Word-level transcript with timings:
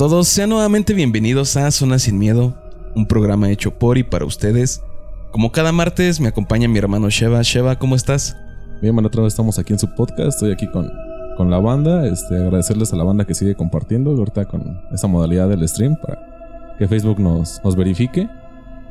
Todos, 0.00 0.28
sean 0.28 0.48
nuevamente 0.48 0.94
bienvenidos 0.94 1.58
a 1.58 1.70
Zona 1.70 1.98
Sin 1.98 2.18
Miedo, 2.18 2.54
un 2.96 3.04
programa 3.04 3.50
hecho 3.50 3.78
por 3.78 3.98
y 3.98 4.02
para 4.02 4.24
ustedes. 4.24 4.82
Como 5.30 5.52
cada 5.52 5.72
martes 5.72 6.20
me 6.20 6.28
acompaña 6.28 6.68
mi 6.68 6.78
hermano 6.78 7.10
Sheva. 7.10 7.42
Sheva, 7.42 7.78
¿cómo 7.78 7.96
estás? 7.96 8.34
Bien, 8.80 8.94
bueno, 8.94 9.08
otra 9.08 9.22
vez 9.22 9.34
estamos 9.34 9.58
aquí 9.58 9.74
en 9.74 9.78
su 9.78 9.94
podcast, 9.94 10.28
estoy 10.36 10.52
aquí 10.52 10.66
con, 10.70 10.90
con 11.36 11.50
la 11.50 11.58
banda, 11.58 12.06
este, 12.06 12.34
agradecerles 12.34 12.94
a 12.94 12.96
la 12.96 13.04
banda 13.04 13.26
que 13.26 13.34
sigue 13.34 13.54
compartiendo 13.54 14.12
ahorita 14.12 14.46
con 14.46 14.80
esta 14.90 15.06
modalidad 15.06 15.50
del 15.50 15.68
stream 15.68 15.96
para 16.00 16.76
que 16.78 16.88
Facebook 16.88 17.20
nos, 17.20 17.60
nos 17.62 17.76
verifique. 17.76 18.26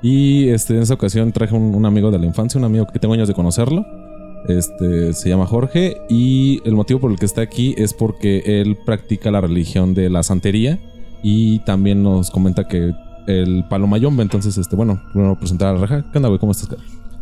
Y 0.04 0.50
este, 0.50 0.76
en 0.76 0.84
esta 0.84 0.94
ocasión 0.94 1.32
traje 1.32 1.56
un, 1.56 1.74
un 1.74 1.88
amigo 1.88 2.12
de 2.12 2.20
la 2.20 2.28
infancia, 2.28 2.60
un 2.60 2.66
amigo 2.66 2.86
que 2.86 3.00
tengo 3.00 3.16
años 3.16 3.28
de 3.28 3.34
conocerlo. 3.34 3.84
Este 4.48 5.14
se 5.14 5.28
llama 5.28 5.48
Jorge 5.48 5.98
y 6.08 6.62
el 6.66 6.76
motivo 6.76 7.00
por 7.00 7.10
el 7.10 7.18
que 7.18 7.26
está 7.26 7.42
aquí 7.42 7.74
es 7.80 7.96
porque 7.96 8.62
él 8.62 8.78
practica 8.86 9.32
la 9.32 9.42
religión 9.42 9.96
de 9.96 10.12
la 10.12 10.22
santería 10.22 10.80
y 11.24 11.60
también 11.60 12.04
nos 12.04 12.32
comenta 12.32 12.68
que 12.68 12.94
el 13.28 13.64
palo 13.70 13.88
mayombe. 13.88 14.24
Entonces, 14.24 14.58
este, 14.58 14.76
bueno, 14.76 15.02
primero 15.12 15.38
presentar 15.38 15.70
a 15.70 15.74
la 15.74 15.80
raja. 15.80 16.06
¿Qué 16.12 16.18
onda, 16.18 16.30
güey? 16.30 16.40
¿Cómo 16.40 16.52
estás? 16.52 16.70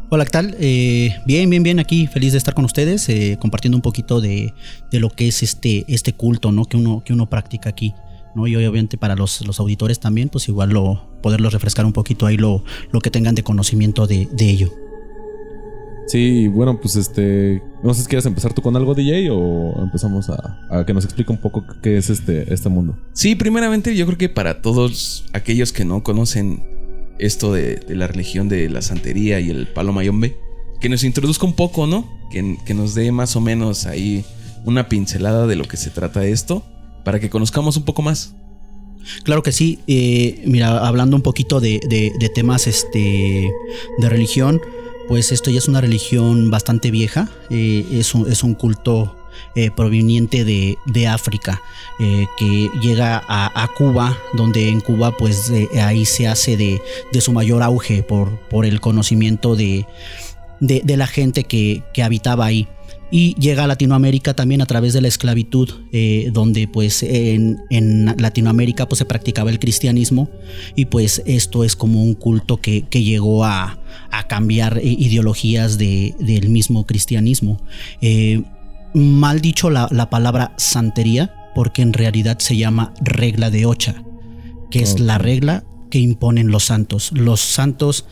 Hola, 0.10 0.24
¿qué 0.24 0.32
tal? 0.32 0.56
Eh, 0.60 1.16
bien, 1.26 1.50
bien, 1.50 1.64
bien, 1.64 1.80
aquí 1.80 2.08
feliz 2.08 2.32
de 2.32 2.38
estar 2.38 2.54
con 2.54 2.64
ustedes, 2.64 3.10
eh, 3.10 3.38
compartiendo 3.42 3.78
un 3.78 3.82
poquito 3.82 4.22
de, 4.22 4.54
de 4.90 5.00
lo 5.02 5.10
que 5.10 5.28
es 5.28 5.44
este, 5.44 5.84
este 5.90 6.14
culto, 6.14 6.54
¿no? 6.54 6.64
Que 6.66 6.78
uno, 6.78 7.04
que 7.04 7.12
uno 7.12 7.30
practica 7.30 7.70
aquí. 7.70 7.94
¿no? 8.34 8.48
Y 8.48 8.56
obviamente 8.56 8.98
para 8.98 9.16
los, 9.16 9.46
los 9.46 9.60
auditores 9.60 10.00
también, 10.00 10.30
pues 10.30 10.48
igual 10.48 10.70
lo, 10.70 11.04
poderlos 11.22 11.52
refrescar 11.54 11.86
un 11.86 11.94
poquito 11.94 12.26
ahí 12.26 12.38
lo, 12.38 12.64
lo 12.92 13.02
que 13.02 13.10
tengan 13.10 13.36
de 13.36 13.44
conocimiento 13.44 14.08
de, 14.08 14.30
de 14.32 14.50
ello. 14.50 14.72
Sí, 16.08 16.48
bueno, 16.48 16.80
pues 16.80 16.96
este. 16.96 17.62
No 17.84 17.94
sé 17.94 18.02
si 18.02 18.08
quieres 18.08 18.26
empezar 18.26 18.54
tú 18.54 18.62
con 18.62 18.76
algo, 18.76 18.96
DJ, 18.96 19.30
o 19.30 19.84
empezamos 19.84 20.30
a, 20.30 20.58
a 20.70 20.86
que 20.86 20.94
nos 20.94 21.04
explique 21.04 21.32
un 21.32 21.38
poco 21.38 21.66
qué 21.84 21.98
es 21.98 22.10
este, 22.10 22.52
este 22.54 22.70
mundo. 22.70 22.98
Sí, 23.14 23.36
primeramente 23.36 23.96
yo 23.96 24.06
creo 24.06 24.18
que 24.18 24.30
para 24.30 24.62
todos 24.62 25.26
aquellos 25.34 25.74
que 25.74 25.84
no 25.84 26.04
conocen 26.04 26.64
esto 27.20 27.52
de, 27.52 27.76
de 27.76 27.96
la 27.96 28.08
religión 28.08 28.48
de 28.48 28.70
la 28.70 28.82
santería 28.82 29.40
y 29.42 29.50
el 29.50 29.68
palo 29.68 29.92
mayombe, 29.92 30.38
que 30.80 30.88
nos 30.88 31.04
introduzca 31.04 31.46
un 31.46 31.54
poco, 31.54 31.88
¿no? 31.88 32.08
Que, 32.32 32.58
que 32.66 32.74
nos 32.74 32.96
dé 32.96 33.12
más 33.12 33.36
o 33.36 33.42
menos 33.42 33.86
ahí 33.86 34.24
una 34.66 34.88
pincelada 34.88 35.46
de 35.46 35.56
lo 35.56 35.66
que 35.66 35.78
se 35.78 35.90
trata 35.90 36.26
esto, 36.26 36.64
para 37.04 37.20
que 37.20 37.30
conozcamos 37.30 37.76
un 37.76 37.84
poco 37.84 38.02
más. 38.02 38.34
Claro 39.24 39.44
que 39.44 39.52
sí. 39.52 39.80
Eh, 39.88 40.42
mira, 40.46 40.86
hablando 40.86 41.16
un 41.16 41.22
poquito 41.22 41.60
de, 41.60 41.80
de, 41.90 42.12
de 42.20 42.30
temas 42.30 42.68
este, 42.68 43.50
de 43.98 44.10
religión, 44.10 44.62
pues 45.08 45.32
esto 45.32 45.50
ya 45.50 45.60
es 45.60 45.68
una 45.68 45.82
religión 45.82 46.50
bastante 46.50 46.92
vieja. 46.92 47.30
Eh, 47.50 47.86
es, 47.92 48.14
un, 48.14 48.54
culto 48.56 49.16
eh, 49.56 49.72
proveniente 49.72 50.44
de, 50.44 51.08
África 51.08 51.62
eh, 52.00 52.26
que 52.38 52.70
llega 52.82 53.24
a, 53.28 53.70
Cuba, 53.78 54.18
donde 54.34 54.70
en 54.70 54.82
Cuba 54.82 55.16
pues 55.16 55.52
ahí 55.82 56.06
se 56.06 56.28
hace 56.28 56.58
de, 56.58 56.82
su 57.22 57.32
mayor 57.32 57.64
auge 57.64 58.04
por, 58.04 58.66
el 58.66 58.82
conocimiento 58.82 59.56
de, 59.56 59.86
de 60.60 60.98
la 60.98 61.08
gente 61.08 61.44
que 61.46 61.84
habitaba 62.04 62.46
ahí 62.46 62.68
y 63.10 63.36
llega 63.36 63.64
a 63.64 63.68
Latinoamérica 63.68 64.34
también 64.34 64.62
a 64.62 64.66
través 64.66 64.94
de 64.94 65.02
la 65.02 65.08
esclavitud, 65.08 65.70
eh, 65.92 66.30
donde 66.34 66.68
pues 66.68 67.04
en, 67.04 67.62
en, 67.70 68.06
Latinoamérica 68.18 68.88
pues 68.88 69.00
se 69.00 69.06
practicaba 69.06 69.50
el 69.50 69.60
cristianismo 69.60 70.30
y 70.76 70.86
pues 70.86 71.24
esto 71.26 71.64
es 71.64 71.76
como 71.76 72.04
un 72.04 72.16
culto 72.16 72.58
que, 72.58 72.84
que 72.90 73.04
llegó 73.04 73.46
a, 73.46 73.80
a 74.12 74.28
cambiar 74.28 74.82
ideologías 74.84 75.78
de, 75.78 76.16
del 76.20 76.50
mismo 76.50 76.86
cristianismo. 76.86 77.62
Eh, 78.02 78.44
mal 78.94 79.42
dicho 79.42 79.70
la, 79.70 79.88
la, 79.92 80.10
palabra 80.10 80.54
santería, 80.58 81.34
porque 81.56 81.82
en 81.82 81.94
realidad 81.94 82.40
se 82.40 82.58
llama 82.58 82.94
regla 83.00 83.50
de 83.50 83.66
ocha, 83.66 84.04
que 84.70 84.80
es 84.80 85.00
la 85.00 85.18
regla 85.18 85.64
que 85.90 86.00
imponen 86.00 86.52
los 86.52 86.66
santos. 86.66 87.12
Los 87.14 87.40
santos 87.40 88.06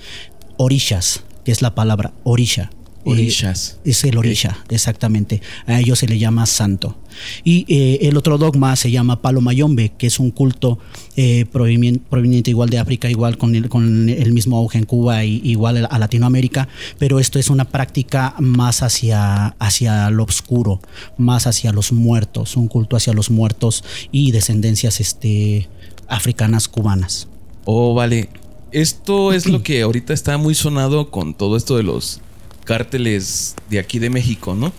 orishas, 0.57 1.23
que 1.43 1.51
es 1.51 1.61
la 1.61 1.75
palabra 1.75 2.13
orisha, 2.23 2.71
Orishas. 3.05 3.77
Eh, 3.85 3.91
es 3.91 4.03
el 4.03 4.17
orisha, 4.17 4.57
okay. 4.63 4.75
exactamente. 4.75 5.41
A 5.67 5.79
ellos 5.79 5.99
se 5.99 6.07
le 6.07 6.17
llama 6.17 6.45
santo. 6.45 6.97
Y 7.43 7.65
eh, 7.69 8.07
el 8.07 8.17
otro 8.17 8.37
dogma 8.37 8.75
se 8.75 8.91
llama 8.91 9.21
Palo 9.21 9.41
Mayombe, 9.41 9.93
que 9.97 10.07
es 10.07 10.19
un 10.19 10.31
culto 10.31 10.79
eh, 11.15 11.45
proveniente, 11.51 12.03
proveniente, 12.09 12.49
igual 12.49 12.69
de 12.69 12.79
África, 12.79 13.09
igual 13.09 13.37
con 13.37 13.55
el, 13.55 13.69
con 13.69 14.09
el 14.09 14.33
mismo 14.33 14.57
auge 14.57 14.79
en 14.79 14.85
Cuba, 14.85 15.23
y, 15.23 15.39
igual 15.43 15.87
a 15.89 15.99
Latinoamérica, 15.99 16.67
pero 16.97 17.19
esto 17.19 17.39
es 17.39 17.49
una 17.49 17.65
práctica 17.65 18.35
más 18.39 18.81
hacia, 18.81 19.47
hacia 19.59 20.09
lo 20.09 20.23
oscuro, 20.23 20.81
más 21.17 21.47
hacia 21.47 21.71
los 21.71 21.91
muertos, 21.91 22.57
un 22.57 22.67
culto 22.67 22.95
hacia 22.95 23.13
los 23.13 23.29
muertos 23.29 23.83
y 24.11 24.31
descendencias 24.31 24.99
este, 24.99 25.69
africanas 26.07 26.67
cubanas. 26.67 27.27
Oh, 27.65 27.93
vale. 27.93 28.29
Esto 28.71 29.31
es 29.31 29.47
lo 29.47 29.63
que 29.63 29.83
ahorita 29.83 30.13
está 30.13 30.37
muy 30.37 30.53
sonado 30.53 31.09
con 31.09 31.33
todo 31.33 31.55
esto 31.55 31.77
de 31.77 31.83
los 31.83 32.19
cárteles 32.65 33.55
de 33.69 33.79
aquí 33.79 33.99
de 33.99 34.09
México, 34.09 34.55
¿no? 34.55 34.73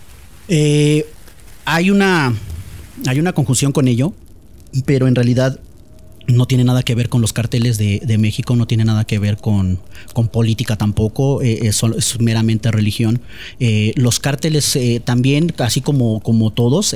Eh, 0.49 1.07
hay 1.65 1.91
una. 1.91 2.35
Hay 3.07 3.21
una 3.21 3.35
conjunción 3.35 3.73
con 3.73 3.89
ello, 3.89 4.15
pero 4.87 5.07
en 5.07 5.15
realidad 5.15 5.61
no 6.27 6.47
tiene 6.47 6.65
nada 6.65 6.83
que 6.83 6.95
ver 6.95 7.09
con 7.09 7.21
los 7.21 7.33
carteles 7.33 7.79
de, 7.79 8.01
de 8.05 8.19
México, 8.19 8.57
no 8.57 8.67
tiene 8.67 8.85
nada 8.85 9.05
que 9.05 9.19
ver 9.19 9.37
con, 9.37 9.79
con 10.13 10.29
política 10.29 10.77
tampoco, 10.77 11.43
eh, 11.43 11.61
es, 11.63 11.83
meramente 12.21 12.71
religión. 12.71 13.21
Eh, 13.61 13.93
los 13.97 14.19
cárteles 14.19 14.75
eh, 14.77 15.01
también, 15.05 15.55
así 15.59 15.81
como, 15.81 16.21
como 16.21 16.53
todos, 16.53 16.95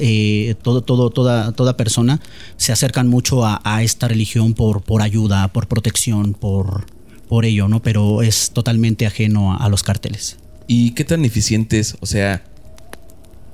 todo, 0.63 0.83
todo, 0.83 1.11
toda, 1.11 1.53
toda 1.53 1.77
persona, 1.77 2.21
se 2.57 2.73
acercan 2.73 3.09
mucho 3.09 3.45
a, 3.45 3.61
a 3.65 3.83
esta 3.83 4.09
religión 4.09 4.55
por, 4.55 4.83
por 4.83 5.03
ayuda, 5.03 5.49
por 5.49 5.69
protección, 5.69 6.35
por, 6.35 6.87
por 7.29 7.45
ello, 7.45 7.69
¿no? 7.69 7.81
Pero 7.83 8.23
es 8.23 8.51
totalmente 8.51 9.07
ajeno 9.07 9.53
a, 9.53 9.57
a 9.59 9.69
los 9.69 9.83
carteles. 9.83 10.39
¿Y 10.73 10.93
qué 10.93 11.03
tan 11.05 11.25
eficiente 11.25 11.81
es? 11.81 11.97
O 11.99 12.07
sea, 12.07 12.45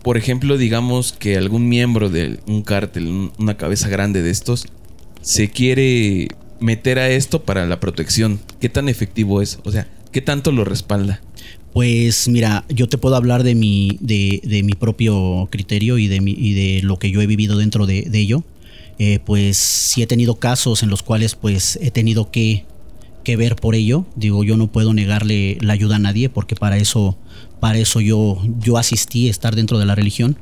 por 0.02 0.18
ejemplo, 0.18 0.58
digamos 0.58 1.14
que 1.14 1.38
algún 1.38 1.66
miembro 1.66 2.10
de 2.10 2.40
un 2.46 2.60
cártel, 2.60 3.30
una 3.38 3.56
cabeza 3.56 3.88
grande 3.88 4.20
de 4.20 4.28
estos, 4.28 4.66
se 5.22 5.48
quiere 5.48 6.28
meter 6.60 6.98
a 6.98 7.08
esto 7.08 7.42
para 7.42 7.64
la 7.64 7.80
protección. 7.80 8.38
¿Qué 8.60 8.68
tan 8.68 8.90
efectivo 8.90 9.40
es? 9.40 9.60
O 9.64 9.72
sea, 9.72 9.88
¿qué 10.12 10.20
tanto 10.20 10.52
lo 10.52 10.66
respalda? 10.66 11.22
Pues 11.72 12.28
mira, 12.28 12.66
yo 12.68 12.86
te 12.86 12.98
puedo 12.98 13.16
hablar 13.16 13.44
de 13.44 13.54
mi, 13.54 13.96
de, 14.02 14.42
de 14.44 14.62
mi 14.62 14.74
propio 14.74 15.48
criterio 15.50 15.96
y 15.96 16.08
de, 16.08 16.20
mi, 16.20 16.32
y 16.32 16.52
de 16.52 16.82
lo 16.82 16.98
que 16.98 17.10
yo 17.10 17.22
he 17.22 17.26
vivido 17.26 17.56
dentro 17.56 17.86
de, 17.86 18.02
de 18.02 18.18
ello. 18.18 18.44
Eh, 18.98 19.20
pues 19.24 19.56
sí 19.56 20.02
he 20.02 20.06
tenido 20.06 20.34
casos 20.34 20.82
en 20.82 20.90
los 20.90 21.02
cuales 21.02 21.34
pues 21.34 21.78
he 21.80 21.90
tenido 21.90 22.30
que 22.30 22.66
que 23.26 23.34
ver 23.34 23.56
por 23.56 23.74
ello. 23.74 24.06
Digo, 24.14 24.44
yo 24.44 24.56
no 24.56 24.70
puedo 24.70 24.94
negarle 24.94 25.58
la 25.60 25.72
ayuda 25.72 25.96
a 25.96 25.98
nadie 25.98 26.28
porque 26.28 26.54
para 26.54 26.76
eso, 26.76 27.18
para 27.58 27.76
eso 27.76 28.00
yo, 28.00 28.40
yo 28.60 28.78
asistí 28.78 29.26
a 29.26 29.32
estar 29.32 29.56
dentro 29.56 29.80
de 29.80 29.84
la 29.84 29.96
religión. 29.96 30.38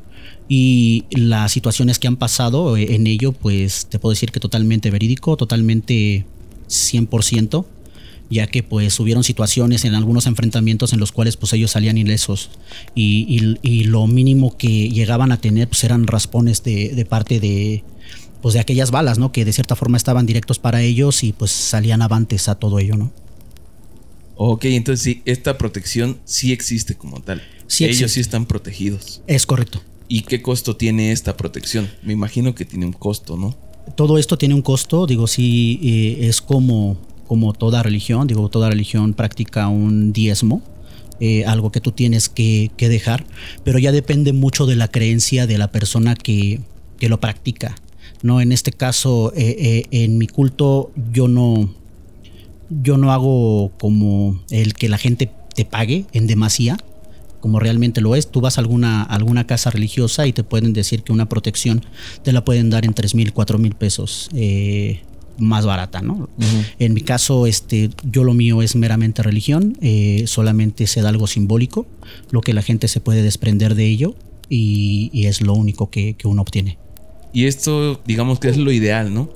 Y 0.50 1.04
las 1.10 1.50
situaciones 1.50 1.98
que 1.98 2.08
han 2.08 2.18
pasado 2.18 2.76
en 2.76 3.06
ello, 3.06 3.32
pues 3.32 3.86
te 3.86 3.98
puedo 3.98 4.12
decir 4.12 4.32
que 4.32 4.38
totalmente 4.38 4.90
verídico, 4.90 5.38
totalmente 5.38 6.26
100%, 6.68 7.64
ya 8.28 8.48
que 8.48 8.62
pues 8.62 9.00
hubieron 9.00 9.24
situaciones 9.24 9.86
en 9.86 9.94
algunos 9.94 10.26
enfrentamientos 10.26 10.92
en 10.92 11.00
los 11.00 11.10
cuales 11.10 11.38
pues 11.38 11.54
ellos 11.54 11.70
salían 11.70 11.96
ilesos 11.96 12.50
y, 12.94 13.56
y, 13.62 13.84
lo 13.84 14.06
mínimo 14.06 14.58
que 14.58 14.90
llegaban 14.90 15.32
a 15.32 15.40
tener 15.40 15.68
pues 15.68 15.84
eran 15.84 16.06
raspones 16.06 16.62
de 16.62 17.06
parte 17.08 17.40
de, 17.40 17.82
pues 18.44 18.52
de 18.52 18.60
aquellas 18.60 18.90
balas, 18.90 19.18
¿no? 19.18 19.32
Que 19.32 19.46
de 19.46 19.54
cierta 19.54 19.74
forma 19.74 19.96
estaban 19.96 20.26
directos 20.26 20.58
para 20.58 20.82
ellos 20.82 21.24
y 21.24 21.32
pues 21.32 21.50
salían 21.50 22.02
avantes 22.02 22.46
a 22.50 22.56
todo 22.56 22.78
ello, 22.78 22.94
¿no? 22.94 23.10
Ok, 24.36 24.66
entonces 24.66 25.02
sí, 25.02 25.22
esta 25.24 25.56
protección 25.56 26.18
sí 26.26 26.52
existe 26.52 26.94
como 26.94 27.22
tal. 27.22 27.42
Sí 27.68 27.84
ellos 27.84 28.02
existe. 28.02 28.14
sí 28.16 28.20
están 28.20 28.44
protegidos. 28.44 29.22
Es 29.26 29.46
correcto. 29.46 29.80
¿Y 30.08 30.24
qué 30.24 30.42
costo 30.42 30.76
tiene 30.76 31.12
esta 31.12 31.38
protección? 31.38 31.90
Me 32.02 32.12
imagino 32.12 32.54
que 32.54 32.66
tiene 32.66 32.84
un 32.84 32.92
costo, 32.92 33.38
¿no? 33.38 33.56
Todo 33.96 34.18
esto 34.18 34.36
tiene 34.36 34.54
un 34.54 34.60
costo, 34.60 35.06
digo, 35.06 35.26
sí, 35.26 35.80
eh, 35.82 36.28
es 36.28 36.42
como, 36.42 36.98
como 37.26 37.54
toda 37.54 37.82
religión, 37.82 38.26
digo, 38.26 38.50
toda 38.50 38.68
religión 38.68 39.14
practica 39.14 39.68
un 39.68 40.12
diezmo, 40.12 40.60
eh, 41.18 41.46
algo 41.46 41.72
que 41.72 41.80
tú 41.80 41.92
tienes 41.92 42.28
que, 42.28 42.70
que, 42.76 42.90
dejar, 42.90 43.24
pero 43.64 43.78
ya 43.78 43.90
depende 43.90 44.34
mucho 44.34 44.66
de 44.66 44.76
la 44.76 44.88
creencia 44.88 45.46
de 45.46 45.56
la 45.56 45.72
persona 45.72 46.14
que, 46.14 46.60
que 46.98 47.08
lo 47.08 47.20
practica. 47.20 47.76
No, 48.24 48.40
en 48.40 48.52
este 48.52 48.72
caso, 48.72 49.34
eh, 49.36 49.54
eh, 49.58 50.02
en 50.02 50.16
mi 50.16 50.26
culto, 50.26 50.90
yo 51.12 51.28
no, 51.28 51.68
yo 52.70 52.96
no 52.96 53.12
hago 53.12 53.70
como 53.78 54.40
el 54.48 54.72
que 54.72 54.88
la 54.88 54.96
gente 54.96 55.30
te 55.54 55.66
pague 55.66 56.06
en 56.14 56.26
demasía, 56.26 56.78
como 57.40 57.60
realmente 57.60 58.00
lo 58.00 58.16
es. 58.16 58.30
Tú 58.30 58.40
vas 58.40 58.56
a 58.56 58.62
alguna, 58.62 59.02
alguna 59.02 59.46
casa 59.46 59.68
religiosa 59.68 60.26
y 60.26 60.32
te 60.32 60.42
pueden 60.42 60.72
decir 60.72 61.02
que 61.02 61.12
una 61.12 61.28
protección 61.28 61.84
te 62.22 62.32
la 62.32 62.42
pueden 62.46 62.70
dar 62.70 62.86
en 62.86 62.94
3 62.94 63.14
mil, 63.14 63.34
4 63.34 63.58
mil 63.58 63.74
pesos. 63.74 64.30
Eh, 64.32 65.02
más 65.36 65.66
barata, 65.66 66.00
¿no? 66.00 66.14
Uh 66.14 66.26
-huh. 66.38 66.64
En 66.78 66.94
mi 66.94 67.02
caso, 67.02 67.46
este, 67.46 67.90
yo 68.10 68.24
lo 68.24 68.32
mío 68.32 68.62
es 68.62 68.74
meramente 68.74 69.22
religión, 69.22 69.76
eh, 69.82 70.24
solamente 70.28 70.86
se 70.86 71.02
da 71.02 71.10
algo 71.10 71.26
simbólico, 71.26 71.86
lo 72.30 72.40
que 72.40 72.54
la 72.54 72.62
gente 72.62 72.88
se 72.88 73.00
puede 73.00 73.22
desprender 73.22 73.74
de 73.74 73.84
ello 73.84 74.14
y, 74.48 75.10
y 75.12 75.26
es 75.26 75.42
lo 75.42 75.52
único 75.52 75.90
que, 75.90 76.14
que 76.14 76.26
uno 76.26 76.40
obtiene. 76.40 76.78
Y 77.34 77.46
esto, 77.46 78.00
digamos 78.06 78.38
que 78.38 78.48
es 78.48 78.56
lo 78.56 78.72
ideal, 78.72 79.12
¿no? 79.12 79.28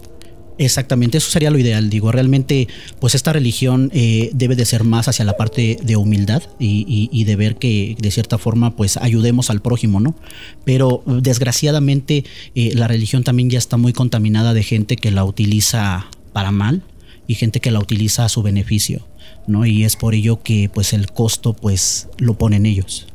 Exactamente, 0.57 1.19
eso 1.19 1.31
sería 1.31 1.51
lo 1.51 1.59
ideal. 1.59 1.91
Digo, 1.91 2.11
realmente, 2.11 2.69
pues 3.01 3.15
esta 3.15 3.33
religión 3.33 3.91
eh, 3.93 4.31
debe 4.33 4.57
de 4.57 4.65
ser 4.65 4.85
más 4.85 5.09
hacia 5.09 5.25
la 5.25 5.37
parte 5.37 5.79
de 5.83 5.97
humildad 5.97 6.43
y, 6.59 7.25
de 7.25 7.37
ver 7.37 7.57
que 7.57 7.97
de 8.01 8.11
cierta 8.11 8.39
forma, 8.39 8.75
pues 8.75 8.97
ayudemos 8.97 9.51
al 9.51 9.61
prójimo, 9.61 10.01
¿no? 10.01 10.17
Pero 10.65 11.03
desgraciadamente 11.07 12.25
eh, 12.55 12.73
la 12.75 12.89
religión 12.89 13.25
también 13.25 13.51
ya 13.51 13.59
está 13.59 13.77
muy 13.77 13.93
contaminada 13.93 14.55
de 14.55 14.63
gente 14.63 14.97
que 14.97 15.11
la 15.11 15.25
utiliza 15.25 16.07
para 16.33 16.51
mal 16.51 16.83
y 17.27 17.35
gente 17.35 17.61
que 17.61 17.71
la 17.73 17.81
utiliza 17.81 18.25
a 18.25 18.29
su 18.29 18.43
beneficio, 18.43 19.07
¿no? 19.47 19.67
Y 19.67 19.85
es 19.85 19.97
por 19.97 20.15
ello 20.15 20.43
que, 20.43 20.69
pues, 20.73 20.93
el 20.93 21.11
costo, 21.11 21.53
pues, 21.53 22.09
lo 22.19 22.35
ponen 22.35 22.65
ellos. 22.67 23.07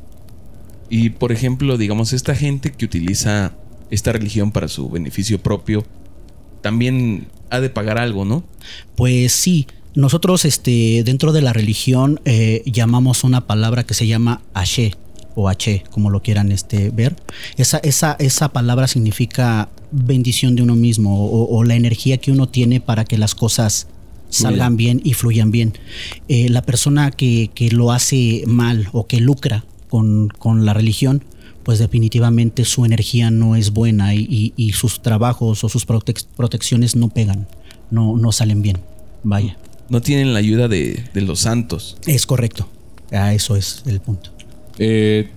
Y 0.89 1.09
por 1.09 1.31
ejemplo, 1.31 1.77
digamos, 1.77 2.13
esta 2.13 2.35
gente 2.35 2.71
que 2.71 2.85
utiliza 2.85 3.53
esta 3.93 4.11
religión 4.11 4.51
para 4.51 4.67
su 4.67 4.89
beneficio 4.89 5.41
propio, 5.41 5.85
también 6.61 7.27
ha 7.49 7.59
de 7.59 7.69
pagar 7.69 7.99
algo, 7.99 8.25
¿no? 8.25 8.43
Pues 8.95 9.31
sí. 9.31 9.67
Nosotros, 9.95 10.43
este, 10.45 11.03
dentro 11.05 11.31
de 11.33 11.41
la 11.41 11.53
religión, 11.53 12.19
eh, 12.25 12.63
llamamos 12.65 13.23
una 13.23 13.45
palabra 13.45 13.83
que 13.83 13.93
se 13.93 14.07
llama 14.07 14.41
Ashe 14.55 14.95
o 15.35 15.49
H, 15.49 15.83
como 15.91 16.09
lo 16.09 16.23
quieran 16.23 16.51
este, 16.51 16.89
ver. 16.89 17.15
Esa, 17.57 17.77
esa, 17.77 18.15
esa 18.19 18.49
palabra 18.49 18.87
significa 18.87 19.69
bendición 19.91 20.55
de 20.55 20.63
uno 20.63 20.75
mismo 20.75 21.29
o, 21.29 21.63
la 21.63 21.75
energía 21.75 22.17
que 22.17 22.31
uno 22.31 22.49
tiene 22.49 22.81
para 22.81 23.05
que 23.05 23.19
las 23.19 23.35
cosas 23.35 23.87
salgan 24.29 24.77
bien 24.77 24.99
y 25.03 25.13
fluyan 25.13 25.51
bien. 25.51 25.73
Eh, 26.27 26.49
la 26.49 26.63
persona 26.63 27.11
que, 27.11 27.51
que, 27.53 27.69
lo 27.69 27.91
hace 27.91 28.43
mal 28.47 28.89
o 28.93 29.05
que 29.05 29.19
lucra 29.19 29.63
con, 29.89 30.29
con 30.29 30.65
la 30.65 30.73
religión, 30.73 31.23
pues 31.63 31.79
definitivamente 31.79 32.65
su 32.65 32.85
energía 32.85 33.31
no 33.31 33.55
es 33.55 33.71
buena 33.71 34.13
y, 34.13 34.71
sus 34.73 35.01
trabajos 35.01 35.63
o 35.63 35.69
sus 35.69 35.85
protecciones 35.85 36.95
no 36.95 37.09
pegan, 37.09 37.47
no, 37.91 38.17
no 38.17 38.31
salen 38.31 38.61
bien. 38.61 38.77
Vaya. 39.23 39.57
No 39.89 40.01
tienen 40.01 40.33
la 40.33 40.39
ayuda 40.39 40.67
de, 40.67 41.03
los 41.13 41.41
santos. 41.41 41.97
Es 42.05 42.25
correcto. 42.25 42.67
Ah, 43.11 43.33
eso 43.33 43.55
es 43.55 43.83
el 43.85 43.99
punto. 43.99 44.31
Eh, 44.77 45.29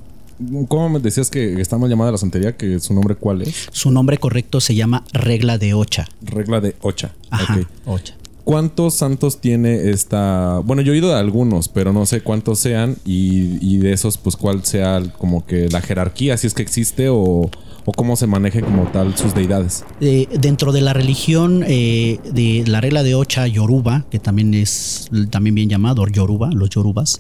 ¿Cómo 0.69 0.89
me 0.89 1.01
decías 1.01 1.31
que 1.31 1.61
está 1.61 1.79
mal 1.79 1.89
llamada 1.89 2.13
la 2.13 2.19
santería? 2.19 2.57
¿Que 2.57 2.79
su 2.81 2.93
nombre 2.93 3.15
cuál 3.15 3.43
es? 3.43 3.69
Su 3.73 3.91
nombre 3.91 4.19
correcto 4.19 4.61
se 4.61 4.75
llama 4.75 5.05
regla 5.13 5.57
de 5.59 5.75
ocha. 5.75 6.07
Regla 6.21 6.61
de 6.61 6.77
ocha. 6.83 7.15
Ajá, 7.31 7.61
ocha. 7.87 8.15
¿Cuántos 8.47 8.95
santos 8.95 9.41
tiene 9.41 9.91
esta? 9.91 10.61
Bueno, 10.61 10.81
yo 10.81 10.93
he 10.93 10.95
oído 10.95 11.09
de 11.09 11.19
algunos, 11.19 11.67
pero 11.67 11.93
no 11.93 12.07
sé 12.07 12.21
cuántos 12.21 12.61
sean 12.61 12.97
y, 13.05 13.79
de 13.79 13.93
esos, 13.93 14.19
pues 14.19 14.37
cuál 14.37 14.65
sea 14.65 15.03
como 15.19 15.45
que 15.45 15.69
la 15.69 15.81
jerarquía, 15.81 16.37
si 16.37 16.47
es 16.47 16.55
que 16.55 16.63
existe 16.63 17.09
o, 17.09 17.51
cómo 17.97 18.15
se 18.15 18.29
maneje 18.29 18.61
como 18.61 18.85
tal 18.93 19.17
sus 19.17 19.35
deidades. 19.35 19.85
Eh, 20.01 20.29
dentro 20.39 20.71
de 20.71 20.81
la 20.81 20.93
religión 20.93 21.65
eh, 21.67 22.21
de 22.33 22.63
la 22.69 22.81
regla 22.81 23.03
de 23.03 23.17
Ocha 23.17 23.49
Yoruba, 23.49 24.07
que 24.13 24.21
también 24.21 24.55
es 24.55 25.11
también 25.31 25.57
bien 25.57 25.69
llamado 25.69 26.07
Yoruba, 26.07 26.53
los 26.53 26.71
Yorubas, 26.71 27.19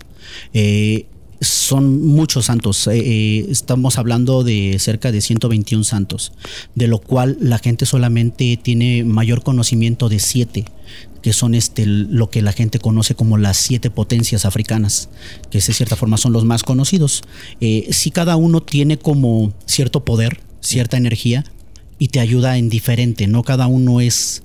eh, 0.54 1.06
son 1.40 2.06
muchos 2.06 2.44
santos. 2.46 2.86
estamos 2.86 3.98
hablando 3.98 4.44
de 4.44 4.76
cerca 4.78 5.10
de 5.10 5.20
121 5.20 5.82
santos, 5.82 6.32
de 6.76 6.86
lo 6.86 6.98
cual 7.00 7.36
la 7.40 7.58
gente 7.58 7.84
solamente 7.84 8.56
tiene 8.62 9.02
mayor 9.02 9.42
conocimiento 9.42 10.08
de 10.08 10.20
siete 10.20 10.64
que 11.26 11.32
son 11.32 11.56
este, 11.56 11.86
lo 11.86 12.30
que 12.30 12.40
la 12.40 12.52
gente 12.52 12.78
conoce 12.78 13.16
como 13.16 13.36
las 13.36 13.56
siete 13.56 13.90
potencias 13.90 14.44
africanas, 14.44 15.08
que 15.50 15.58
de 15.58 15.72
cierta 15.72 15.96
forma 15.96 16.18
son 16.18 16.32
los 16.32 16.44
más 16.44 16.62
conocidos. 16.62 17.24
Eh, 17.60 17.88
si 17.90 18.12
cada 18.12 18.36
uno 18.36 18.62
tiene 18.62 18.96
como 18.96 19.52
cierto 19.64 20.04
poder, 20.04 20.38
cierta 20.60 20.96
energía, 20.96 21.44
y 21.98 22.08
te 22.08 22.20
ayuda 22.20 22.58
en 22.58 22.68
diferente, 22.68 23.26
no 23.26 23.42
cada 23.42 23.66
uno 23.66 24.00
es 24.00 24.44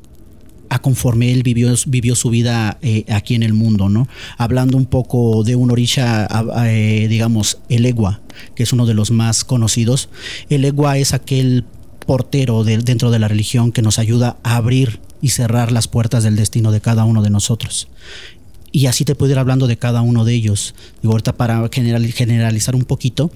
a 0.69 0.79
conforme 0.79 1.31
él 1.31 1.43
vivió, 1.43 1.71
vivió 1.85 2.15
su 2.15 2.31
vida 2.31 2.79
eh, 2.81 3.05
aquí 3.09 3.35
en 3.35 3.43
el 3.43 3.53
mundo, 3.53 3.87
¿no? 3.87 4.07
Hablando 4.39 4.75
un 4.75 4.87
poco 4.87 5.43
de 5.43 5.55
un 5.55 5.69
orisha, 5.69 6.27
eh, 6.65 7.05
digamos, 7.07 7.59
el 7.69 7.85
Egua, 7.85 8.21
que 8.55 8.63
es 8.63 8.73
uno 8.73 8.87
de 8.87 8.95
los 8.95 9.11
más 9.11 9.43
conocidos. 9.43 10.09
El 10.49 10.65
Egua 10.65 10.97
es 10.97 11.13
aquel 11.13 11.63
portero 12.07 12.63
dentro 12.63 13.11
de 13.11 13.19
la 13.19 13.27
religión 13.27 13.71
que 13.71 13.83
nos 13.83 13.99
ayuda 13.99 14.37
a 14.41 14.55
abrir 14.55 14.99
y 15.21 15.29
cerrar 15.29 15.71
las 15.71 15.87
puertas 15.87 16.23
del 16.23 16.35
destino 16.35 16.71
de 16.71 16.81
cada 16.81 17.05
uno 17.05 17.21
de 17.21 17.29
nosotros. 17.29 17.87
Y 18.71 18.87
así 18.87 19.05
te 19.05 19.15
puedo 19.15 19.31
ir 19.31 19.39
hablando 19.39 19.67
de 19.67 19.77
cada 19.77 20.01
uno 20.01 20.25
de 20.25 20.33
ellos. 20.33 20.73
Y 21.03 21.07
ahorita 21.07 21.33
para 21.33 21.69
generalizar 21.71 22.75
un 22.75 22.85
poquito, 22.85 23.31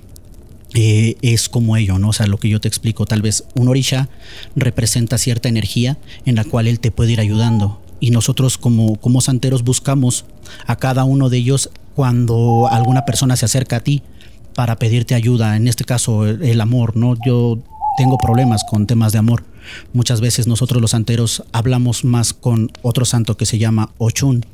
eh, 0.73 1.17
es 1.21 1.49
como 1.49 1.77
ello, 1.77 1.99
¿no? 1.99 2.09
O 2.09 2.13
sea, 2.13 2.27
lo 2.27 2.37
que 2.37 2.49
yo 2.49 2.59
te 2.59 2.67
explico, 2.67 3.05
tal 3.05 3.21
vez 3.21 3.43
un 3.53 3.67
orisha 3.67 4.09
representa 4.55 5.17
cierta 5.17 5.49
energía 5.49 5.97
en 6.25 6.35
la 6.35 6.43
cual 6.45 6.67
él 6.67 6.79
te 6.79 6.91
puede 6.91 7.13
ir 7.13 7.19
ayudando. 7.19 7.81
Y 7.99 8.11
nosotros 8.11 8.57
como, 8.57 8.95
como 8.97 9.21
santeros 9.21 9.63
buscamos 9.63 10.25
a 10.67 10.77
cada 10.77 11.03
uno 11.03 11.29
de 11.29 11.37
ellos 11.37 11.69
cuando 11.95 12.67
alguna 12.69 13.05
persona 13.05 13.35
se 13.35 13.45
acerca 13.45 13.77
a 13.77 13.79
ti 13.81 14.03
para 14.53 14.77
pedirte 14.77 15.15
ayuda, 15.15 15.55
en 15.55 15.67
este 15.67 15.83
caso 15.83 16.25
el, 16.25 16.43
el 16.43 16.61
amor, 16.61 16.95
¿no? 16.95 17.15
Yo 17.25 17.59
tengo 17.97 18.17
problemas 18.17 18.63
con 18.63 18.87
temas 18.87 19.11
de 19.11 19.19
amor 19.19 19.43
Muchas 19.93 20.21
veces 20.21 20.47
nosotros 20.47 20.81
los 20.81 20.91
santeros 20.91 21.43
hablamos 21.51 22.03
más 22.03 22.33
con 22.33 22.71
otro 22.81 23.05
santo 23.05 23.37
que 23.37 23.45
se 23.45 23.57
llama 23.57 23.91
Ochun, 23.97 24.45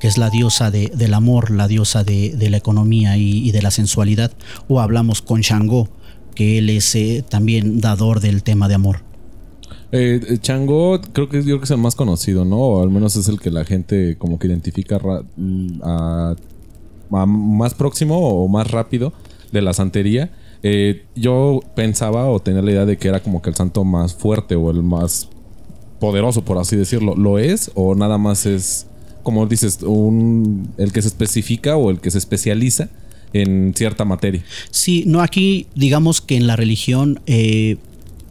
que 0.00 0.08
es 0.08 0.18
la 0.18 0.30
diosa 0.30 0.70
del 0.70 1.14
amor, 1.14 1.50
la 1.50 1.68
diosa 1.68 2.04
de, 2.04 2.34
la 2.50 2.56
economía 2.56 3.16
y, 3.16 3.50
de 3.52 3.62
la 3.62 3.70
sensualidad, 3.70 4.32
o 4.68 4.80
hablamos 4.80 5.22
con 5.22 5.42
Shango, 5.42 5.88
que 6.34 6.58
él 6.58 6.70
es 6.70 6.94
eh, 6.94 7.24
también 7.28 7.80
dador 7.80 8.20
del 8.20 8.42
tema 8.42 8.68
de 8.68 8.74
amor. 8.74 9.10
Eh, 9.92 10.38
creo 10.42 11.28
que, 11.28 11.42
yo 11.42 11.58
que 11.58 11.64
es 11.64 11.70
el 11.70 11.78
más 11.78 11.94
conocido, 11.94 12.44
¿no? 12.44 12.56
O 12.56 12.82
al 12.82 12.90
menos 12.90 13.16
es 13.16 13.28
el 13.28 13.40
que 13.40 13.50
la 13.50 13.64
gente 13.64 14.16
como 14.18 14.38
que 14.38 14.46
identifica 14.46 15.00
mm, 15.36 15.80
más 17.10 17.74
próximo 17.74 18.18
o 18.18 18.48
más 18.48 18.70
rápido 18.70 19.12
de 19.52 19.62
la 19.62 19.74
santería. 19.74 20.30
Eh, 20.62 21.06
yo 21.14 21.60
pensaba 21.74 22.26
o 22.26 22.40
tenía 22.40 22.60
la 22.62 22.70
idea 22.70 22.86
de 22.86 22.98
que 22.98 23.08
era 23.08 23.20
como 23.20 23.40
que 23.40 23.50
el 23.50 23.56
santo 23.56 23.84
más 23.84 24.14
fuerte 24.14 24.56
o 24.56 24.70
el 24.70 24.82
más 24.82 25.28
poderoso, 25.98 26.44
por 26.44 26.58
así 26.58 26.76
decirlo. 26.76 27.14
¿Lo 27.16 27.38
es 27.38 27.70
o 27.74 27.94
nada 27.94 28.18
más 28.18 28.46
es, 28.46 28.86
como 29.22 29.46
dices, 29.46 29.82
un, 29.82 30.72
el 30.76 30.92
que 30.92 31.02
se 31.02 31.08
especifica 31.08 31.76
o 31.76 31.90
el 31.90 32.00
que 32.00 32.10
se 32.10 32.18
especializa 32.18 32.90
en 33.32 33.72
cierta 33.74 34.04
materia? 34.04 34.44
Sí, 34.70 35.04
no, 35.06 35.22
aquí 35.22 35.66
digamos 35.74 36.20
que 36.20 36.36
en 36.36 36.46
la 36.46 36.56
religión 36.56 37.20
eh, 37.26 37.76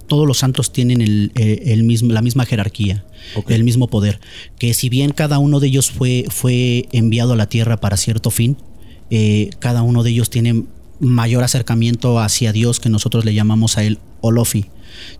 todos 0.07 0.27
los 0.27 0.37
santos 0.37 0.71
tienen 0.71 1.01
el, 1.01 1.31
eh, 1.35 1.75
mismo, 1.81 2.13
la 2.13 2.21
misma 2.21 2.45
jerarquía, 2.45 3.05
el 3.47 3.63
mismo 3.63 3.87
poder. 3.87 4.19
Que 4.59 4.75
si 4.75 4.89
bien 4.89 5.11
cada 5.11 5.39
uno 5.39 5.59
de 5.59 5.67
ellos 5.67 5.89
fue, 5.89 6.25
fue 6.29 6.87
enviado 6.91 7.33
a 7.33 7.35
la 7.35 7.49
tierra 7.49 7.77
para 7.77 7.97
cierto 7.97 8.29
fin, 8.29 8.57
cada 9.57 9.81
uno 9.81 10.03
de 10.03 10.11
ellos 10.11 10.29
tiene 10.29 10.65
mayor 10.99 11.43
acercamiento 11.43 12.19
hacia 12.19 12.51
Dios 12.51 12.79
que 12.79 12.89
nosotros 12.89 13.25
le 13.25 13.33
llamamos 13.33 13.77
a 13.77 13.83
él 13.83 13.99
Olofi. 14.21 14.65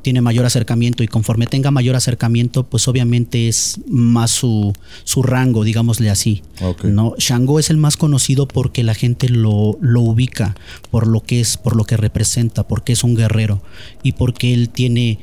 Tiene 0.01 0.21
mayor 0.21 0.45
acercamiento 0.45 1.03
y 1.03 1.07
conforme 1.07 1.45
tenga 1.45 1.71
mayor 1.71 1.95
acercamiento, 1.95 2.63
pues 2.63 2.88
obviamente 2.88 3.48
es 3.48 3.79
más 3.88 4.31
su, 4.31 4.74
su 5.03 5.24
rango, 5.24 5.63
digámosle 5.63 6.09
así. 6.09 6.41
¿no? 6.83 7.13
Shango 7.17 7.59
es 7.59 7.69
el 7.69 7.77
más 7.77 7.95
conocido 7.95 8.48
porque 8.48 8.83
la 8.83 8.93
gente 8.93 9.29
lo, 9.29 9.77
lo 9.79 10.01
ubica 10.01 10.55
por 10.91 11.07
lo 11.07 11.21
que 11.21 11.39
es, 11.39 11.57
por 11.57 11.75
lo 11.75 11.86
que 11.86 11.98
representa, 11.98 12.67
porque 12.67 12.93
es 12.93 13.03
un 13.03 13.15
guerrero 13.15 13.62
y 14.03 14.13
porque 14.13 14.53
él 14.53 14.69
tiene 14.69 15.19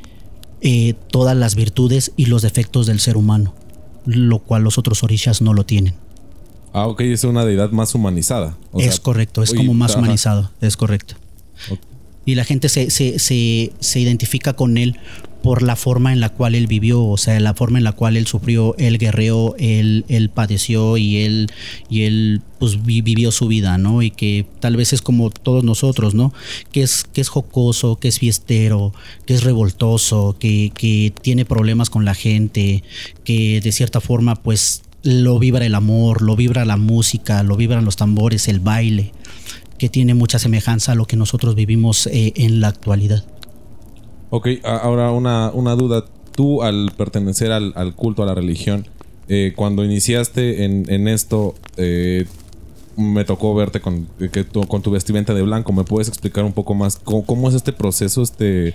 eh, 0.63 0.95
todas 1.11 1.37
las 1.37 1.55
virtudes 1.55 2.13
y 2.17 2.27
los 2.27 2.43
defectos 2.43 2.87
del 2.87 3.01
ser 3.01 3.17
humano, 3.17 3.55
lo 4.07 4.39
cual 4.39 4.63
los 4.63 4.79
otros 4.79 5.03
orishas 5.03 5.43
no 5.43 5.53
lo 5.53 5.67
tienen. 5.67 5.95
Ah, 6.77 6.89
ok, 6.89 7.01
es 7.01 7.25
una 7.25 7.47
deidad 7.47 7.71
más 7.71 7.95
humanizada. 7.95 8.55
es 8.77 9.01
correcto, 9.01 9.43
es 9.43 9.55
como 9.55 9.73
más 9.73 9.97
humanizado, 9.97 10.51
es 10.61 10.77
correcto. 10.77 11.15
Y 12.27 12.35
la 12.35 12.45
gente 12.45 12.69
se, 12.69 12.91
se, 12.91 13.19
se, 13.19 14.01
identifica 14.01 14.53
con 14.53 14.77
él 14.77 14.99
por 15.43 15.63
la 15.63 15.75
forma 15.75 16.13
en 16.13 16.21
la 16.21 16.29
cual 16.29 16.55
él 16.55 16.67
vivió, 16.67 17.03
o 17.03 17.17
sea, 17.17 17.41
la 17.41 17.55
forma 17.55 17.79
en 17.79 17.85
la 17.85 17.93
cual 17.93 18.19
él 18.19 18.27
sufrió, 18.27 18.75
él 18.77 18.99
guerreó, 18.99 19.55
él, 19.59 20.05
él 20.09 20.29
padeció 20.29 20.99
y 20.99 21.23
él, 21.23 21.47
y 21.89 22.03
él 22.03 22.43
pues, 22.59 22.85
vivió 22.85 23.33
su 23.33 23.49
vida, 23.49 23.79
¿no? 23.79 24.03
Y 24.03 24.11
que 24.11 24.45
tal 24.61 24.77
vez 24.77 24.93
es 24.93 25.01
como 25.01 25.31
todos 25.31 25.65
nosotros, 25.65 26.15
¿no? 26.15 26.35
Que 26.73 26.83
es, 26.83 27.05
que 27.05 27.23
es 27.23 27.29
jocoso, 27.31 27.97
que 27.97 28.09
es 28.09 28.19
fiestero, 28.19 28.93
que 29.25 29.33
es 29.33 29.45
revoltoso, 29.45 30.37
que, 30.39 30.73
que 30.75 31.11
tiene 31.23 31.47
problemas 31.47 31.89
con 31.89 32.05
la 32.05 32.15
gente, 32.15 32.83
que 33.25 33.63
de 33.63 33.73
cierta 33.73 34.03
forma 34.03 34.35
pues 34.35 34.83
lo 35.07 35.39
vibra 35.39 35.65
el 35.65 35.75
amor, 35.75 36.21
lo 36.21 36.37
vibra 36.37 36.65
la 36.65 36.77
música, 36.77 37.43
lo 37.43 37.57
vibran 37.57 37.85
los 37.85 37.97
tambores, 37.97 38.49
el 38.49 38.61
baile, 38.61 39.13
que 39.79 39.89
tiene 39.89 40.15
mucha 40.15 40.39
semejanza 40.39 40.93
a 40.93 40.95
lo 40.95 41.07
que 41.07 41.17
nosotros 41.17 41.55
vivimos 41.55 42.07
eh, 42.09 42.33
en 42.37 42.61
la 42.61 42.69
actualidad. 42.69 43.25
Ok, 44.31 44.49
ahora 44.65 45.13
una, 45.13 45.51
una 45.53 45.75
duda. 45.77 46.05
Tú 46.33 46.63
al 46.63 46.93
pertenecer 46.97 47.51
al, 47.53 47.95
culto, 47.95 48.23
a 48.23 48.27
la 48.27 48.35
religión, 48.35 48.87
eh, 49.29 49.55
cuando 49.57 49.85
iniciaste 49.85 50.65
en, 50.65 51.09
esto, 51.09 51.55
eh, 51.79 52.27
me 52.97 53.25
tocó 53.25 53.55
verte 53.55 53.81
con, 53.81 54.07
que 54.33 54.45
con 54.45 54.83
tu 54.83 54.91
vestimenta 54.91 55.33
de 55.33 55.43
blanco. 55.43 55.73
¿Me 55.73 55.85
puedes 55.85 56.09
explicar 56.09 56.45
un 56.45 56.53
poco 56.53 56.75
más 56.75 56.97
cómo, 56.97 57.49
es 57.49 57.55
este 57.55 57.73
proceso, 57.73 58.23
este, 58.23 58.75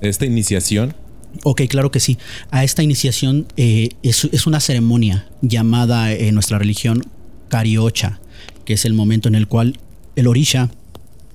esta 0.00 0.24
iniciación? 0.24 0.94
Ok, 1.42 1.62
claro 1.68 1.90
que 1.90 2.00
sí. 2.00 2.18
A 2.50 2.64
esta 2.64 2.82
iniciación 2.82 3.46
eh, 3.56 3.90
es, 4.02 4.46
una 4.46 4.60
ceremonia 4.60 5.26
llamada 5.42 6.12
en 6.12 6.34
nuestra 6.34 6.58
religión 6.58 7.04
Cariocha, 7.48 8.20
que 8.64 8.74
es 8.74 8.84
el 8.84 8.94
momento 8.94 9.28
en 9.28 9.34
el 9.34 9.46
cual 9.46 9.78
el 10.16 10.26
orisha 10.26 10.70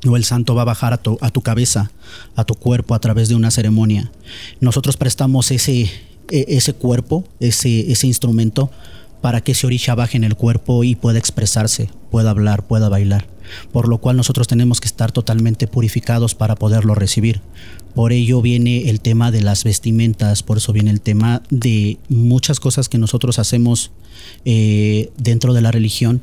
o 0.07 0.15
el 0.15 0.23
santo 0.23 0.53
va 0.53 0.61
a 0.61 0.65
bajar 0.65 0.93
a 0.93 0.97
tu, 0.97 1.17
a 1.21 1.31
tu 1.31 1.41
cabeza, 1.41 1.91
a 2.35 2.43
tu 2.43 2.55
cuerpo 2.55 2.93
a 2.93 2.99
través 2.99 3.29
de 3.29 3.35
una 3.35 3.51
ceremonia. 3.51 4.11
Nosotros 4.59 4.97
prestamos 4.97 5.51
ese, 5.51 5.89
e, 6.29 6.45
ese 6.49 6.73
cuerpo, 6.73 7.25
ese, 7.39 7.91
ese 7.91 8.07
instrumento, 8.07 8.69
para 9.21 9.41
que 9.41 9.53
ese 9.53 9.65
orisha 9.65 9.95
baje 9.95 10.17
en 10.17 10.23
el 10.23 10.35
cuerpo 10.35 10.83
y 10.83 10.95
pueda 10.95 11.17
expresarse, 11.17 11.89
pueda 12.11 12.29
hablar, 12.29 12.67
pueda 12.67 12.89
bailar. 12.89 13.34
Por 13.71 13.87
lo 13.87 13.99
cual 13.99 14.17
nosotros 14.17 14.47
tenemos 14.47 14.81
que 14.81 14.87
estar 14.87 15.11
totalmente 15.11 15.67
purificados 15.67 16.35
para 16.35 16.55
poderlo 16.55 16.95
recibir. 16.95 17.41
Por 17.93 18.11
ello 18.11 18.41
viene 18.41 18.89
el 18.89 18.99
tema 18.99 19.31
de 19.31 19.41
las 19.41 19.63
vestimentas, 19.63 20.43
por 20.43 20.57
eso 20.57 20.73
viene 20.73 20.91
el 20.91 21.01
tema 21.01 21.43
de 21.49 21.97
muchas 22.09 22.59
cosas 22.59 22.89
que 22.89 22.97
nosotros 22.97 23.39
hacemos 23.39 23.91
eh, 24.43 25.11
dentro 25.17 25.53
de 25.53 25.61
la 25.61 25.71
religión 25.71 26.21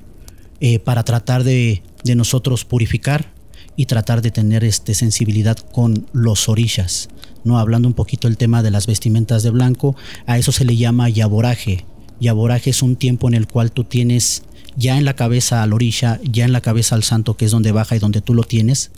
eh, 0.61 0.79
para 0.79 1.03
tratar 1.03 1.45
de, 1.45 1.83
nosotros 2.15 2.65
purificar 2.65 3.33
y 3.75 3.87
tratar 3.87 4.23
de 4.23 4.31
tener 4.31 4.65
este, 4.65 4.95
sensibilidad 4.95 5.57
con 5.57 6.07
los 6.13 6.49
orillas. 6.49 7.09
¿no? 7.43 7.59
Hablando 7.59 7.89
un 7.89 7.95
poquito 7.95 8.29
el 8.29 8.37
tema 8.37 8.63
de 8.63 8.71
las 8.71 8.87
vestimentas 8.87 9.43
de 9.43 9.51
blanco, 9.51 9.97
a 10.27 10.39
eso 10.39 10.53
se 10.53 10.65
le 10.65 10.77
llama 10.77 11.09
yaboraje. 11.09 11.85
Yaboraje 12.21 12.71
es 12.71 12.83
un 12.83 12.97
tiempo 12.97 13.29
en 13.29 13.35
el 13.35 13.49
cual 13.49 13.73
tú 13.73 13.85
tienes 13.85 14.45
ya 14.77 14.99
en 14.99 15.05
la 15.05 15.15
cabeza 15.15 15.63
al 15.63 15.73
orilla, 15.73 16.21
ya 16.25 16.45
en 16.45 16.53
la 16.53 16.61
cabeza 16.61 16.95
al 16.95 17.03
santo, 17.03 17.37
que 17.37 17.45
es 17.45 17.51
donde 17.51 17.73
baja 17.73 17.97
y 17.97 17.99
donde 17.99 18.21
tú 18.21 18.35
lo 18.35 18.45
tienes, 18.45 18.91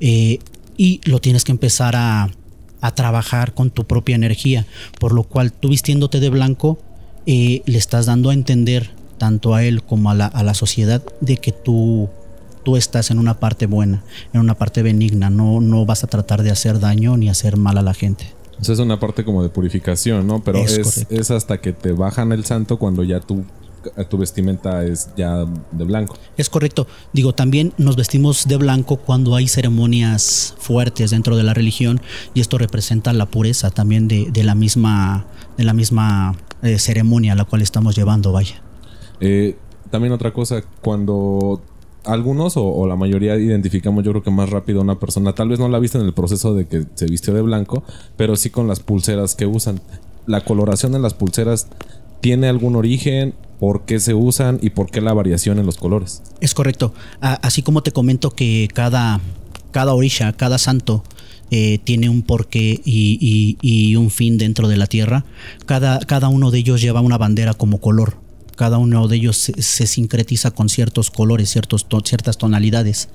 eh, 0.00 0.38
y 0.76 1.00
lo 1.04 1.20
tienes 1.20 1.44
que 1.44 1.52
empezar 1.52 1.94
a, 1.96 2.30
trabajar 2.94 3.52
con 3.52 3.70
tu 3.70 3.84
propia 3.86 4.16
energía, 4.16 4.66
por 4.98 5.12
lo 5.12 5.24
cual 5.24 5.52
tú 5.52 5.68
vistiéndote 5.68 6.18
de 6.18 6.30
blanco 6.30 6.78
eh, 7.26 7.60
le 7.66 7.76
estás 7.76 8.06
dando 8.06 8.30
a 8.30 8.32
entender 8.32 8.90
tanto 9.18 9.54
a 9.54 9.62
él 9.64 9.82
como 9.82 10.10
a 10.10 10.14
la, 10.14 10.24
a 10.24 10.42
la 10.42 10.54
sociedad 10.54 11.02
de 11.20 11.36
que 11.36 11.52
tú, 11.52 12.08
tú 12.64 12.78
estás 12.78 13.10
en 13.10 13.18
una 13.18 13.38
parte 13.38 13.66
buena, 13.66 14.02
en 14.32 14.40
una 14.40 14.54
parte 14.54 14.82
benigna, 14.82 15.28
no, 15.28 15.60
no 15.60 15.84
vas 15.84 16.04
a 16.04 16.06
tratar 16.06 16.42
de 16.42 16.50
hacer 16.50 16.80
daño 16.80 17.18
ni 17.18 17.28
hacer 17.28 17.58
mal 17.58 17.76
a 17.76 17.82
la 17.82 17.92
gente. 17.92 18.32
Es 18.62 18.78
una 18.78 19.00
parte 19.00 19.24
como 19.24 19.42
de 19.42 19.48
purificación, 19.48 20.26
¿no? 20.26 20.42
Pero 20.44 20.58
es, 20.58 21.06
es, 21.10 21.30
hasta 21.30 21.60
que 21.60 21.72
te 21.72 21.92
bajan 21.92 22.32
el 22.32 22.44
santo 22.44 22.78
cuando 22.78 23.02
ya 23.04 23.20
tú 23.20 23.44
tu 24.08 24.18
vestimenta 24.18 24.84
es 24.84 25.10
ya 25.16 25.44
de 25.72 25.84
blanco. 25.84 26.16
Es 26.36 26.48
correcto. 26.48 26.86
Digo, 27.12 27.32
también 27.34 27.72
nos 27.78 27.96
vestimos 27.96 28.46
de 28.46 28.56
blanco 28.56 28.96
cuando 28.96 29.34
hay 29.36 29.48
ceremonias 29.48 30.54
fuertes 30.58 31.10
dentro 31.10 31.36
de 31.36 31.42
la 31.42 31.54
religión 31.54 32.00
y 32.34 32.40
esto 32.40 32.58
representa 32.58 33.12
la 33.12 33.26
pureza 33.26 33.70
también 33.70 34.08
de, 34.08 34.44
la 34.44 34.54
misma, 34.54 35.26
de 35.56 35.64
la 35.64 35.72
misma 35.72 36.36
eh, 36.62 36.78
ceremonia 36.78 37.32
a 37.32 37.36
la 37.36 37.44
cual 37.44 37.62
estamos 37.62 37.96
llevando, 37.96 38.32
vaya. 38.32 38.62
Eh, 39.20 39.56
también 39.90 40.12
otra 40.12 40.32
cosa, 40.32 40.62
cuando 40.80 41.62
algunos 42.04 42.54
o, 42.56 42.86
la 42.86 42.96
mayoría 42.96 43.36
identificamos 43.36 44.04
yo 44.04 44.12
creo 44.12 44.22
que 44.22 44.30
más 44.30 44.50
rápido 44.50 44.80
a 44.80 44.82
una 44.82 44.98
persona, 44.98 45.34
tal 45.34 45.48
vez 45.48 45.58
no 45.58 45.68
la 45.68 45.78
viste 45.78 45.98
en 45.98 46.04
el 46.04 46.14
proceso 46.14 46.54
de 46.54 46.66
que 46.66 46.84
se 46.94 47.06
vistió 47.06 47.34
de 47.34 47.42
blanco, 47.42 47.82
pero 48.16 48.36
sí 48.36 48.50
con 48.50 48.68
las 48.68 48.80
pulseras 48.80 49.34
que 49.34 49.46
usan. 49.46 49.80
La 50.26 50.42
coloración 50.42 50.94
en 50.94 51.02
las 51.02 51.14
pulseras 51.14 51.68
tiene 52.20 52.48
algún 52.48 52.76
origen 52.76 53.34
por 53.60 53.84
qué 53.84 54.00
se 54.00 54.14
usan 54.14 54.58
y 54.62 54.70
por 54.70 54.90
qué 54.90 55.02
la 55.02 55.12
variación 55.12 55.58
en 55.58 55.66
los 55.66 55.76
colores. 55.76 56.22
Es 56.40 56.54
correcto. 56.54 56.94
Así 57.20 57.62
como 57.62 57.82
te 57.82 57.92
comento 57.92 58.30
que 58.30 58.68
cada, 58.72 59.20
cada 59.70 59.92
orisha, 59.92 60.32
cada 60.32 60.58
santo 60.58 61.04
eh, 61.50 61.78
tiene 61.84 62.08
un 62.08 62.22
porqué 62.22 62.80
y, 62.82 63.94
un 63.96 64.10
fin 64.10 64.38
dentro 64.38 64.66
de 64.66 64.78
la 64.78 64.86
tierra, 64.86 65.26
cada, 65.66 65.98
cada 66.00 66.28
uno 66.28 66.50
de 66.50 66.58
ellos 66.58 66.80
lleva 66.80 67.02
una 67.02 67.18
bandera 67.18 67.52
como 67.52 67.82
color. 67.82 68.16
Cada 68.56 68.78
uno 68.78 69.08
de 69.08 69.16
ellos 69.16 69.36
se, 69.36 69.86
sincretiza 69.86 70.50
con 70.52 70.68
ciertos 70.68 71.10
colores, 71.10 71.50
ciertos, 71.50 71.86
ciertas 72.04 72.38
tonalidades. 72.38 73.08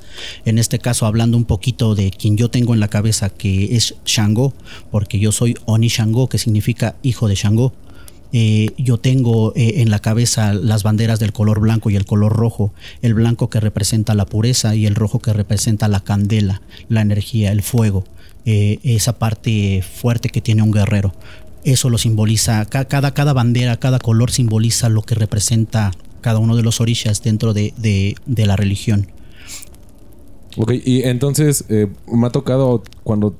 En 0.44 0.60
este 0.60 0.80
caso, 0.80 1.08
hablando 1.08 1.38
un 1.38 1.46
poquito 1.46 1.96
de 1.96 2.12
quien 2.12 2.38
yo 2.38 2.50
tengo 2.50 2.74
en 2.74 2.80
la 2.80 2.88
cabeza, 2.88 3.30
que 3.30 3.76
es 3.76 3.96
Shango, 4.06 4.54
porque 4.92 5.20
yo 5.20 5.32
soy 5.32 5.56
Oni 5.66 5.88
Shango, 5.88 6.30
que 6.30 6.38
significa 6.38 6.96
hijo 7.04 7.28
de 7.28 7.36
Shango 7.36 7.74
eh, 8.32 8.72
yo 8.78 8.98
tengo 8.98 9.54
eh, 9.56 9.82
en 9.82 9.90
la 9.90 10.00
cabeza 10.00 10.54
las 10.54 10.84
banderas 10.84 11.20
del 11.20 11.32
color 11.32 11.60
blanco 11.60 11.90
y 11.90 11.96
el 11.96 12.06
color 12.06 12.34
rojo, 12.34 12.74
el 13.02 13.14
blanco 13.14 13.50
que 13.50 13.60
representa 13.60 14.14
la 14.14 14.26
pureza 14.26 14.76
y 14.76 14.86
el 14.86 14.96
rojo 14.96 15.20
que 15.20 15.34
representa 15.34 15.88
la 15.88 16.02
candela, 16.02 16.62
la 16.90 17.02
energía, 17.02 17.52
el 17.52 17.62
fuego, 17.62 18.04
eh, 18.46 18.80
esa 18.84 19.18
parte 19.20 19.82
fuerte 19.84 20.30
que 20.30 20.42
tiene 20.42 20.64
un 20.64 20.72
guerrero. 20.72 21.14
Eso 21.64 21.90
lo 21.90 21.98
simboliza, 21.98 22.66
cada, 22.66 23.14
cada 23.14 23.34
bandera, 23.34 23.78
cada 23.78 24.00
color 24.00 24.32
simboliza 24.32 24.90
lo 24.90 25.02
que 25.02 25.16
representa 25.16 25.92
cada 26.22 26.40
uno 26.40 26.56
de 26.56 26.64
los 26.64 26.82
orishas 26.82 27.24
dentro 27.24 27.54
de, 27.54 27.74
de 28.26 28.46
la 28.46 28.56
religión. 28.56 29.08
Ok, 30.58 30.74
y 30.84 31.04
entonces 31.04 31.66
me 31.70 32.28
ha 32.28 32.30
tocado 32.30 32.84
cuando, 33.04 33.36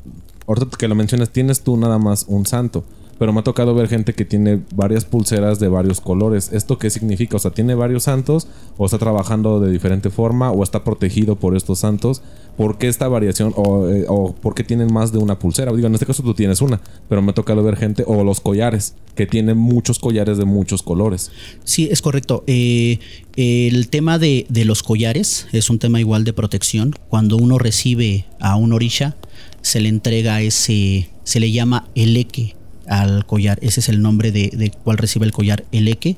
ahorita 0.48 0.78
que 0.78 0.88
lo 0.88 0.96
mencionas, 0.96 1.30
tienes 1.30 1.62
tú 1.62 1.78
nada 1.78 2.00
más 2.00 2.26
un 2.28 2.46
santo 2.46 2.84
pero 3.18 3.32
me 3.32 3.40
ha 3.40 3.44
tocado 3.44 3.74
ver 3.74 3.88
gente 3.88 4.14
que 4.14 4.26
tiene 4.26 4.62
varias 4.76 5.06
pulseras 5.06 5.60
de 5.60 5.68
varios 5.68 6.02
colores. 6.02 6.52
¿Esto 6.52 6.78
qué 6.78 6.90
significa? 6.90 7.38
O 7.38 7.40
sea, 7.40 7.52
¿tiene 7.52 7.76
varios 7.76 8.04
santos 8.04 8.48
o 8.78 8.86
está 8.86 8.98
trabajando 8.98 9.60
de 9.60 9.72
diferente 9.72 10.10
forma 10.10 10.52
o 10.52 10.64
está 10.64 10.84
protegido 10.84 11.36
por 11.36 11.56
estos 11.56 11.80
santos? 11.80 12.22
¿Por 12.58 12.78
qué 12.78 12.88
esta 12.88 13.08
variación 13.08 13.54
o, 13.56 13.90
eh, 13.90 14.06
por 14.42 14.56
qué 14.56 14.64
tienen 14.64 14.94
más 14.94 15.12
de 15.12 15.18
una 15.18 15.40
pulsera? 15.40 15.74
Digo, 15.74 15.88
en 15.88 15.94
este 15.94 16.06
caso 16.06 16.24
tú 16.24 16.34
tienes 16.34 16.62
una, 16.62 16.82
pero 17.10 17.22
me 17.22 17.32
ha 17.32 17.34
tocado 17.34 17.64
ver 17.64 17.76
gente 17.76 18.04
o 18.08 18.24
los 18.24 18.40
collares, 18.40 18.96
que 19.16 19.26
tienen 19.26 19.58
muchos 19.58 20.00
collares 20.00 20.38
de 20.38 20.46
muchos 20.46 20.82
colores. 20.82 21.32
Sí, 21.64 21.88
es 21.92 22.02
correcto. 22.02 22.44
Eh, 22.48 23.00
el 23.36 23.90
tema 23.90 24.20
de, 24.20 24.46
los 24.50 24.84
collares 24.84 25.48
es 25.52 25.70
un 25.70 25.80
tema 25.80 26.00
igual 26.00 26.24
de 26.24 26.34
protección. 26.34 26.96
Cuando 27.10 27.38
uno 27.38 27.58
recibe 27.58 28.26
a 28.40 28.56
un 28.56 28.74
orisha, 28.74 29.16
se 29.62 29.82
le 29.82 29.90
entrega 29.90 30.42
ese, 30.42 31.10
se 31.24 31.40
le 31.40 31.52
llama 31.52 31.88
eleque 31.96 32.56
al 32.88 33.26
collar. 33.26 33.60
Ese 33.62 33.80
es 33.80 33.90
el 33.90 34.02
nombre 34.02 34.32
de, 34.32 34.72
cual 34.84 34.98
recibe 34.98 35.26
el 35.26 35.32
collar, 35.32 35.66
el 35.72 35.88
eque. 35.88 36.18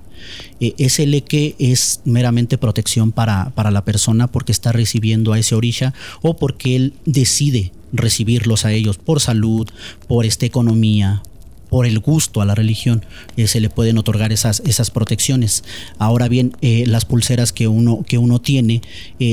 Eh, 0.60 0.74
ese 0.78 1.06
leque 1.06 1.56
es 1.60 2.02
meramente 2.06 2.58
protección 2.58 3.12
para, 3.12 3.52
para, 3.52 3.72
la 3.72 3.86
persona 3.86 4.28
porque 4.28 4.52
está 4.52 4.72
recibiendo 4.72 5.34
a 5.34 5.40
ese 5.40 5.56
orisha 5.56 5.94
o 6.22 6.36
porque 6.38 6.76
él 6.76 6.94
decide 7.06 7.72
recibirlos 7.94 8.66
a 8.66 8.72
ellos 8.72 8.98
por 8.98 9.20
salud, 9.20 9.68
por 10.08 10.26
esta 10.26 10.46
economía, 10.46 11.24
por 11.70 11.86
el 11.86 12.00
gusto 12.00 12.42
a 12.42 12.46
la 12.46 12.56
religión, 12.56 13.06
eh, 13.36 13.48
se 13.48 13.60
le 13.60 13.70
pueden 13.70 13.98
otorgar 13.98 14.32
esas, 14.32 14.62
esas 14.66 14.92
protecciones. 14.92 15.64
Ahora 15.98 16.28
bien, 16.28 16.56
eh, 16.62 16.86
las 16.88 17.06
pulseras 17.06 17.54
que 17.54 17.68
uno, 17.68 18.04
que 18.08 18.18
uno 18.18 18.40
tiene 18.40 18.82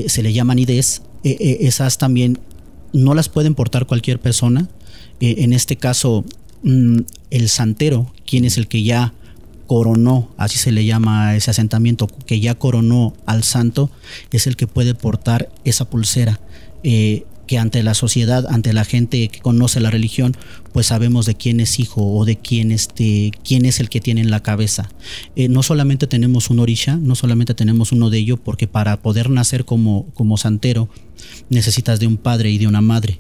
se 0.07 0.23
le 0.23 0.33
llaman 0.33 0.59
IDES, 0.59 1.03
esas 1.23 1.97
también 1.99 2.39
no 2.93 3.15
las 3.15 3.29
pueden 3.29 3.55
portar 3.55 3.87
cualquier 3.87 4.21
persona. 4.21 4.69
en 5.21 5.53
este 5.55 5.77
caso, 5.77 6.25
Mm, 6.65 7.01
el 7.35 7.49
santero, 7.49 8.13
quien 8.25 8.45
es 8.45 8.59
el 8.59 8.69
que 8.69 8.85
ya 8.85 9.13
coronó, 9.67 10.31
así 10.37 10.57
se 10.57 10.71
le 10.71 10.85
llama 10.85 11.35
ese 11.35 11.51
asentamiento, 11.51 12.07
que 12.07 12.39
ya 12.39 12.55
coronó 12.55 13.13
al 13.27 13.43
santo, 13.43 13.91
es 14.31 14.47
el 14.47 14.55
que 14.55 14.69
puede 14.69 14.95
portar 14.95 15.51
esa 15.65 15.91
pulsera. 15.91 16.41
Eh, 16.85 17.25
que 17.47 17.59
ante 17.59 17.83
la 17.83 17.93
sociedad, 17.93 18.47
ante 18.49 18.73
la 18.73 18.87
gente 18.87 19.29
que 19.29 19.41
conoce 19.41 19.79
la 19.79 19.91
religión, 19.91 20.35
pues 20.73 20.87
sabemos 20.87 21.27
de 21.27 21.35
quién 21.35 21.61
es 21.61 21.79
hijo 21.79 22.01
o 22.15 22.25
de 22.25 22.37
quién, 22.37 22.73
este, 22.73 23.33
quién 23.45 23.67
es 23.67 23.81
el 23.81 23.91
que 23.91 24.01
tiene 24.01 24.23
en 24.23 24.31
la 24.31 24.41
cabeza. 24.41 24.89
Eh, 25.37 25.49
no 25.49 25.63
solamente 25.63 26.07
tenemos 26.07 26.49
un 26.49 26.61
orisha, 26.61 26.97
no 26.97 27.15
solamente 27.15 27.53
tenemos 27.53 27.93
uno 27.93 28.09
de 28.09 28.17
ellos, 28.17 28.39
porque 28.43 28.67
para 28.67 29.03
poder 29.03 29.29
nacer 29.29 29.67
como, 29.67 30.07
como 30.15 30.39
santero 30.39 30.89
necesitas 31.51 32.01
de 32.01 32.07
un 32.07 32.17
padre 32.17 32.51
y 32.51 32.57
de 32.57 32.67
una 32.67 32.81
madre 32.81 33.19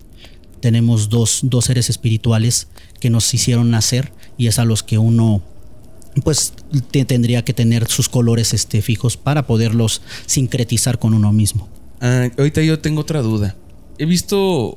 tenemos 0.64 1.10
dos, 1.10 1.44
seres 1.60 1.90
espirituales 1.90 2.68
que 2.98 3.10
nos 3.10 3.34
hicieron 3.34 3.70
nacer 3.70 4.14
y 4.38 4.46
es 4.46 4.58
a 4.58 4.64
los 4.64 4.82
que 4.82 4.96
uno 4.96 5.42
pues 6.22 6.54
tendría 7.06 7.44
que 7.44 7.52
tener 7.52 7.86
sus 7.86 8.08
colores 8.08 8.54
este, 8.54 8.80
fijos 8.80 9.18
para 9.18 9.46
poderlos 9.46 10.00
sincretizar 10.24 10.98
con 10.98 11.12
uno 11.12 11.34
mismo. 11.34 11.68
Ah, 12.00 12.30
ahorita 12.38 12.62
yo 12.62 12.78
tengo 12.78 13.02
otra 13.02 13.20
duda. 13.20 13.54
He 13.98 14.06
visto 14.06 14.72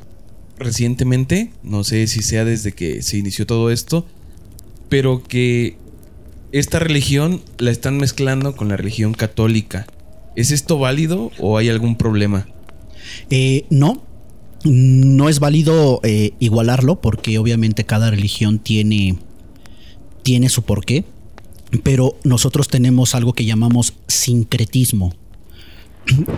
recientemente, 0.60 1.53
no 1.63 1.86
sé 1.86 2.06
si 2.08 2.22
sea 2.22 2.44
desde 2.44 2.74
que 2.74 3.01
se 3.01 3.17
inició 3.17 3.48
todo 3.48 3.72
esto, 3.72 4.06
pero 4.89 5.24
que 5.24 5.77
esta 6.51 6.79
religión 6.79 7.41
la 7.60 7.72
están 7.72 7.96
mezclando 7.96 8.58
con 8.58 8.67
la 8.67 8.75
religión 8.75 9.13
católica. 9.13 9.88
¿Es 10.36 10.51
esto 10.51 10.79
válido 10.79 11.32
o 11.39 11.58
hay 11.58 11.70
algún 11.70 11.96
problema? 11.96 12.46
Eh, 13.29 13.65
no, 13.70 14.03
no 14.63 15.29
es 15.29 15.39
válido 15.39 15.99
eh, 16.03 16.33
igualarlo 16.39 16.99
porque 16.99 17.37
obviamente 17.37 17.85
cada 17.85 18.09
religión 18.09 18.59
tiene, 18.59 19.17
tiene 20.23 20.49
su 20.49 20.63
porqué, 20.63 21.05
pero 21.83 22.15
nosotros 22.23 22.67
tenemos 22.67 23.15
algo 23.15 23.33
que 23.33 23.45
llamamos 23.45 23.93
sincretismo. 24.07 25.13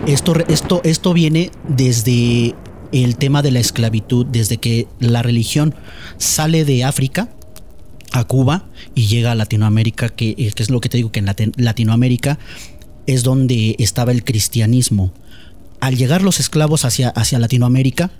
Esto, 0.06 0.34
esto, 0.48 0.80
esto 0.84 1.12
viene 1.12 1.50
desde 1.68 2.54
el 2.92 3.16
tema 3.16 3.40
de 3.42 3.52
la 3.52 3.60
esclavitud, 3.60 4.26
desde 4.26 4.58
que 4.58 4.88
la 4.98 5.22
religión 5.22 5.74
sale 6.18 6.64
de 6.64 6.84
África 6.84 7.30
a 8.12 8.24
Cuba 8.24 8.64
y 8.96 9.06
llega 9.06 9.30
a 9.30 9.34
Latinoamérica, 9.36 10.08
que, 10.08 10.30
eh, 10.30 10.52
que 10.54 10.62
es 10.62 10.70
lo 10.70 10.80
que 10.80 10.88
te 10.88 10.96
digo, 10.96 11.12
que 11.12 11.20
en 11.20 11.52
Latinoamérica 11.56 12.38
es 13.06 13.22
donde 13.22 13.76
estaba 13.78 14.12
el 14.12 14.24
cristianismo. 14.24 15.12
Al 15.80 15.96
llegar 15.96 16.22
los 16.22 16.40
esclavos 16.40 16.84
hacia, 16.84 17.08
hacia 17.08 17.38
Latinoamérica, 17.38 18.10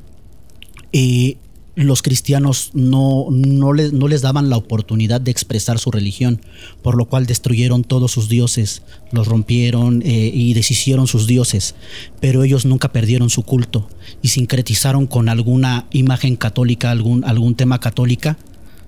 eh, 0.92 1.36
los 1.76 2.02
cristianos 2.02 2.70
no, 2.74 3.26
no, 3.30 3.72
no, 3.72 4.08
les 4.08 4.22
daban 4.22 4.50
la 4.50 4.56
oportunidad 4.56 5.20
de 5.20 5.30
expresar 5.30 5.78
su 5.78 5.90
religión, 5.90 6.40
por 6.82 6.96
lo 6.96 7.06
cual 7.06 7.26
destruyeron 7.26 7.84
todos 7.84 8.12
sus 8.12 8.28
dioses, 8.28 8.82
los 9.12 9.28
rompieron 9.28 10.02
eh, 10.02 10.30
y 10.32 10.52
deshicieron 10.54 11.06
sus 11.06 11.26
dioses, 11.26 11.74
pero 12.20 12.42
ellos 12.42 12.66
nunca 12.66 12.92
perdieron 12.92 13.30
su 13.30 13.42
culto 13.42 13.88
y 14.20 14.28
sincretizaron 14.28 15.06
con 15.06 15.28
alguna 15.28 15.86
imagen 15.92 16.36
católica, 16.36 16.90
algún, 16.90 17.24
algún 17.24 17.54
tema 17.54 17.78
católica, 17.78 18.36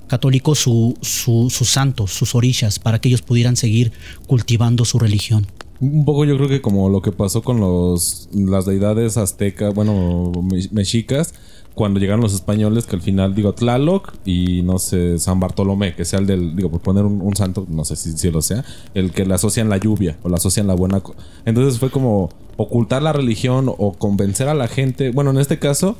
católico 0.09 0.55
su, 0.55 0.99
su, 1.01 1.49
sus 1.51 1.69
santos, 1.69 2.13
sus 2.13 2.35
orillas, 2.35 2.79
para 2.79 3.01
que 3.01 3.09
ellos 3.09 3.23
pudieran 3.23 3.57
seguir 3.57 3.93
cultivando 4.27 4.85
su 4.85 4.99
religión. 4.99 5.47
Un 5.83 6.05
poco 6.05 6.25
yo 6.25 6.37
creo 6.37 6.49
que 6.49 6.63
como 6.63 6.89
lo 6.89 7.03
que 7.03 7.11
pasó 7.11 7.43
con 7.43 7.59
los, 7.59 8.29
las 8.33 8.67
deidades 8.67 9.17
aztecas, 9.17 9.75
bueno, 9.75 10.31
mexicas, 10.71 11.35
cuando 11.75 11.99
llegaron 11.99 12.21
los 12.21 12.35
españoles, 12.35 12.87
que 12.87 12.95
al 12.95 13.03
final, 13.03 13.35
digo, 13.35 13.53
Tlaloc 13.53 14.15
y 14.25 14.63
no 14.63 14.79
sé, 14.79 15.19
San 15.19 15.41
Bartolomé, 15.41 15.97
que 15.97 16.05
sea 16.05 16.21
el 16.21 16.27
del, 16.27 16.55
digo, 16.55 16.71
por 16.71 16.83
poner 16.83 17.05
un, 17.05 17.35
santo, 17.35 17.67
no 17.69 17.85
sé 17.85 17.97
si, 17.97 18.13
si, 18.13 18.31
lo 18.31 18.43
sea, 18.43 18.65
el 18.95 19.11
que 19.11 19.27
le 19.27 19.35
asocian 19.35 19.69
la 19.69 19.77
lluvia 19.77 20.19
o 20.23 20.29
le 20.29 20.37
asocian 20.37 20.69
la 20.69 20.75
buena. 20.75 21.03
Entonces 21.47 21.81
fue 21.81 21.91
como 21.91 22.29
ocultar 22.57 23.03
la 23.03 23.13
religión 23.13 23.67
o 23.67 23.93
convencer 23.95 24.47
a 24.47 24.55
la 24.55 24.69
gente. 24.69 25.11
Bueno, 25.11 25.33
en 25.33 25.39
este 25.39 25.59
caso, 25.59 25.97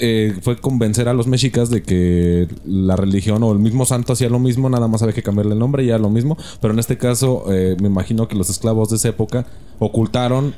eh, 0.00 0.34
fue 0.40 0.56
convencer 0.56 1.08
a 1.08 1.14
los 1.14 1.26
mexicas 1.26 1.70
de 1.70 1.82
que 1.82 2.48
la 2.64 2.96
religión 2.96 3.42
o 3.42 3.52
el 3.52 3.58
mismo 3.58 3.84
santo 3.84 4.12
hacía 4.14 4.28
lo 4.28 4.38
mismo, 4.38 4.70
nada 4.70 4.88
más 4.88 5.02
había 5.02 5.14
que 5.14 5.22
cambiarle 5.22 5.52
el 5.52 5.58
nombre 5.58 5.84
y 5.84 5.88
ya 5.88 5.98
lo 5.98 6.10
mismo. 6.10 6.36
Pero 6.60 6.72
en 6.72 6.80
este 6.80 6.96
caso, 6.96 7.44
eh, 7.52 7.76
me 7.80 7.88
imagino 7.88 8.26
que 8.28 8.36
los 8.36 8.50
esclavos 8.50 8.90
de 8.90 8.96
esa 8.96 9.10
época 9.10 9.46
ocultaron 9.78 10.54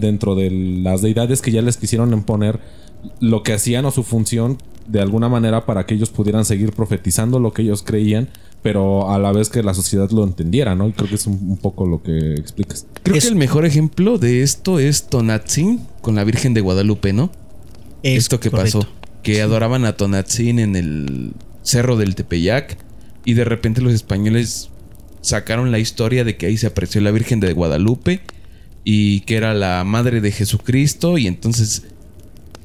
dentro 0.00 0.34
de 0.34 0.50
las 0.50 1.02
deidades 1.02 1.42
que 1.42 1.50
ya 1.50 1.62
les 1.62 1.76
quisieron 1.76 2.12
imponer 2.12 2.60
lo 3.20 3.42
que 3.42 3.52
hacían 3.52 3.84
o 3.84 3.90
su 3.90 4.02
función 4.02 4.58
de 4.86 5.00
alguna 5.00 5.28
manera 5.28 5.66
para 5.66 5.86
que 5.86 5.94
ellos 5.94 6.10
pudieran 6.10 6.44
seguir 6.44 6.72
profetizando 6.72 7.40
lo 7.40 7.52
que 7.52 7.62
ellos 7.62 7.82
creían, 7.82 8.28
pero 8.62 9.10
a 9.10 9.18
la 9.18 9.32
vez 9.32 9.48
que 9.48 9.62
la 9.62 9.74
sociedad 9.74 10.10
lo 10.10 10.24
entendiera, 10.24 10.74
¿no? 10.74 10.88
Y 10.88 10.92
creo 10.92 11.08
que 11.08 11.16
es 11.16 11.26
un, 11.26 11.56
poco 11.56 11.86
lo 11.86 12.02
que 12.02 12.34
explicas. 12.34 12.86
Creo 13.02 13.18
que 13.18 13.26
el 13.26 13.36
mejor 13.36 13.64
ejemplo 13.64 14.18
de 14.18 14.42
esto 14.42 14.78
es 14.78 15.06
Tonatzin 15.06 15.80
con 16.00 16.14
la 16.14 16.24
Virgen 16.24 16.54
de 16.54 16.60
Guadalupe, 16.60 17.12
¿no? 17.12 17.30
Esto 18.14 18.40
que 18.40 18.50
pasó, 18.50 18.86
que 19.22 19.42
adoraban 19.42 19.84
a 19.84 19.96
Tonatzin 19.96 20.58
en 20.58 20.76
el 20.76 21.32
cerro 21.62 21.96
del 21.96 22.14
Tepeyac 22.14 22.78
y 23.24 23.34
de 23.34 23.44
repente 23.44 23.80
los 23.80 23.92
españoles 23.92 24.70
sacaron 25.20 25.72
la 25.72 25.80
historia 25.80 26.24
de 26.24 26.36
que 26.36 26.46
ahí 26.46 26.56
se 26.56 26.68
apareció 26.68 27.00
la 27.00 27.10
Virgen 27.10 27.40
de 27.40 27.52
Guadalupe 27.52 28.20
y 28.84 29.20
que 29.20 29.36
era 29.36 29.52
la 29.52 29.82
madre 29.82 30.20
de 30.20 30.30
Jesucristo 30.30 31.18
y 31.18 31.26
entonces 31.26 31.82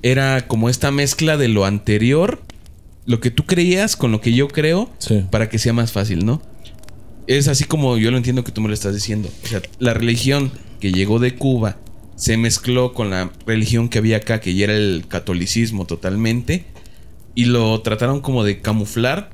era 0.03 0.47
como 0.47 0.69
esta 0.69 0.91
mezcla 0.91 1.37
de 1.37 1.47
lo 1.47 1.65
anterior, 1.65 2.41
lo 3.05 3.19
que 3.19 3.31
tú 3.31 3.45
creías 3.45 3.95
con 3.95 4.11
lo 4.11 4.21
que 4.21 4.33
yo 4.33 4.47
creo, 4.47 4.89
para 5.31 5.49
que 5.49 5.57
sea 5.57 5.73
más 5.73 5.91
fácil, 5.91 6.25
¿no? 6.25 6.41
Es 7.27 7.47
así 7.47 7.63
como 7.63 7.97
yo 7.97 8.11
lo 8.11 8.17
entiendo 8.17 8.43
que 8.43 8.51
tú 8.51 8.61
me 8.61 8.67
lo 8.67 8.73
estás 8.73 8.93
diciendo. 8.93 9.29
O 9.43 9.47
sea, 9.47 9.61
la 9.79 9.93
religión 9.93 10.51
que 10.79 10.91
llegó 10.91 11.19
de 11.19 11.35
Cuba 11.35 11.77
se 12.15 12.37
mezcló 12.37 12.93
con 12.93 13.09
la 13.09 13.31
religión 13.45 13.89
que 13.89 13.97
había 13.97 14.17
acá, 14.17 14.39
que 14.41 14.53
ya 14.53 14.65
era 14.65 14.75
el 14.75 15.05
catolicismo 15.07 15.85
totalmente, 15.85 16.65
y 17.35 17.45
lo 17.45 17.81
trataron 17.81 18.21
como 18.21 18.43
de 18.43 18.61
camuflar 18.61 19.29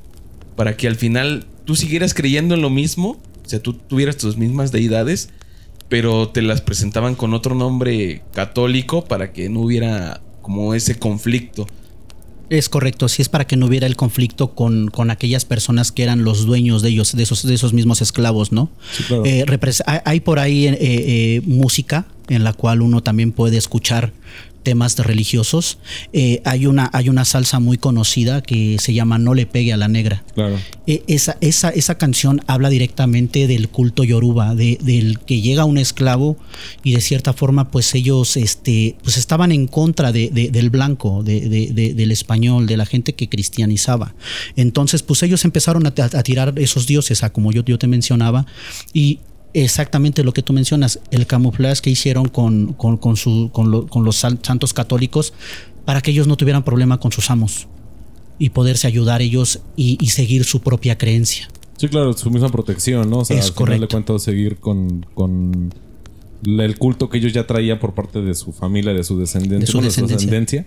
para 0.56 0.76
que 0.76 0.88
al 0.88 0.96
final 0.96 1.46
tú 1.64 1.76
siguieras 1.76 2.14
creyendo 2.14 2.54
en 2.54 2.62
lo 2.62 2.70
mismo, 2.70 3.20
o 3.44 3.48
sea, 3.48 3.60
tú 3.62 3.74
tuvieras 3.74 4.16
tus 4.16 4.36
mismas 4.36 4.72
deidades, 4.72 5.30
pero 5.88 6.28
te 6.28 6.42
las 6.42 6.60
presentaban 6.60 7.14
con 7.14 7.34
otro 7.34 7.54
nombre 7.54 8.22
católico 8.32 9.04
para 9.04 9.32
que 9.32 9.48
no 9.48 9.60
hubiera 9.60 10.20
como 10.42 10.74
ese 10.74 10.98
conflicto. 10.98 11.66
Es 12.50 12.70
correcto, 12.70 13.08
sí 13.08 13.20
es 13.20 13.28
para 13.28 13.46
que 13.46 13.56
no 13.56 13.66
hubiera 13.66 13.86
el 13.86 13.96
conflicto 13.96 14.54
con, 14.54 14.88
con 14.88 15.10
aquellas 15.10 15.44
personas 15.44 15.92
que 15.92 16.02
eran 16.02 16.24
los 16.24 16.46
dueños 16.46 16.80
de 16.80 16.88
ellos, 16.88 17.14
de 17.14 17.22
esos, 17.22 17.46
de 17.46 17.52
esos 17.52 17.74
mismos 17.74 18.00
esclavos, 18.00 18.52
¿no? 18.52 18.70
Eh, 19.24 19.44
hay 20.04 20.20
por 20.20 20.38
ahí 20.38 20.66
eh, 20.66 20.76
eh, 20.80 21.42
música 21.44 22.06
en 22.28 22.44
la 22.44 22.52
cual 22.52 22.82
uno 22.82 23.02
también 23.02 23.32
puede 23.32 23.56
escuchar 23.56 24.12
temas 24.68 24.98
religiosos. 24.98 25.78
Eh, 26.12 26.42
hay, 26.44 26.66
una, 26.66 26.90
hay 26.92 27.08
una 27.08 27.24
salsa 27.24 27.58
muy 27.58 27.78
conocida 27.78 28.42
que 28.42 28.76
se 28.78 28.92
llama 28.92 29.18
No 29.18 29.32
le 29.32 29.46
pegue 29.46 29.72
a 29.72 29.78
la 29.78 29.88
negra. 29.88 30.24
Claro. 30.34 30.58
Eh, 30.86 31.02
esa, 31.06 31.38
esa, 31.40 31.70
esa, 31.70 31.96
canción 31.96 32.42
habla 32.46 32.68
directamente 32.68 33.46
del 33.46 33.70
culto 33.70 34.04
yoruba, 34.04 34.54
de, 34.54 34.78
del 34.82 35.20
que 35.20 35.40
llega 35.40 35.64
un 35.64 35.78
esclavo 35.78 36.36
y 36.84 36.92
de 36.92 37.00
cierta 37.00 37.32
forma 37.32 37.70
pues 37.70 37.94
ellos 37.94 38.36
este, 38.36 38.96
pues 39.02 39.16
estaban 39.16 39.52
en 39.52 39.68
contra 39.68 40.12
de, 40.12 40.28
del 40.30 40.68
blanco, 40.68 41.22
del 41.22 42.10
español, 42.10 42.66
de 42.66 42.76
la 42.76 42.84
gente 42.84 43.14
que 43.14 43.30
cristianizaba. 43.30 44.14
Entonces 44.54 45.02
pues 45.02 45.22
ellos 45.22 45.46
empezaron 45.46 45.86
a, 45.86 45.94
a 45.96 46.22
tirar 46.22 46.52
esos 46.58 46.86
dioses, 46.86 47.22
a 47.22 47.32
como 47.32 47.52
yo, 47.52 47.64
yo 47.64 47.78
te 47.78 47.86
mencionaba, 47.86 48.44
y 48.92 49.20
exactamente 49.64 50.24
lo 50.24 50.32
que 50.32 50.42
tú 50.42 50.52
mencionas, 50.52 51.00
el 51.10 51.26
camuflaje 51.26 51.80
que 51.82 51.90
hicieron 51.90 52.28
con, 52.28 52.72
con, 52.74 53.16
su, 53.16 53.50
con, 53.52 54.04
los 54.04 54.16
santos 54.16 54.72
católicos 54.72 55.32
para 55.84 56.00
que 56.00 56.10
ellos 56.10 56.26
no 56.26 56.36
tuvieran 56.36 56.64
problema 56.64 56.98
con 57.00 57.12
sus 57.12 57.30
amos 57.30 57.68
y 58.38 58.50
poderse 58.50 58.86
ayudar 58.86 59.22
ellos 59.22 59.60
y, 59.76 59.96
seguir 60.08 60.44
su 60.44 60.60
propia 60.60 60.96
creencia. 60.98 61.48
Sí, 61.76 61.88
claro, 61.88 62.12
su 62.12 62.30
misma 62.30 62.48
protección, 62.48 63.08
¿no? 63.08 63.18
O 63.18 63.24
sea, 63.24 63.38
es 63.38 63.46
al 63.46 63.54
correcto. 63.54 63.76
final 63.76 63.88
cuento 63.88 64.18
seguir 64.18 64.56
con, 64.56 65.06
con 65.14 65.72
el 66.44 66.78
culto 66.78 67.08
que 67.08 67.18
ellos 67.18 67.32
ya 67.32 67.46
traían 67.46 67.78
por 67.78 67.94
parte 67.94 68.20
de 68.20 68.34
su 68.34 68.52
familia, 68.52 68.92
de 68.92 69.04
su 69.04 69.18
descendencia. 69.18 69.60
De 69.60 69.66
su 69.66 69.80
descendencia. 69.80 70.66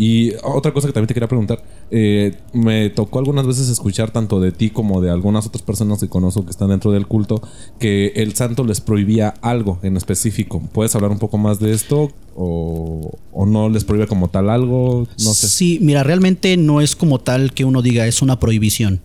Y 0.00 0.32
otra 0.42 0.72
cosa 0.72 0.86
que 0.86 0.94
también 0.94 1.08
te 1.08 1.12
quería 1.12 1.28
preguntar, 1.28 1.62
eh, 1.90 2.34
me 2.54 2.88
tocó 2.88 3.18
algunas 3.18 3.46
veces 3.46 3.68
escuchar 3.68 4.10
tanto 4.10 4.40
de 4.40 4.50
ti 4.50 4.70
como 4.70 5.02
de 5.02 5.10
algunas 5.10 5.46
otras 5.46 5.60
personas 5.60 6.00
que 6.00 6.08
conozco 6.08 6.42
que 6.46 6.50
están 6.52 6.70
dentro 6.70 6.90
del 6.90 7.06
culto, 7.06 7.42
que 7.78 8.14
el 8.16 8.34
santo 8.34 8.64
les 8.64 8.80
prohibía 8.80 9.34
algo 9.42 9.78
en 9.82 9.98
específico. 9.98 10.62
¿Puedes 10.72 10.94
hablar 10.94 11.10
un 11.10 11.18
poco 11.18 11.36
más 11.36 11.60
de 11.60 11.72
esto? 11.72 12.10
¿O, 12.34 13.12
no 13.46 13.68
les 13.68 13.84
prohíbe 13.84 14.06
como 14.06 14.28
tal 14.28 14.48
algo? 14.48 15.06
No 15.22 15.34
sé. 15.34 15.48
Sí, 15.48 15.78
mira, 15.82 16.02
realmente 16.02 16.56
no 16.56 16.80
es 16.80 16.96
como 16.96 17.18
tal 17.18 17.52
que 17.52 17.66
uno 17.66 17.82
diga 17.82 18.06
es 18.06 18.22
una 18.22 18.40
prohibición. 18.40 19.02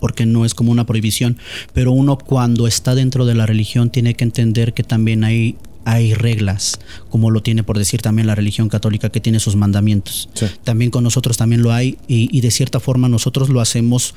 Porque 0.00 0.26
no 0.26 0.44
es 0.44 0.54
como 0.54 0.72
una 0.72 0.86
prohibición, 0.86 1.38
pero 1.72 1.92
uno 1.92 2.18
cuando 2.18 2.66
está 2.66 2.96
dentro 2.96 3.26
de 3.26 3.36
la 3.36 3.46
religión 3.46 3.90
tiene 3.90 4.14
que 4.14 4.24
entender 4.24 4.74
que 4.74 4.82
también 4.82 5.22
hay 5.22 5.56
hay 5.84 6.14
reglas, 6.14 6.78
como 7.10 7.30
lo 7.30 7.42
tiene 7.42 7.62
por 7.62 7.78
decir 7.78 8.02
también 8.02 8.26
la 8.26 8.34
religión 8.34 8.68
católica 8.68 9.10
que 9.10 9.20
tiene 9.20 9.40
sus 9.40 9.56
mandamientos. 9.56 10.28
También 10.64 10.90
con 10.90 11.04
nosotros 11.04 11.36
también 11.36 11.62
lo 11.62 11.72
hay 11.72 11.98
y, 12.06 12.40
de 12.40 12.50
cierta 12.50 12.80
forma 12.80 13.08
nosotros 13.08 13.48
lo 13.48 13.60
hacemos 13.60 14.14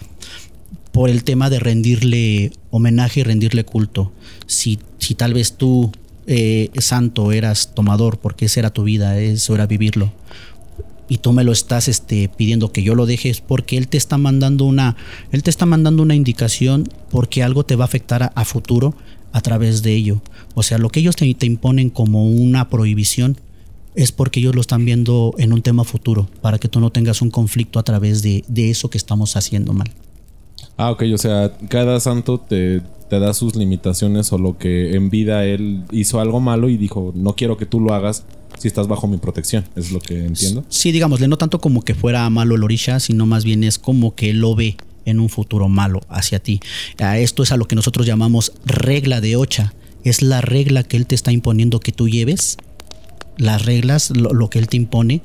por 0.92 1.10
el 1.10 1.24
tema 1.24 1.50
de 1.50 1.60
rendirle 1.60 2.52
homenaje 2.70 3.20
y 3.20 3.24
rendirle 3.24 3.66
culto. 3.66 4.12
Si, 4.46 4.80
si 4.98 5.16
tal 5.16 5.34
vez 5.34 5.58
tú, 5.58 5.92
eh, 6.28 6.70
santo, 6.80 7.32
eras 7.32 7.74
tomador, 7.76 8.20
porque 8.20 8.46
esa 8.46 8.62
era 8.62 8.70
tu 8.72 8.84
vida, 8.84 9.20
eso 9.20 9.56
era 9.56 9.68
vivirlo, 9.68 10.12
y 11.08 11.20
tú 11.20 11.34
me 11.34 11.44
lo 11.44 11.52
estás 11.52 11.88
este, 11.88 12.30
pidiendo 12.30 12.72
que 12.72 12.84
yo 12.84 12.96
lo 12.96 13.06
dejes 13.06 13.42
porque 13.42 13.78
él 13.78 13.88
te 13.88 13.98
está 13.98 14.18
mandando 14.18 14.66
una 14.66 14.96
él 15.32 15.44
te 15.44 15.50
está 15.50 15.66
mandando 15.66 16.02
una 16.02 16.16
indicación 16.16 16.90
porque 17.12 17.44
algo 17.44 17.64
te 17.64 17.76
va 17.76 17.84
a 17.84 17.88
afectar 17.88 18.32
a 18.34 18.46
futuro 18.46 18.96
a 19.36 19.42
través 19.42 19.84
de 19.84 19.94
ello. 19.94 20.22
O 20.54 20.64
sea, 20.64 20.78
lo 20.78 20.88
que 20.88 21.02
ellos 21.02 21.18
te, 21.18 21.26
imponen 21.46 21.90
como 21.90 22.30
una 22.30 22.70
prohibición 22.70 23.36
es 23.94 24.14
porque 24.14 24.40
ellos 24.40 24.56
lo 24.56 24.62
están 24.62 24.86
viendo 24.86 25.36
en 25.38 25.52
un 25.52 25.62
tema 25.62 25.84
futuro, 25.84 26.30
para 26.40 26.58
que 26.58 26.70
tú 26.70 26.80
no 26.80 26.90
tengas 26.90 27.22
un 27.22 27.32
conflicto 27.32 27.78
a 27.78 27.84
través 27.84 28.22
de, 28.22 28.46
eso 28.56 28.90
que 28.90 28.98
estamos 28.98 29.36
haciendo 29.36 29.74
mal. 29.74 29.92
Ah, 30.78 30.90
ok, 30.90 31.04
o 31.14 31.18
sea, 31.18 31.52
cada 31.68 32.00
santo 32.00 32.38
te, 32.38 32.82
te, 33.10 33.20
da 33.20 33.34
sus 33.34 33.58
limitaciones 33.58 34.32
o 34.32 34.38
lo 34.38 34.58
que 34.58 34.96
en 34.96 35.10
vida 35.10 35.44
él 35.44 35.84
hizo 35.92 36.22
algo 36.22 36.40
malo 36.40 36.70
y 36.70 36.78
dijo, 36.78 37.12
no 37.14 37.36
quiero 37.36 37.58
que 37.58 37.66
tú 37.66 37.82
lo 37.82 37.94
hagas 37.94 38.24
si 38.58 38.70
estás 38.70 38.88
bajo 38.88 39.06
mi 39.06 39.18
protección, 39.18 39.66
es 39.76 39.92
lo 39.92 40.00
que 40.00 40.28
entiendo. 40.28 40.64
Sí, 40.70 40.94
digámosle, 40.94 41.28
no 41.28 41.38
tanto 41.38 41.60
como 41.60 41.82
que 41.82 41.94
fuera 41.94 42.30
malo 42.30 42.56
el 42.56 42.64
orisha, 42.64 43.02
sino 43.02 43.26
más 43.26 43.44
bien 43.44 43.66
es 43.66 43.80
como 43.80 44.16
que 44.16 44.30
él 44.30 44.40
lo 44.40 44.56
ve 44.56 44.78
en 45.06 45.20
un 45.20 45.30
futuro 45.30 45.70
malo 45.70 46.02
hacia 46.10 46.40
ti. 46.40 46.60
esto 47.18 47.44
es 47.44 47.52
a 47.52 47.58
lo 47.58 47.68
que 47.68 47.76
nosotros 47.76 48.06
llamamos 48.06 48.54
regla 48.66 49.22
de 49.22 49.36
ocha. 49.36 49.74
Es 50.04 50.22
la 50.22 50.42
regla 50.42 50.84
que 50.84 50.98
Él 50.98 51.08
te 51.08 51.16
está 51.16 51.32
imponiendo 51.32 51.80
que 51.80 51.92
tú 51.92 52.08
lleves, 52.08 52.58
las 53.38 53.66
reglas, 53.66 54.12
lo, 54.12 54.50
que 54.50 54.60
Él 54.60 54.68
te 54.68 54.78
impone, 54.78 55.22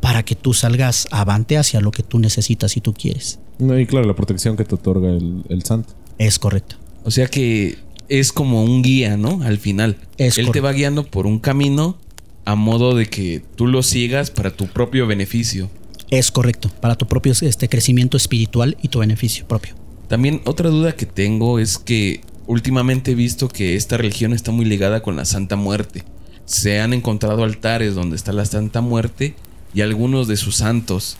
para 0.00 0.24
que 0.24 0.34
tú 0.34 0.52
salgas 0.52 1.06
avante 1.10 1.56
hacia 1.56 1.80
lo 1.80 1.92
que 1.92 2.02
tú 2.02 2.18
necesitas 2.18 2.76
y 2.76 2.80
tú 2.80 2.92
quieres. 2.92 3.38
y 3.58 3.86
claro, 3.86 4.06
la 4.06 4.14
protección 4.14 4.56
que 4.56 4.64
te 4.64 4.74
otorga 4.74 5.10
el, 5.10 5.62
santo. 5.64 5.94
Es 6.18 6.38
correcto. 6.38 6.76
O 7.04 7.10
sea 7.10 7.28
que 7.28 7.78
es 8.08 8.32
como 8.32 8.64
un 8.64 8.82
guía, 8.82 9.16
¿no? 9.16 9.42
Al 9.42 9.58
final. 9.58 9.96
Él 10.18 10.50
te 10.50 10.60
va 10.60 10.72
guiando 10.72 11.04
por 11.04 11.26
un 11.26 11.38
camino 11.38 11.98
a 12.44 12.54
modo 12.54 12.94
de 12.94 13.06
que 13.06 13.42
tú 13.56 13.66
lo 13.66 13.82
sigas 13.82 14.30
para 14.30 14.50
tu 14.50 14.66
propio 14.68 15.06
beneficio. 15.06 15.68
Es 16.10 16.30
correcto, 16.30 16.70
para 16.80 16.94
tu 16.94 17.06
propio 17.06 17.32
este, 17.40 17.68
crecimiento 17.68 18.16
espiritual 18.16 18.76
y 18.82 18.88
tu 18.88 19.00
beneficio 19.00 19.46
propio. 19.46 19.74
También 20.08 20.40
otra 20.44 20.70
duda 20.70 20.94
que 20.94 21.06
tengo 21.06 21.58
es 21.58 21.78
que 21.78 22.20
últimamente 22.46 23.12
he 23.12 23.14
visto 23.14 23.48
que 23.48 23.74
esta 23.74 23.96
religión 23.96 24.32
está 24.32 24.52
muy 24.52 24.64
ligada 24.64 25.02
con 25.02 25.16
la 25.16 25.24
Santa 25.24 25.56
Muerte. 25.56 26.04
Se 26.44 26.80
han 26.80 26.92
encontrado 26.92 27.42
altares 27.42 27.94
donde 27.94 28.14
está 28.14 28.32
la 28.32 28.44
Santa 28.44 28.80
Muerte 28.80 29.34
y 29.74 29.80
algunos 29.80 30.28
de 30.28 30.36
sus 30.36 30.56
santos. 30.56 31.16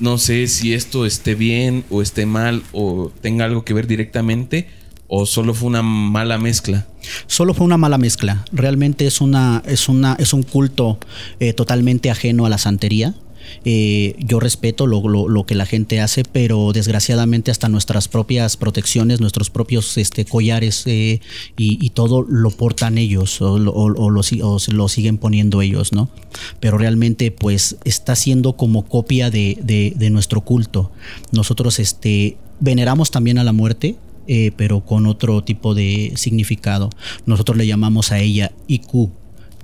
No 0.00 0.18
sé 0.18 0.48
si 0.48 0.74
esto 0.74 1.06
esté 1.06 1.36
bien 1.36 1.84
o 1.90 2.02
esté 2.02 2.26
mal 2.26 2.64
o 2.72 3.12
tenga 3.20 3.44
algo 3.44 3.64
que 3.64 3.74
ver 3.74 3.86
directamente 3.86 4.68
o 5.06 5.26
solo 5.26 5.54
fue 5.54 5.68
una 5.68 5.82
mala 5.82 6.38
mezcla. 6.38 6.88
Solo 7.28 7.54
fue 7.54 7.64
una 7.64 7.76
mala 7.76 7.98
mezcla. 7.98 8.44
Realmente 8.50 9.06
es 9.06 9.20
una 9.20 9.62
es 9.64 9.88
una 9.88 10.16
es 10.18 10.32
un 10.32 10.42
culto 10.42 10.98
eh, 11.38 11.52
totalmente 11.52 12.10
ajeno 12.10 12.46
a 12.46 12.48
la 12.48 12.58
santería. 12.58 13.14
Eh, 13.64 14.14
yo 14.18 14.40
respeto 14.40 14.86
lo, 14.86 15.46
que 15.46 15.54
la 15.54 15.66
gente 15.66 16.00
hace, 16.00 16.22
pero 16.24 16.72
desgraciadamente 16.72 17.50
hasta 17.50 17.68
nuestras 17.68 18.08
propias 18.08 18.56
protecciones, 18.56 19.20
nuestros 19.20 19.50
propios 19.50 19.96
este, 19.96 20.24
collares 20.24 20.84
eh, 20.86 21.20
y, 21.56 21.90
todo 21.90 22.22
lo 22.22 22.50
portan 22.50 22.98
ellos 22.98 23.40
o, 23.40 23.58
lo, 23.58 24.88
siguen 24.88 25.18
poniendo 25.18 25.62
ellos, 25.62 25.92
¿no? 25.92 26.08
Pero 26.60 26.78
realmente 26.78 27.30
pues 27.30 27.76
está 27.84 28.16
siendo 28.16 28.54
como 28.54 28.86
copia 28.86 29.30
de, 29.30 30.08
nuestro 30.10 30.40
culto. 30.40 30.90
Nosotros 31.32 31.78
este, 31.78 32.36
veneramos 32.60 33.10
también 33.10 33.38
a 33.38 33.44
la 33.44 33.52
muerte, 33.52 33.96
eh, 34.26 34.52
pero 34.56 34.84
con 34.84 35.06
otro 35.06 35.44
tipo 35.44 35.74
de 35.74 36.12
significado. 36.16 36.90
Nosotros 37.26 37.56
le 37.56 37.66
llamamos 37.66 38.12
a 38.12 38.18
ella 38.20 38.52
IQ, 38.66 39.10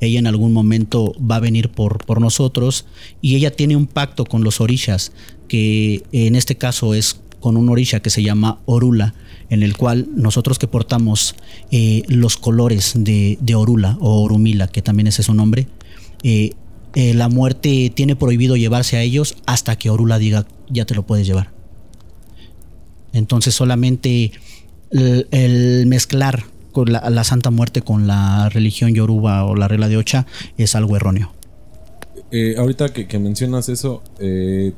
ella 0.01 0.19
en 0.19 0.27
algún 0.27 0.53
momento 0.53 1.15
va 1.19 1.37
a 1.37 1.41
venir 1.41 1.71
por, 1.71 2.05
por 2.05 2.21
nosotros 2.21 2.87
y 3.21 3.37
ella 3.37 3.51
tiene 3.51 3.77
un 3.77 3.87
pacto 3.87 4.25
con 4.25 4.43
los 4.43 4.61
orishas, 4.61 5.13
que 5.49 6.03
en 6.13 6.37
este 6.37 6.57
caso 6.57 6.95
es 6.95 7.21
con 7.41 7.57
un 7.57 7.69
orisha 7.69 8.01
que 8.01 8.11
se 8.11 8.23
llama 8.23 8.61
Orula, 8.67 9.15
en 9.49 9.63
el 9.63 9.77
cual 9.77 10.09
nosotros 10.15 10.59
que 10.59 10.69
portamos 10.69 11.35
eh, 11.71 12.03
los 12.07 12.37
colores 12.37 12.93
de, 12.97 13.39
Orula 13.55 13.97
o 14.01 14.23
Orumila, 14.23 14.69
que 14.69 14.83
también 14.83 15.09
es 15.09 15.17
su 15.17 15.35
nombre, 15.35 15.67
eh, 16.23 16.53
eh, 16.95 17.15
la 17.15 17.29
muerte 17.29 17.91
tiene 17.95 18.15
prohibido 18.15 18.57
llevarse 18.57 18.97
a 18.97 19.03
ellos 19.03 19.37
hasta 19.47 19.77
que 19.77 19.91
Orula 19.91 20.19
diga 20.19 20.47
ya 20.69 20.85
te 20.85 20.95
lo 20.95 21.05
puedes 21.05 21.27
llevar. 21.27 21.51
Entonces 23.13 23.55
solamente 23.55 24.33
el 24.93 25.87
mezclar 25.87 26.45
con 26.73 26.93
la, 26.93 27.25
Santa 27.25 27.51
Muerte 27.51 27.83
con 27.83 28.07
la 28.07 28.49
religión 28.49 28.95
yoruba 28.95 29.45
o 29.45 29.55
la 29.55 29.69
regla 29.69 29.89
de 29.89 29.97
Ocha 29.97 30.27
es 30.57 30.75
algo 30.75 30.97
erróneo. 30.97 31.33
Eh, 32.31 32.55
ahorita 32.59 32.91
que, 32.91 33.19
mencionas 33.19 33.69
eso, 33.69 34.03
eh, 34.21 34.73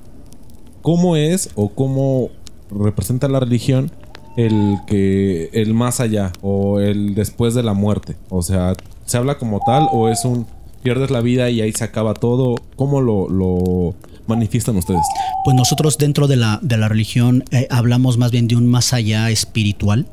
¿cómo 0.81 1.17
es 1.17 1.51
o 1.55 1.71
cómo 1.71 2.31
representa 2.71 3.29
la 3.29 3.41
religión 3.41 3.91
el 4.37 4.79
que 4.87 5.51
el 5.53 5.75
más 5.75 6.01
allá 6.01 6.33
o 6.41 6.81
el 6.81 7.15
después 7.15 7.55
de 7.55 7.63
la 7.63 7.75
muerte? 7.75 8.17
O 8.31 8.43
sea, 8.43 8.75
¿se 9.05 9.19
habla 9.19 9.37
como 9.37 9.61
tal 9.67 9.89
o 9.93 10.09
es 10.09 10.25
un 10.25 10.47
pierdes 10.83 11.11
la 11.11 11.21
vida 11.21 11.51
y 11.51 11.61
ahí 11.61 11.73
se 11.73 11.85
acaba 11.85 12.15
todo? 12.15 12.57
¿Cómo 12.77 13.01
lo, 13.01 13.95
manifiestan 14.27 14.77
ustedes? 14.77 15.03
Pues 15.45 15.55
nosotros 15.55 15.99
dentro 15.99 16.29
de 16.29 16.37
la, 16.37 16.59
de 16.63 16.77
la 16.77 16.89
religión 16.89 17.45
eh, 17.51 17.67
hablamos 17.71 18.17
más 18.17 18.31
bien 18.31 18.49
de 18.49 18.57
un 18.57 18.67
más 18.67 18.93
allá 18.93 19.31
espiritual 19.31 20.07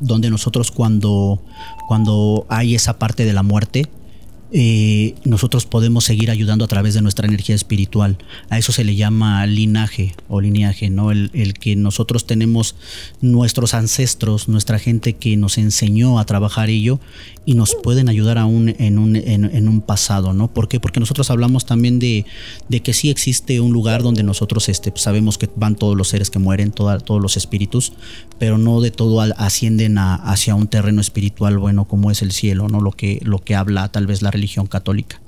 donde 0.00 0.30
nosotros 0.30 0.70
cuando, 0.70 1.40
cuando 1.88 2.46
hay 2.48 2.74
esa 2.74 2.98
parte 2.98 3.24
de 3.24 3.32
la 3.32 3.42
muerte, 3.42 3.88
nosotros 5.24 5.66
podemos 5.66 6.04
seguir 6.04 6.30
ayudando 6.30 6.64
a 6.64 6.68
través 6.68 6.94
de 6.94 7.02
nuestra 7.02 7.26
energía 7.26 7.56
espiritual. 7.56 8.18
A 8.50 8.58
eso 8.58 8.70
se 8.70 8.84
le 8.84 8.94
llama 8.94 9.44
linaje 9.46 10.14
o 10.28 10.40
lineaje, 10.40 10.90
¿no? 10.90 11.10
El, 11.10 11.54
que 11.58 11.74
nosotros 11.74 12.26
tenemos 12.26 12.76
nuestros 13.20 13.74
ancestros, 13.74 14.48
nuestra 14.48 14.78
gente 14.78 15.14
que 15.14 15.36
nos 15.36 15.58
enseñó 15.58 16.20
a 16.20 16.24
trabajar 16.24 16.70
ello 16.70 17.00
y 17.44 17.54
nos 17.54 17.74
pueden 17.74 18.08
ayudar 18.08 18.38
aún 18.38 18.74
en 18.78 18.98
un, 18.98 19.16
en, 19.16 19.68
un 19.68 19.80
pasado, 19.80 20.32
¿no? 20.32 20.52
¿Por 20.52 20.68
qué? 20.68 20.78
Porque 20.78 21.00
nosotros 21.00 21.30
hablamos 21.30 21.66
también 21.66 21.98
de, 21.98 22.24
de 22.68 22.80
que 22.80 22.92
sí 22.92 23.10
existe 23.10 23.60
un 23.60 23.72
lugar 23.72 24.02
donde 24.02 24.22
nosotros 24.22 24.68
este, 24.68 24.92
sabemos 24.94 25.36
que 25.36 25.48
van 25.56 25.74
todos 25.74 25.96
los 25.96 26.08
seres 26.08 26.30
que 26.30 26.38
mueren, 26.38 26.70
todos 26.70 27.20
los 27.20 27.36
espíritus, 27.36 27.92
pero 28.38 28.56
no 28.56 28.80
de 28.80 28.90
todo 28.90 29.20
ascienden 29.20 29.98
hacia 29.98 30.54
un 30.54 30.68
terreno 30.68 31.00
espiritual 31.00 31.58
bueno 31.58 31.86
como 31.86 32.10
es 32.10 32.22
el 32.22 32.32
cielo, 32.32 32.68
¿no? 32.68 32.80
Lo 32.80 32.92
que, 32.92 33.20
lo 33.24 33.40
que 33.40 33.54
habla 33.54 33.88
tal 33.88 34.06
vez 34.06 34.22
la 34.22 34.30
religión 34.30 34.43
católica, 34.68 35.20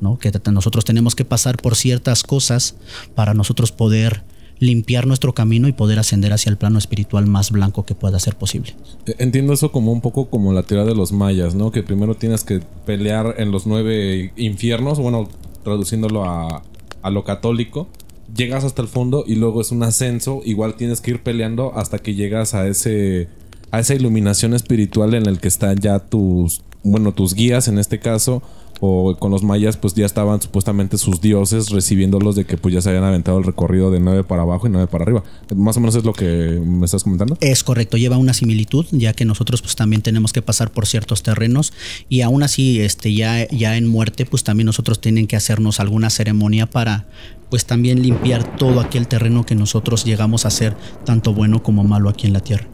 ¿no? 0.00 0.18
Que 0.18 0.32
nosotros 0.50 0.84
tenemos 0.84 1.14
que 1.14 1.24
pasar 1.24 1.56
por 1.56 1.76
ciertas 1.76 2.22
cosas 2.22 2.76
para 3.14 3.34
nosotros 3.34 3.72
poder 3.72 4.24
limpiar 4.58 5.08
nuestro 5.08 5.34
camino 5.34 5.66
y 5.66 5.72
poder 5.72 5.98
ascender 5.98 6.32
hacia 6.32 6.50
el 6.50 6.56
plano 6.56 6.78
espiritual 6.78 7.26
más 7.26 7.50
blanco 7.50 7.84
que 7.84 7.96
pueda 7.96 8.20
ser 8.20 8.36
posible. 8.36 8.76
E, 9.06 9.16
entiendo 9.18 9.52
eso 9.52 9.72
como 9.72 9.90
un 9.90 10.00
poco 10.00 10.30
como 10.30 10.52
la 10.52 10.62
teoría 10.62 10.86
de 10.86 10.94
los 10.94 11.10
mayas, 11.10 11.56
¿no? 11.56 11.72
Que 11.72 11.82
primero 11.82 12.14
tienes 12.14 12.44
que 12.44 12.60
pelear 12.86 13.34
en 13.38 13.50
los 13.50 13.66
nueve 13.66 14.32
infiernos, 14.36 15.00
bueno, 15.00 15.28
traduciéndolo 15.64 16.24
a, 16.24 16.62
a 17.02 17.10
lo 17.10 17.24
católico, 17.24 17.88
llegas 18.34 18.64
hasta 18.64 18.82
el 18.82 18.88
fondo 18.88 19.24
y 19.26 19.34
luego 19.34 19.60
es 19.60 19.72
un 19.72 19.82
ascenso, 19.82 20.42
igual 20.44 20.76
tienes 20.76 21.00
que 21.00 21.12
ir 21.12 21.22
peleando 21.22 21.72
hasta 21.74 21.98
que 21.98 22.14
llegas 22.14 22.54
a 22.54 22.66
ese 22.66 23.28
a 23.72 23.80
esa 23.80 23.94
iluminación 23.94 24.54
espiritual 24.54 25.14
en 25.14 25.26
el 25.26 25.40
que 25.40 25.48
están 25.48 25.78
ya 25.78 25.98
tus 25.98 26.62
bueno, 26.84 27.12
tus 27.12 27.34
guías 27.34 27.68
en 27.68 27.78
este 27.78 27.98
caso 27.98 28.42
o 28.84 29.14
con 29.16 29.30
los 29.30 29.44
mayas 29.44 29.76
pues 29.76 29.94
ya 29.94 30.04
estaban 30.04 30.42
supuestamente 30.42 30.98
sus 30.98 31.20
dioses 31.20 31.70
recibiéndolos 31.70 32.34
de 32.34 32.44
que 32.44 32.56
pues 32.56 32.74
ya 32.74 32.82
se 32.82 32.88
habían 32.88 33.04
aventado 33.04 33.38
el 33.38 33.44
recorrido 33.44 33.92
de 33.92 34.00
nueve 34.00 34.24
para 34.24 34.42
abajo 34.42 34.66
y 34.66 34.70
nueve 34.70 34.88
para 34.88 35.04
arriba. 35.04 35.22
Más 35.54 35.76
o 35.76 35.80
menos 35.80 35.94
es 35.94 36.02
lo 36.02 36.12
que 36.12 36.60
me 36.60 36.84
estás 36.84 37.04
comentando. 37.04 37.38
Es 37.40 37.62
correcto, 37.62 37.96
lleva 37.96 38.16
una 38.16 38.34
similitud 38.34 38.84
ya 38.90 39.12
que 39.12 39.24
nosotros 39.24 39.62
pues 39.62 39.76
también 39.76 40.02
tenemos 40.02 40.32
que 40.32 40.42
pasar 40.42 40.72
por 40.72 40.88
ciertos 40.88 41.22
terrenos 41.22 41.72
y 42.08 42.22
aún 42.22 42.42
así 42.42 42.80
este 42.80 43.14
ya 43.14 43.46
ya 43.50 43.76
en 43.76 43.86
muerte 43.86 44.26
pues 44.26 44.42
también 44.42 44.66
nosotros 44.66 45.00
tienen 45.00 45.28
que 45.28 45.36
hacernos 45.36 45.78
alguna 45.78 46.10
ceremonia 46.10 46.68
para 46.68 47.06
pues 47.50 47.66
también 47.66 48.02
limpiar 48.02 48.56
todo 48.56 48.80
aquel 48.80 49.06
terreno 49.06 49.46
que 49.46 49.54
nosotros 49.54 50.04
llegamos 50.04 50.44
a 50.44 50.48
hacer 50.48 50.76
tanto 51.04 51.32
bueno 51.32 51.62
como 51.62 51.84
malo 51.84 52.08
aquí 52.08 52.26
en 52.26 52.32
la 52.32 52.40
tierra. 52.40 52.66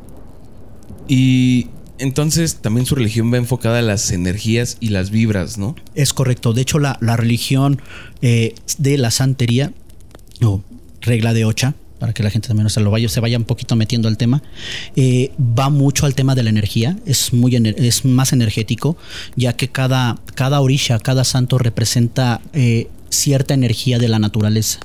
Y 1.06 1.68
entonces 1.98 2.56
también 2.56 2.86
su 2.86 2.94
religión 2.94 3.32
va 3.32 3.36
enfocada 3.36 3.78
a 3.78 3.82
las 3.82 4.10
energías 4.10 4.76
y 4.80 4.88
las 4.88 5.10
vibras, 5.10 5.58
¿no? 5.58 5.74
Es 5.94 6.12
correcto. 6.12 6.52
De 6.52 6.62
hecho, 6.62 6.78
la, 6.78 6.96
religión 7.16 7.80
eh, 8.22 8.54
de 8.78 8.98
la 8.98 9.10
santería, 9.10 9.72
o 10.42 10.62
regla 11.00 11.34
de 11.34 11.44
Ocha, 11.44 11.74
para 11.98 12.12
que 12.12 12.22
la 12.22 12.30
gente 12.30 12.48
también 12.48 12.70
se 12.70 12.80
lo 12.80 12.90
vaya, 12.90 13.08
se 13.08 13.20
vaya 13.20 13.36
un 13.36 13.44
poquito 13.44 13.76
metiendo 13.76 14.08
al 14.08 14.16
tema, 14.16 14.42
eh, 14.96 15.32
va 15.38 15.68
mucho 15.70 16.06
al 16.06 16.14
tema 16.14 16.34
de 16.34 16.42
la 16.42 16.50
energía, 16.50 16.96
es, 17.06 17.32
muy, 17.32 17.56
es 17.56 18.04
más 18.04 18.32
energético, 18.32 18.96
ya 19.36 19.54
que 19.54 19.68
cada, 19.68 20.18
cada 20.34 20.60
orisha, 20.60 20.98
cada 20.98 21.24
santo 21.24 21.58
representa 21.58 22.40
eh, 22.52 22.88
cierta 23.10 23.54
energía 23.54 23.98
de 23.98 24.08
la 24.08 24.18
naturaleza, 24.18 24.80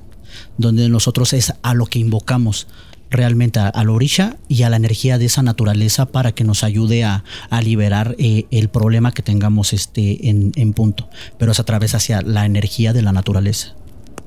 donde 0.57 0.89
nosotros 0.89 1.33
es 1.33 1.53
a 1.61 1.73
lo 1.73 1.85
que 1.85 1.99
invocamos 1.99 2.67
realmente 3.13 3.59
a, 3.59 3.71
la 3.83 3.91
orisha 3.91 4.37
y 4.49 4.63
a 4.63 4.69
la 4.69 4.75
energía 4.75 5.17
de 5.17 5.25
esa 5.25 5.41
naturaleza 5.41 6.07
para 6.07 6.33
que 6.33 6.43
nos 6.43 6.63
ayude 6.63 7.03
a, 7.03 7.23
liberar 7.63 8.15
eh, 8.17 8.45
el 8.51 8.67
problema 8.69 9.13
que 9.13 9.21
tengamos 9.21 9.71
este, 9.71 10.29
en, 10.29 10.73
punto. 10.73 11.09
Pero 11.37 11.53
es 11.53 11.59
a 11.59 11.63
través 11.63 11.95
hacia 11.95 12.21
la 12.21 12.45
energía 12.45 12.91
de 12.91 13.01
la 13.01 13.13
naturaleza. 13.13 13.75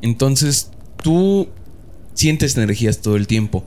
Entonces, 0.01 0.71
tú 1.03 1.49
sientes 2.15 2.57
energías 2.57 3.03
todo 3.03 3.17
el 3.17 3.27
tiempo. 3.27 3.65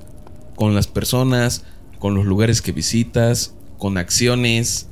Con 0.56 0.76
las 0.76 0.88
personas, 0.88 1.64
con 2.00 2.16
los 2.16 2.26
lugares 2.26 2.62
que 2.62 2.72
visitas, 2.72 3.54
con 3.78 3.98
acciones. 3.98 4.88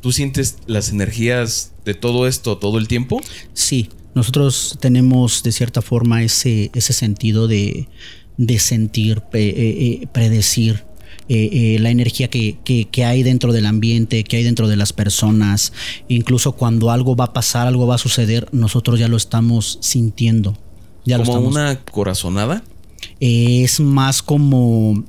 ¿Tú 0.00 0.12
sientes 0.12 0.56
las 0.66 0.90
energías 0.90 1.72
de 1.84 1.94
todo 1.94 2.26
esto 2.26 2.58
todo 2.58 2.78
el 2.78 2.88
tiempo? 2.88 3.20
Sí, 3.52 3.88
nosotros 4.14 4.76
tenemos 4.80 5.42
de 5.42 5.52
cierta 5.52 5.80
forma 5.80 6.22
ese, 6.22 6.70
ese 6.74 6.92
sentido 6.92 7.48
de, 7.48 7.88
de 8.36 8.58
sentir, 8.58 9.22
eh, 9.32 10.00
eh, 10.02 10.06
predecir 10.12 10.84
eh, 11.28 11.78
la 11.80 11.90
energía 11.90 12.28
que, 12.28 13.04
hay 13.04 13.22
dentro 13.22 13.52
del 13.52 13.66
ambiente, 13.66 14.24
que 14.24 14.36
hay 14.36 14.42
dentro 14.42 14.68
de 14.68 14.76
las 14.76 14.92
personas. 14.92 15.72
Incluso 16.08 16.52
cuando 16.52 16.90
algo 16.90 17.16
va 17.16 17.26
a 17.26 17.32
pasar, 17.32 17.66
algo 17.66 17.86
va 17.86 17.94
a 17.94 17.98
suceder, 17.98 18.48
nosotros 18.52 18.98
ya 18.98 19.08
lo 19.08 19.16
estamos 19.16 19.78
sintiendo. 19.80 20.56
Ya 21.04 21.22
¿Como 21.22 21.40
una 21.40 21.80
corazonada? 21.80 22.62
es 23.20 23.80
más 23.80 24.22
como... 24.22 25.04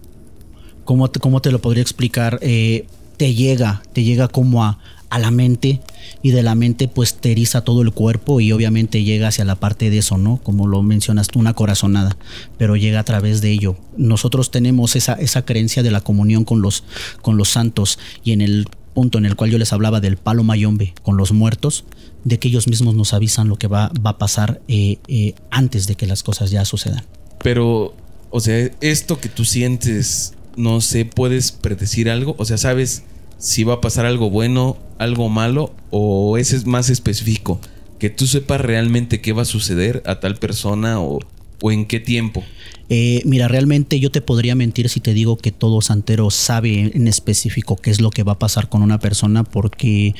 ¿Cómo 0.85 1.09
te, 1.09 1.19
te 1.19 1.51
lo 1.51 1.61
podría 1.61 1.81
explicar? 1.81 2.39
te 2.39 3.33
llega, 3.33 3.83
te 3.93 4.03
llega 4.03 4.27
como 4.27 4.65
a, 4.65 4.79
a 5.13 5.19
la 5.19 5.29
mente 5.29 5.79
y 6.23 6.31
de 6.31 6.41
la 6.41 6.55
mente 6.55 6.87
pues 6.87 7.13
te 7.13 7.31
eriza 7.31 7.61
todo 7.61 7.83
el 7.83 7.91
cuerpo 7.91 8.39
y 8.39 8.51
obviamente 8.51 9.03
llega 9.03 9.27
hacia 9.27 9.45
la 9.45 9.55
parte 9.55 9.91
de 9.91 9.99
eso, 9.99 10.17
¿no? 10.17 10.37
Como 10.37 10.65
lo 10.65 10.81
mencionas 10.81 11.27
tú, 11.27 11.37
una 11.37 11.53
corazonada, 11.53 12.17
pero 12.57 12.75
llega 12.75 12.99
a 12.99 13.03
través 13.03 13.39
de 13.39 13.51
ello. 13.51 13.77
Nosotros 13.95 14.49
tenemos 14.49 14.95
esa, 14.95 15.13
esa 15.13 15.45
creencia 15.45 15.83
de 15.83 15.91
la 15.91 16.01
comunión 16.01 16.45
con 16.45 16.63
los, 16.63 16.83
con 17.21 17.37
los 17.37 17.49
santos 17.49 17.99
y 18.23 18.31
en 18.31 18.41
el 18.41 18.65
punto 18.95 19.19
en 19.19 19.27
el 19.27 19.35
cual 19.35 19.51
yo 19.51 19.59
les 19.59 19.71
hablaba 19.71 19.99
del 20.01 20.17
palo 20.17 20.43
mayombe 20.43 20.95
con 21.03 21.15
los 21.15 21.31
muertos, 21.31 21.85
de 22.23 22.39
que 22.39 22.47
ellos 22.47 22.67
mismos 22.67 22.95
nos 22.95 23.13
avisan 23.13 23.49
lo 23.49 23.57
que 23.57 23.67
va, 23.67 23.91
va 24.03 24.11
a 24.11 24.17
pasar 24.17 24.61
eh, 24.67 24.97
eh, 25.07 25.35
antes 25.51 25.85
de 25.85 25.93
que 25.93 26.07
las 26.07 26.23
cosas 26.23 26.49
ya 26.49 26.65
sucedan. 26.65 27.05
Pero, 27.43 27.93
o 28.31 28.39
sea, 28.39 28.71
esto 28.81 29.19
que 29.19 29.29
tú 29.29 29.45
sientes 29.45 30.33
no 30.55 30.81
sé, 30.81 31.05
puedes 31.05 31.51
predecir 31.51 32.09
algo, 32.09 32.35
o 32.37 32.45
sea, 32.45 32.57
sabes 32.57 33.03
si 33.43 33.65
va 33.65 33.73
a 33.73 33.81
pasar 33.81 34.05
algo 34.05 34.29
bueno, 34.29 34.77
algo 34.99 35.27
malo, 35.27 35.73
o 35.89 36.37
ese 36.37 36.55
es 36.55 36.65
más 36.65 36.89
específico, 36.89 37.59
que 37.99 38.09
tú 38.09 38.25
sepas 38.25 38.61
realmente 38.61 39.19
qué 39.19 39.33
va 39.33 39.41
a 39.41 39.45
suceder 39.45 40.01
a 40.05 40.21
tal 40.21 40.37
persona 40.37 41.01
o, 41.01 41.19
o 41.61 41.71
en 41.73 41.85
qué 41.85 41.99
tiempo. 41.99 42.41
Eh, 42.87 43.21
mira, 43.25 43.49
realmente 43.49 43.99
yo 43.99 44.11
te 44.11 44.21
podría 44.21 44.55
mentir 44.55 44.87
si 44.87 45.01
te 45.01 45.13
digo 45.13 45.35
que 45.37 45.51
todo 45.51 45.81
santero 45.81 46.29
sabe 46.31 46.91
en 46.95 47.05
específico 47.09 47.75
qué 47.75 47.91
es 47.91 47.99
lo 47.99 48.11
que 48.11 48.23
va 48.23 48.33
a 48.33 48.39
pasar 48.39 48.69
con 48.69 48.81
una 48.81 48.99
persona 48.99 49.43
porque 49.43 50.15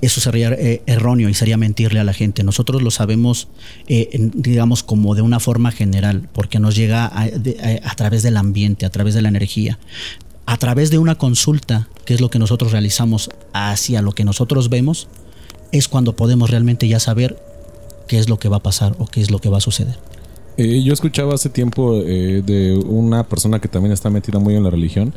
eso 0.00 0.22
sería 0.22 0.48
eh, 0.48 0.80
erróneo 0.86 1.28
y 1.28 1.34
sería 1.34 1.58
mentirle 1.58 2.00
a 2.00 2.04
la 2.04 2.14
gente. 2.14 2.42
Nosotros 2.42 2.80
lo 2.80 2.90
sabemos, 2.90 3.48
eh, 3.86 4.08
digamos, 4.32 4.82
como 4.82 5.14
de 5.14 5.20
una 5.20 5.40
forma 5.40 5.72
general, 5.72 6.26
porque 6.32 6.58
nos 6.58 6.74
llega 6.74 7.04
a, 7.04 7.24
a, 7.24 7.94
través 7.96 8.22
del 8.22 8.38
ambiente, 8.38 8.86
a 8.86 8.90
través 8.90 9.12
de 9.12 9.20
la 9.20 9.28
energía. 9.28 9.78
A 10.50 10.56
través 10.56 10.90
de 10.90 10.98
una 10.98 11.14
consulta, 11.14 11.86
que 12.04 12.12
es 12.12 12.20
lo 12.20 12.28
que 12.28 12.40
nosotros 12.40 12.72
realizamos 12.72 13.30
hacia 13.52 14.02
lo 14.02 14.10
que 14.10 14.24
nosotros 14.24 14.68
vemos, 14.68 15.06
es 15.70 15.86
cuando 15.86 16.16
podemos 16.16 16.50
realmente 16.50 16.88
ya 16.88 16.98
saber 16.98 17.40
qué 18.08 18.18
es 18.18 18.28
lo 18.28 18.40
que 18.40 18.48
va 18.48 18.56
a 18.56 18.60
pasar 18.60 18.96
o 18.98 19.06
qué 19.06 19.20
es 19.20 19.30
lo 19.30 19.38
que 19.38 19.48
va 19.48 19.58
a 19.58 19.60
suceder. 19.60 19.94
Eh, 20.56 20.82
yo 20.82 20.92
escuchaba 20.92 21.34
hace 21.34 21.50
tiempo 21.50 22.02
eh, 22.04 22.42
de 22.44 22.74
una 22.84 23.28
persona 23.28 23.60
que 23.60 23.68
también 23.68 23.92
está 23.92 24.10
metida 24.10 24.40
muy 24.40 24.56
en 24.56 24.64
la 24.64 24.70
religión 24.70 25.14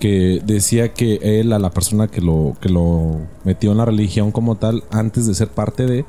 que 0.00 0.42
decía 0.44 0.92
que 0.92 1.40
él 1.40 1.54
a 1.54 1.58
la 1.58 1.70
persona 1.70 2.08
que 2.08 2.20
lo 2.20 2.54
que 2.60 2.68
lo 2.68 3.20
metió 3.44 3.72
en 3.72 3.78
la 3.78 3.86
religión 3.86 4.32
como 4.32 4.56
tal 4.56 4.84
antes 4.90 5.26
de 5.26 5.34
ser 5.34 5.48
parte 5.48 5.86
de 5.86 6.04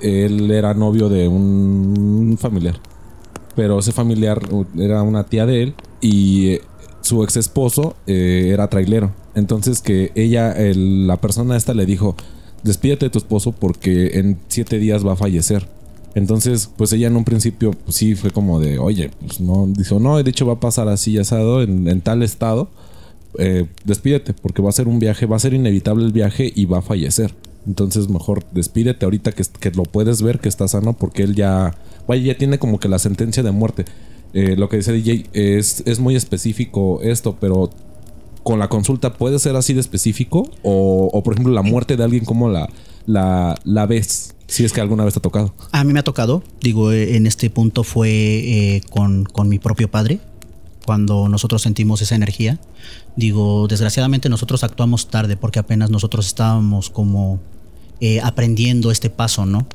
él 0.00 0.50
era 0.50 0.72
novio 0.72 1.10
de 1.10 1.28
un 1.28 2.38
familiar 2.40 2.80
pero 3.54 3.80
ese 3.80 3.92
familiar 3.92 4.40
era 4.78 5.02
una 5.02 5.24
tía 5.24 5.46
de 5.46 5.62
él 5.64 5.74
y 6.00 6.48
eh, 6.48 6.60
su 7.02 7.22
ex 7.22 7.36
esposo 7.36 7.96
era 8.06 8.68
trailero 8.68 9.12
entonces 9.34 9.80
que 9.80 10.12
ella 10.14 10.54
la 10.74 11.18
persona 11.18 11.56
esta 11.56 11.74
le 11.74 11.86
dijo 11.86 12.16
despídete 12.62 13.06
de 13.06 13.10
tu 13.10 13.18
esposo 13.18 13.52
porque 13.52 14.18
en 14.18 14.38
siete 14.48 14.78
días 14.78 15.06
va 15.06 15.12
a 15.12 15.16
fallecer 15.16 15.66
entonces, 16.14 16.68
pues 16.76 16.92
ella 16.92 17.06
en 17.06 17.16
un 17.16 17.24
principio, 17.24 17.70
pues 17.72 17.96
sí, 17.96 18.14
fue 18.14 18.30
como 18.30 18.60
de, 18.60 18.78
oye, 18.78 19.10
pues 19.20 19.40
no, 19.40 19.66
dijo, 19.66 19.98
no, 19.98 20.22
de 20.22 20.28
hecho 20.28 20.46
va 20.46 20.54
a 20.54 20.60
pasar 20.60 20.88
así 20.88 21.18
asado 21.18 21.62
en, 21.62 21.88
en 21.88 22.00
tal 22.02 22.22
estado, 22.22 22.68
eh, 23.38 23.66
despídete, 23.84 24.34
porque 24.34 24.60
va 24.60 24.68
a 24.68 24.72
ser 24.72 24.88
un 24.88 24.98
viaje, 24.98 25.24
va 25.26 25.36
a 25.36 25.40
ser 25.40 25.54
inevitable 25.54 26.04
el 26.04 26.12
viaje 26.12 26.52
y 26.54 26.66
va 26.66 26.78
a 26.78 26.82
fallecer. 26.82 27.34
Entonces, 27.66 28.08
mejor 28.08 28.44
despídete 28.52 29.06
ahorita 29.06 29.32
que, 29.32 29.44
que 29.58 29.70
lo 29.70 29.84
puedes 29.84 30.20
ver, 30.20 30.38
que 30.40 30.48
está 30.48 30.68
sano, 30.68 30.92
porque 30.94 31.22
él 31.22 31.34
ya, 31.34 31.76
vaya, 32.06 32.22
ya 32.32 32.38
tiene 32.38 32.58
como 32.58 32.78
que 32.78 32.88
la 32.88 32.98
sentencia 32.98 33.42
de 33.42 33.52
muerte. 33.52 33.84
Eh, 34.34 34.56
lo 34.56 34.68
que 34.68 34.78
dice 34.78 34.92
DJ 34.92 35.26
es, 35.32 35.82
es 35.86 36.00
muy 36.00 36.16
específico 36.16 37.00
esto, 37.02 37.36
pero 37.40 37.70
con 38.42 38.58
la 38.58 38.68
consulta 38.68 39.14
puede 39.14 39.38
ser 39.38 39.56
así 39.56 39.74
de 39.74 39.80
específico 39.80 40.50
o, 40.62 41.22
por 41.22 41.34
ejemplo 41.34 41.52
la 41.52 41.62
muerte 41.62 41.96
de 41.96 42.04
alguien 42.04 42.24
como 42.24 42.48
la, 42.48 42.68
la, 43.06 43.54
la 43.64 43.86
ves 43.86 44.34
si 44.52 44.64
es 44.64 44.72
que 44.72 44.82
alguna 44.82 45.04
vez 45.04 45.14
te 45.14 45.18
ha 45.18 45.22
tocado. 45.22 45.54
A 45.70 45.82
mí 45.82 45.94
me 45.94 46.00
ha 46.00 46.04
tocado. 46.04 46.42
Digo, 46.60 46.92
eh, 46.92 47.16
en 47.16 47.26
este 47.26 47.48
punto 47.48 47.84
fue 47.84 48.10
eh, 48.10 48.82
con, 48.90 49.24
con, 49.24 49.48
mi 49.48 49.58
propio 49.58 49.90
padre, 49.90 50.20
cuando 50.84 51.28
nosotros 51.30 51.62
sentimos 51.62 52.02
esa 52.02 52.16
energía. 52.16 52.60
Digo, 53.16 53.66
desgraciadamente 53.66 54.28
nosotros 54.28 54.62
actuamos 54.62 55.08
tarde 55.08 55.38
porque 55.38 55.58
apenas 55.58 55.88
nosotros 55.88 56.26
estábamos 56.26 56.90
como 56.90 57.40
eh, 58.00 58.20
aprendiendo 58.20 58.90
este 58.90 59.08
paso, 59.08 59.46
¿no? 59.46 59.66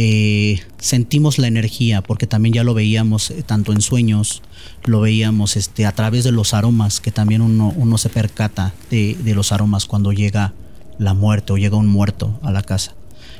Eh, 0.00 0.60
sentimos 0.78 1.38
la 1.38 1.48
energía 1.48 2.02
porque 2.02 2.28
también 2.28 2.52
ya 2.52 2.62
lo 2.62 2.72
veíamos 2.72 3.32
eh, 3.32 3.42
tanto 3.44 3.72
en 3.72 3.80
sueños, 3.80 4.42
lo 4.84 5.00
veíamos 5.00 5.56
este, 5.56 5.86
a 5.86 5.92
través 5.92 6.22
de 6.22 6.30
los 6.30 6.54
aromas, 6.54 7.00
que 7.00 7.10
también 7.10 7.42
uno, 7.42 7.74
uno 7.74 7.98
se 7.98 8.08
percata 8.08 8.72
de, 8.92 9.16
de 9.20 9.34
los 9.34 9.50
aromas 9.50 9.86
cuando 9.86 10.12
llega 10.12 10.54
la 11.00 11.14
muerte 11.14 11.52
o 11.52 11.58
llega 11.58 11.76
un 11.76 11.88
muerto 11.88 12.38
a 12.44 12.52
la 12.52 12.62
casa. 12.62 12.94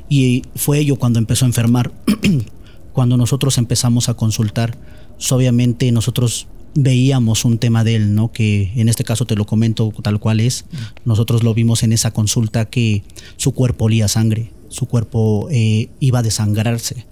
Y 0.08 0.42
fue 0.56 0.80
ello 0.80 0.96
cuando 0.96 1.20
empezó 1.20 1.44
a 1.44 1.48
enfermar. 1.48 1.92
cuando 2.92 3.16
nosotros 3.16 3.56
empezamos 3.58 4.08
a 4.08 4.14
consultar, 4.14 4.76
obviamente 5.30 5.92
nosotros 5.92 6.48
veíamos 6.74 7.44
un 7.44 7.58
tema 7.58 7.84
de 7.84 7.94
él, 7.94 8.16
¿no? 8.16 8.32
Que 8.32 8.72
en 8.74 8.88
este 8.88 9.04
caso 9.04 9.26
te 9.26 9.36
lo 9.36 9.46
comento 9.46 9.92
tal 10.02 10.18
cual 10.18 10.40
es. 10.40 10.64
Nosotros 11.04 11.44
lo 11.44 11.54
vimos 11.54 11.84
en 11.84 11.92
esa 11.92 12.10
consulta 12.10 12.64
que 12.64 13.04
su 13.36 13.52
cuerpo 13.52 13.84
olía 13.84 14.08
sangre, 14.08 14.50
su 14.68 14.86
cuerpo 14.86 15.48
eh, 15.50 15.88
iba 16.00 16.20
a 16.20 16.22
desangrarse. 16.22 17.06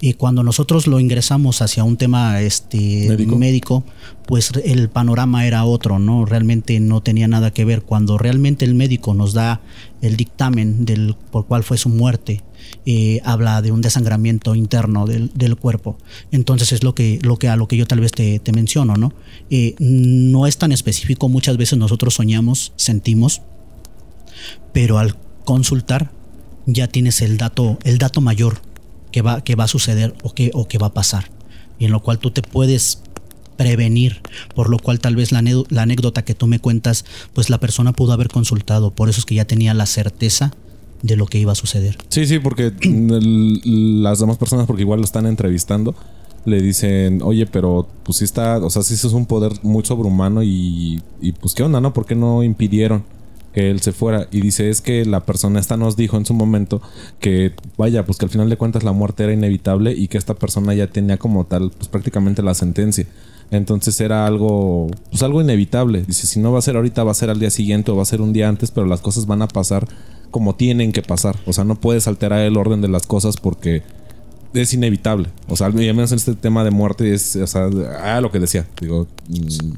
Y 0.00 0.14
cuando 0.14 0.42
nosotros 0.42 0.86
lo 0.86 1.00
ingresamos 1.00 1.62
hacia 1.62 1.82
un 1.82 1.96
tema 1.96 2.42
este, 2.42 3.08
¿Médico? 3.08 3.36
médico, 3.38 3.84
pues 4.26 4.50
el 4.64 4.90
panorama 4.90 5.46
era 5.46 5.64
otro, 5.64 5.98
¿no? 5.98 6.26
Realmente 6.26 6.78
no 6.80 7.02
tenía 7.02 7.26
nada 7.26 7.52
que 7.52 7.64
ver. 7.64 7.82
Cuando 7.82 8.18
realmente 8.18 8.66
el 8.66 8.74
médico 8.74 9.14
nos 9.14 9.32
da 9.32 9.62
el 10.02 10.16
dictamen 10.16 10.84
del 10.84 11.16
por 11.30 11.46
cuál 11.46 11.62
fue 11.62 11.78
su 11.78 11.88
muerte, 11.88 12.42
eh, 12.84 13.20
habla 13.24 13.62
de 13.62 13.72
un 13.72 13.80
desangramiento 13.80 14.54
interno 14.54 15.06
del, 15.06 15.30
del, 15.32 15.56
cuerpo. 15.56 15.96
Entonces 16.32 16.72
es 16.72 16.82
lo 16.82 16.94
que, 16.94 17.18
lo 17.22 17.38
que 17.38 17.48
a 17.48 17.56
lo 17.56 17.66
que 17.66 17.78
yo 17.78 17.86
tal 17.86 18.00
vez 18.00 18.12
te, 18.12 18.40
te 18.40 18.52
menciono, 18.52 18.96
¿no? 18.96 19.14
Eh, 19.48 19.74
no 19.78 20.46
es 20.46 20.58
tan 20.58 20.70
específico, 20.70 21.30
muchas 21.30 21.56
veces 21.56 21.78
nosotros 21.78 22.14
soñamos, 22.14 22.72
sentimos, 22.76 23.40
pero 24.74 24.98
al 24.98 25.16
consultar 25.44 26.10
ya 26.66 26.88
tienes 26.88 27.22
el 27.22 27.36
dato, 27.36 27.78
el 27.84 27.98
dato 27.98 28.20
mayor 28.20 28.60
que 29.12 29.22
va, 29.22 29.42
que 29.42 29.54
va 29.54 29.64
a 29.64 29.68
suceder 29.68 30.14
o 30.22 30.34
que, 30.34 30.50
o 30.54 30.66
que 30.66 30.78
va 30.78 30.88
a 30.88 30.94
pasar. 30.94 31.30
Y 31.78 31.84
en 31.86 31.92
lo 31.92 32.02
cual 32.02 32.18
tú 32.18 32.30
te 32.30 32.42
puedes 32.42 33.00
prevenir, 33.56 34.20
por 34.54 34.68
lo 34.68 34.78
cual 34.78 35.00
tal 35.00 35.16
vez 35.16 35.32
la, 35.32 35.42
la, 35.42 35.82
anécdota 35.82 36.24
que 36.24 36.34
tú 36.34 36.46
me 36.46 36.58
cuentas, 36.58 37.04
pues 37.32 37.50
la 37.50 37.58
persona 37.58 37.92
pudo 37.92 38.12
haber 38.12 38.28
consultado, 38.28 38.90
por 38.90 39.08
eso 39.08 39.20
es 39.20 39.26
que 39.26 39.36
ya 39.36 39.44
tenía 39.44 39.74
la 39.74 39.86
certeza 39.86 40.52
de 41.02 41.16
lo 41.16 41.26
que 41.26 41.38
iba 41.38 41.52
a 41.52 41.54
suceder. 41.54 41.96
Sí, 42.08 42.26
sí, 42.26 42.38
porque 42.38 42.72
las 42.82 44.18
demás 44.18 44.38
personas, 44.38 44.66
porque 44.66 44.82
igual 44.82 45.00
lo 45.00 45.04
están 45.04 45.26
entrevistando, 45.26 45.94
le 46.44 46.60
dicen, 46.60 47.20
oye, 47.22 47.46
pero 47.46 47.86
pues 48.02 48.18
sí 48.18 48.24
está, 48.24 48.58
o 48.58 48.70
sea, 48.70 48.82
sí 48.82 48.94
es 48.94 49.04
un 49.04 49.26
poder 49.26 49.52
muy 49.62 49.84
sobrehumano 49.84 50.42
y, 50.42 51.02
y 51.20 51.32
pues 51.32 51.54
qué 51.54 51.62
onda, 51.62 51.80
¿no? 51.80 51.92
¿Por 51.92 52.06
qué 52.06 52.14
no 52.14 52.42
impidieron? 52.42 53.04
Que 53.54 53.70
él 53.70 53.80
se 53.80 53.92
fuera. 53.92 54.28
Y 54.32 54.40
dice, 54.40 54.68
es 54.68 54.80
que 54.80 55.04
la 55.04 55.24
persona 55.24 55.60
esta 55.60 55.76
nos 55.76 55.96
dijo 55.96 56.16
en 56.16 56.26
su 56.26 56.34
momento 56.34 56.82
que, 57.20 57.52
vaya, 57.78 58.04
pues 58.04 58.18
que 58.18 58.26
al 58.26 58.30
final 58.30 58.50
de 58.50 58.56
cuentas 58.56 58.82
la 58.82 58.92
muerte 58.92 59.22
era 59.22 59.32
inevitable 59.32 59.92
y 59.92 60.08
que 60.08 60.18
esta 60.18 60.34
persona 60.34 60.74
ya 60.74 60.88
tenía 60.88 61.16
como 61.16 61.46
tal, 61.46 61.70
pues 61.70 61.88
prácticamente 61.88 62.42
la 62.42 62.54
sentencia. 62.54 63.06
Entonces 63.50 64.00
era 64.00 64.26
algo, 64.26 64.88
pues 65.10 65.22
algo 65.22 65.40
inevitable. 65.40 66.02
Dice, 66.02 66.26
si 66.26 66.40
no 66.40 66.52
va 66.52 66.58
a 66.58 66.62
ser 66.62 66.76
ahorita, 66.76 67.04
va 67.04 67.12
a 67.12 67.14
ser 67.14 67.30
al 67.30 67.38
día 67.38 67.50
siguiente 67.50 67.92
o 67.92 67.96
va 67.96 68.02
a 68.02 68.06
ser 68.06 68.20
un 68.20 68.32
día 68.32 68.48
antes, 68.48 68.72
pero 68.72 68.86
las 68.86 69.00
cosas 69.00 69.26
van 69.26 69.42
a 69.42 69.48
pasar 69.48 69.86
como 70.32 70.56
tienen 70.56 70.90
que 70.90 71.02
pasar. 71.02 71.36
O 71.46 71.52
sea, 71.52 71.62
no 71.62 71.76
puedes 71.76 72.08
alterar 72.08 72.40
el 72.40 72.56
orden 72.56 72.80
de 72.80 72.88
las 72.88 73.06
cosas 73.06 73.36
porque 73.36 73.84
es 74.54 74.72
inevitable. 74.72 75.28
O 75.48 75.56
sea, 75.56 75.66
al 75.66 75.74
menos 75.74 76.12
en 76.12 76.16
este 76.16 76.34
tema 76.34 76.64
de 76.64 76.70
muerte 76.70 77.12
es, 77.12 77.36
o 77.36 77.46
sea, 77.46 77.68
ah, 78.02 78.20
lo 78.20 78.30
que 78.30 78.38
decía. 78.38 78.66
Digo, 78.80 79.06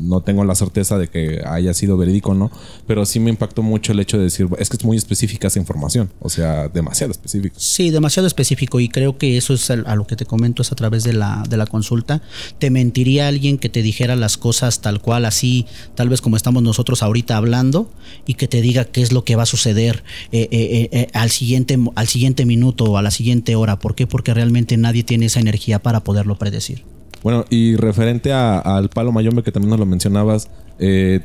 no 0.01 0.21
tengo 0.21 0.45
la 0.45 0.55
certeza 0.55 0.99
de 0.99 1.09
que 1.09 1.43
haya 1.47 1.73
sido 1.75 1.97
verídico 1.97 2.35
no, 2.35 2.51
pero 2.87 3.07
sí 3.07 3.21
me 3.21 3.31
impactó 3.31 3.62
mucho 3.62 3.93
el 3.93 4.01
hecho 4.01 4.19
de 4.19 4.25
decir, 4.25 4.49
es 4.59 4.69
que 4.69 4.77
es 4.77 4.85
muy 4.85 4.97
específica 4.97 5.49
esa 5.49 5.59
información. 5.59 6.11
O 6.21 6.29
sea, 6.29 6.69
demasiado 6.69 7.12
específico. 7.12 7.57
Sí, 7.59 7.91
demasiado 7.91 8.27
específico. 8.27 8.81
Y 8.81 8.89
creo 8.89 9.19
que 9.19 9.37
eso 9.37 9.55
es 9.55 9.71
a 9.71 9.97
lo 9.97 10.07
que 10.07 10.17
te 10.17 10.27
comento, 10.27 10.62
es 10.62 10.73
a 10.73 10.77
través 10.77 11.05
de 11.05 11.12
la, 11.12 11.43
de 11.49 11.57
la 11.57 11.67
consulta. 11.67 12.23
Te 12.59 12.71
mentiría 12.71 13.29
alguien 13.29 13.59
que 13.59 13.69
te 13.69 13.83
dijera 13.83 14.17
las 14.17 14.37
cosas 14.37 14.81
tal 14.81 15.01
cual, 15.01 15.25
así, 15.25 15.67
tal 15.95 16.09
vez 16.09 16.21
como 16.21 16.37
estamos 16.37 16.62
nosotros 16.62 17.03
ahorita 17.03 17.37
hablando, 17.37 17.91
y 18.27 18.35
que 18.35 18.49
te 18.49 18.61
diga 18.61 18.85
qué 18.85 19.03
es 19.03 19.12
lo 19.12 19.25
que 19.25 19.37
va 19.37 19.45
a 19.45 19.47
suceder 19.47 20.05
eh, 20.33 20.49
eh, 20.51 20.89
eh, 20.93 21.09
al, 21.12 21.31
siguiente, 21.31 21.79
al 21.95 22.07
siguiente 22.09 22.45
minuto 22.45 22.85
o 22.85 22.99
a 22.99 23.03
la 23.03 23.11
siguiente 23.11 23.57
hora. 23.57 23.79
¿Por 23.79 23.95
qué? 23.95 24.07
Porque 24.07 24.35
realmente 24.35 24.65
nadie 24.76 25.05
tiene 25.05 25.26
esa 25.26 25.40
energía 25.40 25.79
para 25.79 26.00
poderlo 26.00 26.37
predecir. 26.37 26.83
Bueno, 27.22 27.44
y 27.50 27.76
referente 27.76 28.33
a, 28.33 28.59
al 28.59 28.88
palo 28.88 29.12
mayombe 29.12 29.42
que 29.42 29.52
también 29.52 29.70
nos 29.70 29.81
lo 29.81 29.87
mencionabas, 29.87 30.48
eh, 30.79 31.20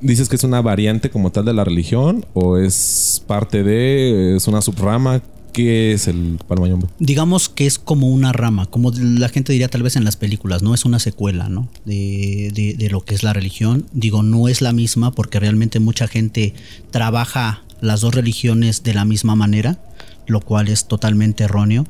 ¿dices 0.00 0.28
que 0.28 0.36
es 0.36 0.44
una 0.44 0.60
variante 0.60 1.10
como 1.10 1.30
tal 1.30 1.44
de 1.44 1.54
la 1.54 1.64
religión 1.64 2.24
o 2.34 2.58
es 2.58 3.22
parte 3.26 3.62
de, 3.62 4.36
es 4.36 4.48
una 4.48 4.62
subrama? 4.62 5.22
¿Qué 5.52 5.92
es 5.92 6.08
el 6.08 6.38
palo 6.48 6.62
mayombe? 6.62 6.88
Digamos 6.98 7.50
que 7.50 7.66
es 7.66 7.78
como 7.78 8.08
una 8.08 8.32
rama, 8.32 8.66
como 8.66 8.90
la 8.90 9.28
gente 9.28 9.52
diría 9.52 9.68
tal 9.68 9.82
vez 9.82 9.96
en 9.96 10.04
las 10.04 10.16
películas, 10.16 10.62
¿no? 10.62 10.74
Es 10.74 10.86
una 10.86 10.98
secuela, 10.98 11.50
¿no? 11.50 11.68
De, 11.84 12.50
de, 12.54 12.74
de 12.74 12.90
lo 12.90 13.02
que 13.02 13.14
es 13.14 13.22
la 13.22 13.34
religión. 13.34 13.86
Digo, 13.92 14.22
no 14.22 14.48
es 14.48 14.62
la 14.62 14.72
misma 14.72 15.12
porque 15.12 15.38
realmente 15.38 15.78
mucha 15.78 16.08
gente 16.08 16.54
trabaja 16.90 17.62
las 17.82 18.00
dos 18.00 18.14
religiones 18.14 18.82
de 18.82 18.94
la 18.94 19.04
misma 19.04 19.36
manera, 19.36 19.78
lo 20.26 20.40
cual 20.40 20.68
es 20.68 20.86
totalmente 20.88 21.44
erróneo 21.44 21.86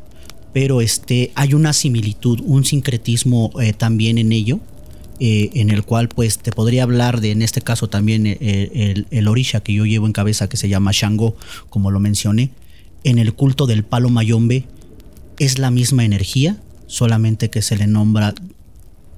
pero 0.53 0.81
este, 0.81 1.33
hay 1.35 1.55
una 1.55 1.73
similitud, 1.73 2.41
un 2.45 2.65
sincretismo 2.65 3.51
eh, 3.61 3.73
también 3.73 4.19
en 4.19 4.33
ello, 4.33 4.61
eh, 5.19 5.51
en 5.55 5.71
el 5.71 5.85
cual 5.85 6.09
pues 6.09 6.39
te 6.39 6.53
podría 6.53 6.83
hablar 6.83 7.21
de, 7.21 7.31
en 7.31 7.43
este 7.43 7.61
caso 7.61 7.89
también 7.89 8.27
el, 8.27 8.39
eh, 8.41 9.05
el, 9.11 9.29
orisha 9.29 9.61
que 9.61 9.73
yo 9.73 9.87
llevo 9.87 10.07
en 10.07 10.13
cabeza, 10.13 10.49
que 10.49 10.57
se 10.57 10.69
llama 10.69 10.91
Shango, 10.93 11.37
como 11.71 11.91
lo 11.91 12.01
mencioné, 12.01 12.51
en 13.05 13.19
el 13.19 13.33
culto 13.33 13.67
del 13.67 13.85
palo 13.85 14.11
mayombe 14.11 14.65
es 15.39 15.59
la 15.59 15.71
misma 15.71 16.05
energía, 16.05 16.61
solamente 16.87 17.51
que 17.51 17.63
se 17.63 17.77
le 17.77 17.87
nombra 17.87 18.35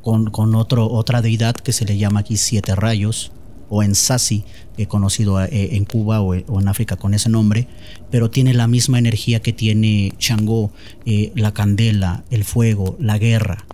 con, 0.02 0.30
con 0.30 0.54
otro, 0.54 0.90
otra 0.90 1.22
deidad 1.22 1.54
que 1.54 1.72
se 1.72 1.84
le 1.84 1.98
llama 1.98 2.20
aquí 2.20 2.36
Siete 2.36 2.74
Rayos, 2.76 3.32
o 3.68 3.82
en 3.82 3.94
Sasi, 3.94 4.44
he 4.76 4.86
conocido 4.86 5.42
eh, 5.42 5.76
en 5.76 5.84
Cuba 5.84 6.20
o, 6.20 6.34
en 6.34 6.68
África 6.68 6.96
con 6.96 7.14
ese 7.14 7.28
nombre, 7.28 7.68
pero 8.10 8.30
tiene 8.30 8.54
la 8.54 8.66
misma 8.66 8.98
energía 8.98 9.40
que 9.40 9.52
tiene 9.52 10.12
Changó, 10.18 10.70
eh, 11.06 11.32
la 11.34 11.52
candela, 11.52 12.24
el 12.30 12.44
fuego, 12.44 12.96
la 12.98 13.18
guerra. 13.18 13.64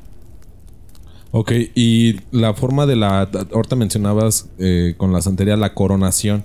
Ok, 1.33 1.53
y 1.75 2.17
la 2.33 2.55
forma 2.55 2.87
de 2.87 2.97
la. 2.97 3.21
Ahorita 3.53 3.77
mencionabas 3.77 4.49
eh, 4.59 4.95
con 4.97 5.13
la 5.13 5.23
santería 5.23 5.57
la 5.57 5.75
coronación. 5.75 6.45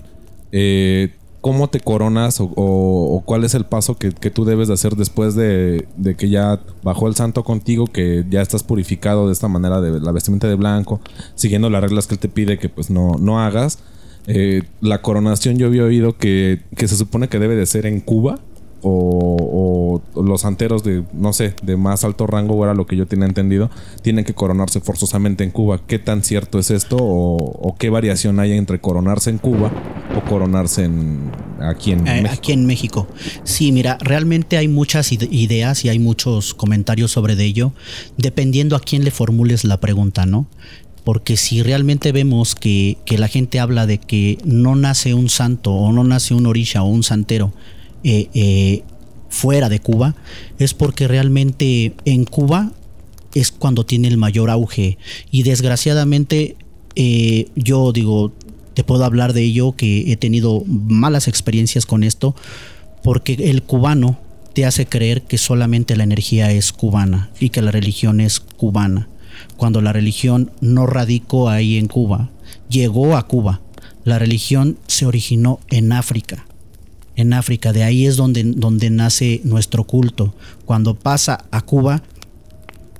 ¿Cómo 1.46 1.68
te 1.68 1.78
coronas 1.78 2.38
o, 2.40 3.22
cuál 3.24 3.44
es 3.44 3.54
el 3.54 3.66
paso 3.66 3.96
que, 3.96 4.10
tú 4.10 4.44
debes 4.44 4.66
de 4.66 4.74
hacer 4.74 4.96
después 4.96 5.36
de, 5.36 5.86
que 6.18 6.28
ya 6.28 6.58
bajó 6.82 7.06
el 7.06 7.14
santo 7.14 7.44
contigo, 7.44 7.86
que 7.86 8.24
ya 8.28 8.42
estás 8.42 8.64
purificado 8.64 9.28
de 9.28 9.32
esta 9.32 9.46
manera 9.46 9.80
de 9.80 10.00
la 10.00 10.10
vestimenta 10.10 10.48
de 10.48 10.56
blanco, 10.56 11.00
siguiendo 11.36 11.70
las 11.70 11.82
reglas 11.82 12.08
que 12.08 12.14
él 12.14 12.18
te 12.18 12.28
pide 12.28 12.58
que 12.58 12.68
pues 12.68 12.90
no, 12.90 13.12
no 13.20 13.38
hagas? 13.38 13.78
Eh, 14.26 14.64
la 14.80 15.02
coronación 15.02 15.56
yo 15.56 15.68
había 15.68 15.84
oído 15.84 16.16
que, 16.18 16.62
que 16.76 16.88
se 16.88 16.96
supone 16.96 17.28
que 17.28 17.38
debe 17.38 17.54
de 17.54 17.66
ser 17.66 17.86
en 17.86 18.00
Cuba 18.00 18.40
o, 18.82 20.02
los 20.14 20.42
santeros 20.42 20.82
de, 20.84 21.04
no 21.12 21.32
sé, 21.32 21.54
de 21.62 21.76
más 21.76 22.04
alto 22.04 22.26
rango, 22.26 22.62
era 22.64 22.74
lo 22.74 22.86
que 22.86 22.96
yo 22.96 23.06
tenía 23.06 23.26
entendido, 23.26 23.70
tienen 24.02 24.24
que 24.24 24.34
coronarse 24.34 24.80
forzosamente 24.80 25.44
en 25.44 25.50
Cuba. 25.50 25.80
¿Qué 25.86 25.98
tan 25.98 26.22
cierto 26.22 26.58
es 26.58 26.70
esto 26.70 26.96
o, 27.00 27.74
qué 27.78 27.90
variación 27.90 28.40
hay 28.40 28.52
entre 28.52 28.80
coronarse 28.80 29.30
en 29.30 29.38
Cuba 29.38 29.70
o 30.16 30.28
coronarse 30.28 30.84
en, 30.84 31.30
aquí 31.60 31.92
en 31.92 32.06
eh, 32.06 32.22
México? 32.22 32.34
Aquí 32.34 32.52
en 32.52 32.66
México. 32.66 33.08
Sí, 33.44 33.72
mira, 33.72 33.98
realmente 34.00 34.56
hay 34.56 34.68
muchas 34.68 35.12
ideas 35.12 35.84
y 35.84 35.88
hay 35.88 35.98
muchos 35.98 36.54
comentarios 36.54 37.12
sobre 37.12 37.34
ello, 37.42 37.72
dependiendo 38.16 38.76
a 38.76 38.80
quién 38.80 39.04
le 39.04 39.10
formules 39.10 39.64
la 39.64 39.78
pregunta, 39.78 40.26
¿no? 40.26 40.46
porque 41.04 41.36
si 41.36 41.62
realmente 41.62 42.10
vemos 42.10 42.56
que, 42.56 42.98
que, 43.06 43.16
la 43.16 43.28
gente 43.28 43.60
habla 43.60 43.86
de 43.86 43.98
que 43.98 44.38
no 44.44 44.74
nace 44.74 45.14
un 45.14 45.28
santo 45.28 45.72
o 45.72 45.92
no 45.92 46.02
nace 46.02 46.34
un 46.34 46.46
orisha 46.46 46.82
o 46.82 46.86
un 46.86 47.04
santero 47.04 47.52
eh, 48.08 48.28
eh, 48.34 48.84
fuera 49.28 49.68
de 49.68 49.80
Cuba, 49.80 50.14
es 50.60 50.74
porque 50.74 51.08
realmente 51.08 51.92
en 52.04 52.24
Cuba 52.24 52.70
es 53.34 53.50
cuando 53.50 53.84
tiene 53.84 54.06
el 54.06 54.16
mayor 54.16 54.48
auge. 54.48 54.96
Y 55.32 55.42
desgraciadamente 55.42 56.54
eh, 56.94 57.48
yo 57.56 57.90
digo, 57.90 58.32
te 58.74 58.84
puedo 58.84 59.04
hablar 59.04 59.32
de 59.32 59.42
ello, 59.42 59.72
que 59.72 60.12
he 60.12 60.16
tenido 60.16 60.62
malas 60.66 61.26
experiencias 61.26 61.84
con 61.84 62.04
esto, 62.04 62.36
porque 63.02 63.32
el 63.32 63.64
cubano 63.64 64.20
te 64.54 64.64
hace 64.64 64.86
creer 64.86 65.22
que 65.22 65.36
solamente 65.36 65.96
la 65.96 66.04
energía 66.04 66.52
es 66.52 66.72
cubana 66.72 67.30
y 67.40 67.48
que 67.48 67.60
la 67.60 67.72
religión 67.72 68.20
es 68.20 68.38
cubana, 68.38 69.08
cuando 69.56 69.82
la 69.82 69.92
religión 69.92 70.52
no 70.60 70.86
radicó 70.86 71.48
ahí 71.48 71.76
en 71.76 71.88
Cuba, 71.88 72.30
llegó 72.68 73.16
a 73.16 73.26
Cuba. 73.26 73.62
La 74.04 74.20
religión 74.20 74.78
se 74.86 75.06
originó 75.06 75.58
en 75.70 75.90
África 75.90 76.46
en 77.16 77.32
África. 77.32 77.72
De 77.72 77.82
ahí 77.82 78.06
es 78.06 78.16
donde, 78.16 78.44
donde 78.44 78.90
nace 78.90 79.40
nuestro 79.44 79.84
culto. 79.84 80.34
Cuando 80.64 80.94
pasa 80.94 81.46
a 81.50 81.62
Cuba, 81.62 82.02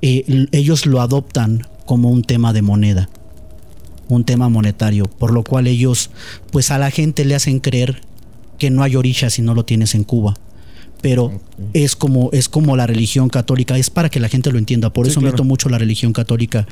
eh, 0.01 0.47
ellos 0.51 0.85
lo 0.85 1.01
adoptan 1.01 1.65
como 1.85 2.09
un 2.09 2.23
tema 2.23 2.51
de 2.51 2.61
moneda, 2.61 3.09
un 4.09 4.25
tema 4.25 4.49
monetario, 4.49 5.05
por 5.05 5.31
lo 5.31 5.43
cual 5.43 5.67
ellos, 5.67 6.09
pues 6.51 6.71
a 6.71 6.77
la 6.77 6.91
gente 6.91 7.23
le 7.25 7.35
hacen 7.35 7.59
creer 7.59 8.01
que 8.57 8.69
no 8.69 8.83
hay 8.83 8.95
orilla 8.95 9.29
si 9.29 9.41
no 9.41 9.53
lo 9.53 9.63
tienes 9.65 9.95
en 9.95 10.03
Cuba. 10.03 10.35
Pero 11.01 11.39
es 11.73 11.95
como 11.95 12.31
es 12.33 12.49
como 12.49 12.75
la 12.75 12.87
religión 12.87 13.29
católica, 13.29 13.77
es 13.77 13.91
para 13.91 14.09
que 14.09 14.19
la 14.19 14.29
gente 14.29 14.51
lo 14.51 14.57
entienda. 14.57 14.91
Por 14.91 15.05
eso 15.05 15.21
meto 15.21 15.43
mucho 15.43 15.69
la 15.69 15.77
religión 15.77 16.11
católica. 16.11 16.67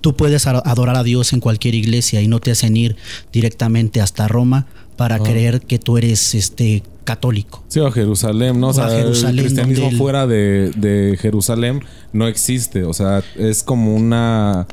Tú 0.00 0.16
puedes 0.16 0.46
adorar 0.46 0.96
a 0.96 1.02
Dios 1.02 1.34
en 1.34 1.40
cualquier 1.40 1.74
iglesia 1.74 2.22
y 2.22 2.28
no 2.28 2.40
te 2.40 2.50
hacen 2.50 2.76
ir 2.76 2.96
directamente 3.32 4.00
hasta 4.00 4.28
Roma 4.28 4.66
para 4.96 5.18
creer 5.18 5.60
que 5.60 5.78
tú 5.78 5.98
eres 5.98 6.34
este 6.34 6.82
católico. 7.04 7.62
Sí, 7.68 7.80
a 7.80 7.90
Jerusalén, 7.90 8.58
¿no? 8.58 8.68
O, 8.68 8.72
sea, 8.72 8.88
el 8.98 9.36
cristianismo 9.36 9.90
fuera 9.92 10.26
de, 10.26 11.18
Jerusalén 11.20 11.82
no 12.12 12.26
existe. 12.26 12.84
O 12.84 12.92
sea, 12.92 13.22
es 13.36 13.62
como 13.62 13.94
una. 13.94 14.66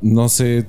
No 0.00 0.28
sé. 0.28 0.66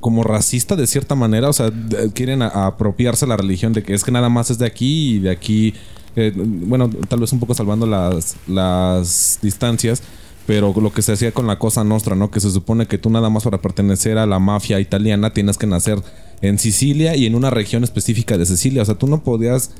Como 0.00 0.24
racista 0.24 0.74
de 0.74 0.86
cierta 0.86 1.14
manera. 1.14 1.48
O 1.48 1.52
sea, 1.52 1.70
quieren 2.14 2.42
apropiarse 2.42 3.26
la 3.26 3.36
religión 3.36 3.72
de 3.72 3.82
que 3.82 3.94
es 3.94 4.04
que 4.04 4.10
nada 4.10 4.28
más 4.28 4.50
es 4.50 4.58
de 4.58 4.66
aquí 4.66 5.16
y 5.16 5.18
de 5.20 5.30
aquí. 5.30 5.74
Eh, 6.14 6.32
bueno, 6.36 6.90
tal 7.08 7.20
vez 7.20 7.32
un 7.32 7.40
poco 7.40 7.54
salvando 7.54 7.86
las, 7.86 8.36
las 8.46 9.38
distancias 9.40 10.02
pero 10.46 10.74
lo 10.74 10.92
que 10.92 11.02
se 11.02 11.12
hacía 11.12 11.32
con 11.32 11.46
la 11.46 11.58
cosa 11.58 11.84
nostra, 11.84 12.16
¿no? 12.16 12.30
Que 12.30 12.40
se 12.40 12.50
supone 12.50 12.86
que 12.86 12.98
tú 12.98 13.10
nada 13.10 13.30
más 13.30 13.44
para 13.44 13.60
pertenecer 13.60 14.18
a 14.18 14.26
la 14.26 14.38
mafia 14.38 14.80
italiana 14.80 15.32
tienes 15.32 15.56
que 15.56 15.66
nacer 15.66 16.02
en 16.42 16.58
Sicilia 16.58 17.16
y 17.16 17.26
en 17.26 17.34
una 17.34 17.50
región 17.50 17.84
específica 17.84 18.36
de 18.36 18.46
Sicilia. 18.46 18.82
O 18.82 18.84
sea, 18.84 18.96
tú 18.96 19.06
no 19.06 19.22
podías 19.22 19.70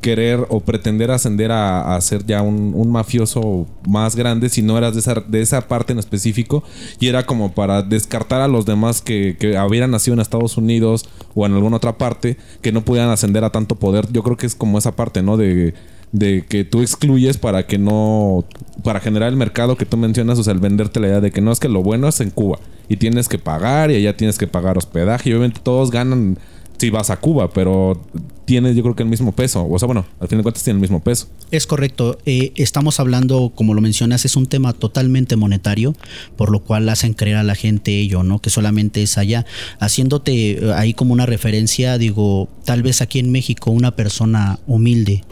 querer 0.00 0.46
o 0.48 0.60
pretender 0.60 1.10
ascender 1.10 1.50
a, 1.50 2.00
ser 2.00 2.24
ya 2.24 2.42
un, 2.42 2.90
mafioso 2.90 3.66
más 3.86 4.14
grande 4.14 4.48
si 4.48 4.62
no 4.62 4.78
eras 4.78 4.94
de 4.94 5.00
esa, 5.00 5.14
de 5.14 5.40
esa 5.40 5.66
parte 5.66 5.92
en 5.92 5.98
específico 5.98 6.62
y 7.00 7.08
era 7.08 7.26
como 7.26 7.52
para 7.52 7.82
descartar 7.82 8.40
a 8.40 8.48
los 8.48 8.64
demás 8.64 9.00
que, 9.00 9.36
que 9.38 9.58
hubieran 9.58 9.90
nacido 9.90 10.14
en 10.14 10.20
Estados 10.20 10.56
Unidos 10.56 11.08
o 11.34 11.46
en 11.46 11.54
alguna 11.54 11.78
otra 11.78 11.98
parte 11.98 12.36
que 12.62 12.72
no 12.72 12.84
pudieran 12.84 13.10
ascender 13.10 13.44
a 13.44 13.50
tanto 13.50 13.74
poder. 13.74 14.06
Yo 14.12 14.22
creo 14.22 14.36
que 14.36 14.46
es 14.46 14.54
como 14.54 14.78
esa 14.78 14.94
parte, 14.94 15.22
¿no? 15.22 15.36
De 15.36 15.74
de 16.12 16.44
que 16.48 16.64
tú 16.64 16.80
excluyes 16.80 17.36
para 17.36 17.66
que 17.66 17.78
no, 17.78 18.44
para 18.82 19.00
generar 19.00 19.28
el 19.28 19.36
mercado 19.36 19.76
que 19.76 19.86
tú 19.86 19.96
mencionas, 19.96 20.38
o 20.38 20.42
sea, 20.42 20.52
el 20.52 20.60
venderte 20.60 21.00
la 21.00 21.08
idea 21.08 21.20
de 21.20 21.30
que 21.30 21.40
no 21.40 21.52
es 21.52 21.60
que 21.60 21.68
lo 21.68 21.82
bueno 21.82 22.08
es 22.08 22.20
en 22.20 22.30
Cuba 22.30 22.58
y 22.88 22.96
tienes 22.96 23.28
que 23.28 23.38
pagar 23.38 23.90
y 23.90 23.96
allá 23.96 24.16
tienes 24.16 24.38
que 24.38 24.46
pagar 24.46 24.78
hospedaje 24.78 25.30
y 25.30 25.32
obviamente 25.32 25.60
todos 25.62 25.90
ganan 25.90 26.38
si 26.78 26.90
vas 26.90 27.10
a 27.10 27.16
Cuba, 27.16 27.50
pero 27.50 28.00
tienes 28.44 28.76
yo 28.76 28.82
creo 28.82 28.94
que 28.94 29.02
el 29.02 29.08
mismo 29.08 29.32
peso, 29.32 29.66
o 29.68 29.78
sea, 29.78 29.86
bueno, 29.86 30.06
al 30.20 30.28
fin 30.28 30.38
de 30.38 30.42
cuentas 30.42 30.62
tiene 30.62 30.76
el 30.76 30.80
mismo 30.80 31.00
peso. 31.02 31.26
Es 31.50 31.66
correcto, 31.66 32.18
eh, 32.24 32.52
estamos 32.54 33.00
hablando, 33.00 33.52
como 33.54 33.74
lo 33.74 33.80
mencionas, 33.80 34.24
es 34.24 34.36
un 34.36 34.46
tema 34.46 34.72
totalmente 34.72 35.36
monetario, 35.36 35.94
por 36.36 36.50
lo 36.50 36.60
cual 36.60 36.88
hacen 36.88 37.14
creer 37.14 37.36
a 37.36 37.42
la 37.42 37.56
gente 37.56 37.98
ello, 37.98 38.22
¿no? 38.22 38.38
Que 38.38 38.48
solamente 38.48 39.02
es 39.02 39.18
allá. 39.18 39.44
Haciéndote 39.80 40.52
eh, 40.52 40.72
ahí 40.74 40.94
como 40.94 41.12
una 41.12 41.26
referencia, 41.26 41.98
digo, 41.98 42.48
tal 42.64 42.82
vez 42.82 43.02
aquí 43.02 43.18
en 43.18 43.32
México 43.32 43.70
una 43.70 43.96
persona 43.96 44.60
humilde, 44.66 45.24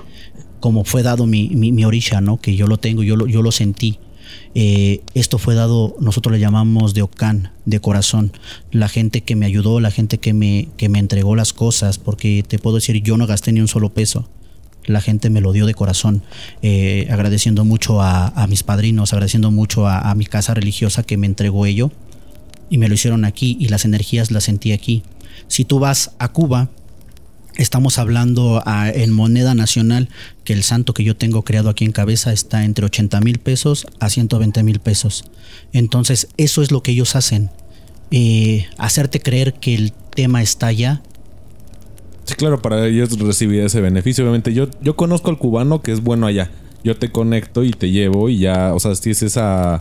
como 0.61 0.85
fue 0.85 1.03
dado 1.03 1.27
mi, 1.27 1.49
mi, 1.49 1.85
orisha, 1.85 2.21
¿no? 2.21 2.39
Que 2.39 2.57
yo 2.57 2.67
lo 2.67 2.79
tengo, 2.79 3.03
yo 3.03 3.17
lo, 3.17 3.27
yo 3.27 3.43
lo 3.43 3.53
sentí. 3.53 3.99
Eh, 4.55 5.03
esto 5.15 5.39
fue 5.39 5.55
dado, 5.55 5.95
nosotros 6.01 6.33
le 6.33 6.41
llamamos 6.41 6.95
de 6.95 7.03
Ocán, 7.03 7.53
de 7.65 7.81
corazón. 7.81 8.33
La 8.71 8.89
gente 8.89 9.23
que 9.23 9.37
me 9.37 9.47
ayudó, 9.47 9.81
la 9.81 9.91
gente 9.91 10.19
que 10.19 10.33
me, 10.33 10.69
que 10.77 10.89
me 10.89 10.99
entregó 10.99 11.37
las 11.37 11.53
cosas, 11.53 11.99
porque 11.99 12.45
te 12.47 12.59
puedo 12.59 12.77
decir, 12.77 13.03
yo 13.03 13.17
no 13.17 13.27
gasté 13.27 13.53
ni 13.53 13.61
un 13.61 13.69
solo 13.69 13.91
peso. 13.91 14.29
La 14.87 15.01
gente 15.01 15.31
me 15.31 15.41
lo 15.41 15.53
dio 15.53 15.67
de 15.67 15.75
corazón, 15.75 16.23
eh, 16.63 17.09
agradeciendo 17.11 17.65
mucho 17.65 18.01
a, 18.01 18.47
mis 18.49 18.63
padrinos, 18.63 19.13
agradeciendo 19.13 19.51
mucho 19.51 19.89
a, 19.89 20.11
a 20.11 20.15
mi 20.15 20.27
casa 20.27 20.55
religiosa 20.55 21.03
que 21.03 21.17
me 21.17 21.27
entregó 21.27 21.67
ello. 21.67 21.91
Y 22.71 22.79
me 22.79 22.89
lo 22.89 22.95
hicieron 22.95 23.25
aquí 23.25 23.57
y 23.61 23.69
las 23.69 23.85
energías 23.85 24.31
las 24.31 24.45
sentí 24.45 24.73
aquí. 24.73 25.03
Si 25.49 25.65
tú 25.65 25.79
vas 25.79 26.13
a 26.19 26.29
Cuba, 26.29 26.71
Estamos 27.57 27.99
hablando 27.99 28.63
en 28.67 29.13
moneda 29.13 29.55
nacional 29.55 30.11
que 30.45 30.53
el 30.53 30.63
santo 30.63 30.93
que 30.93 31.05
yo 31.05 31.17
tengo 31.17 31.43
creado 31.43 31.71
aquí 31.71 31.85
en 31.85 31.93
cabeza 31.93 32.33
está 32.33 32.65
entre 32.65 32.85
80 32.85 33.21
mil 33.21 33.39
pesos 33.39 33.87
a 33.99 34.11
120 34.11 34.63
mil 34.63 34.79
pesos. 34.79 35.25
Entonces 35.73 36.29
eso 36.37 36.63
es 36.63 36.71
lo 36.71 36.83
que 36.83 36.93
ellos 36.93 37.17
hacen. 37.17 37.51
Hacerte 38.77 39.21
creer 39.21 39.55
que 39.55 39.75
el 39.75 39.93
tema 40.15 40.43
está 40.43 40.67
allá. 40.67 41.03
Sí, 42.25 42.35
claro, 42.35 42.61
para 42.61 42.87
ellos 42.87 43.19
recibir 43.19 43.63
ese 43.63 43.81
beneficio. 43.81 44.25
Obviamente 44.25 44.53
yo, 44.53 44.69
yo 44.83 44.97
conozco 44.97 45.31
al 45.31 45.39
cubano 45.39 45.81
que 45.81 45.93
es 45.93 46.03
bueno 46.03 46.27
allá. 46.27 46.51
Yo 46.85 46.97
te 46.97 47.11
conecto 47.11 47.65
y 47.65 47.71
te 47.71 47.91
llevo 47.91 48.29
y 48.29 48.39
ya, 48.39 48.75
o 48.75 48.81
sea, 48.81 48.95
si 48.95 49.11
es 49.11 49.23
esa... 49.23 49.79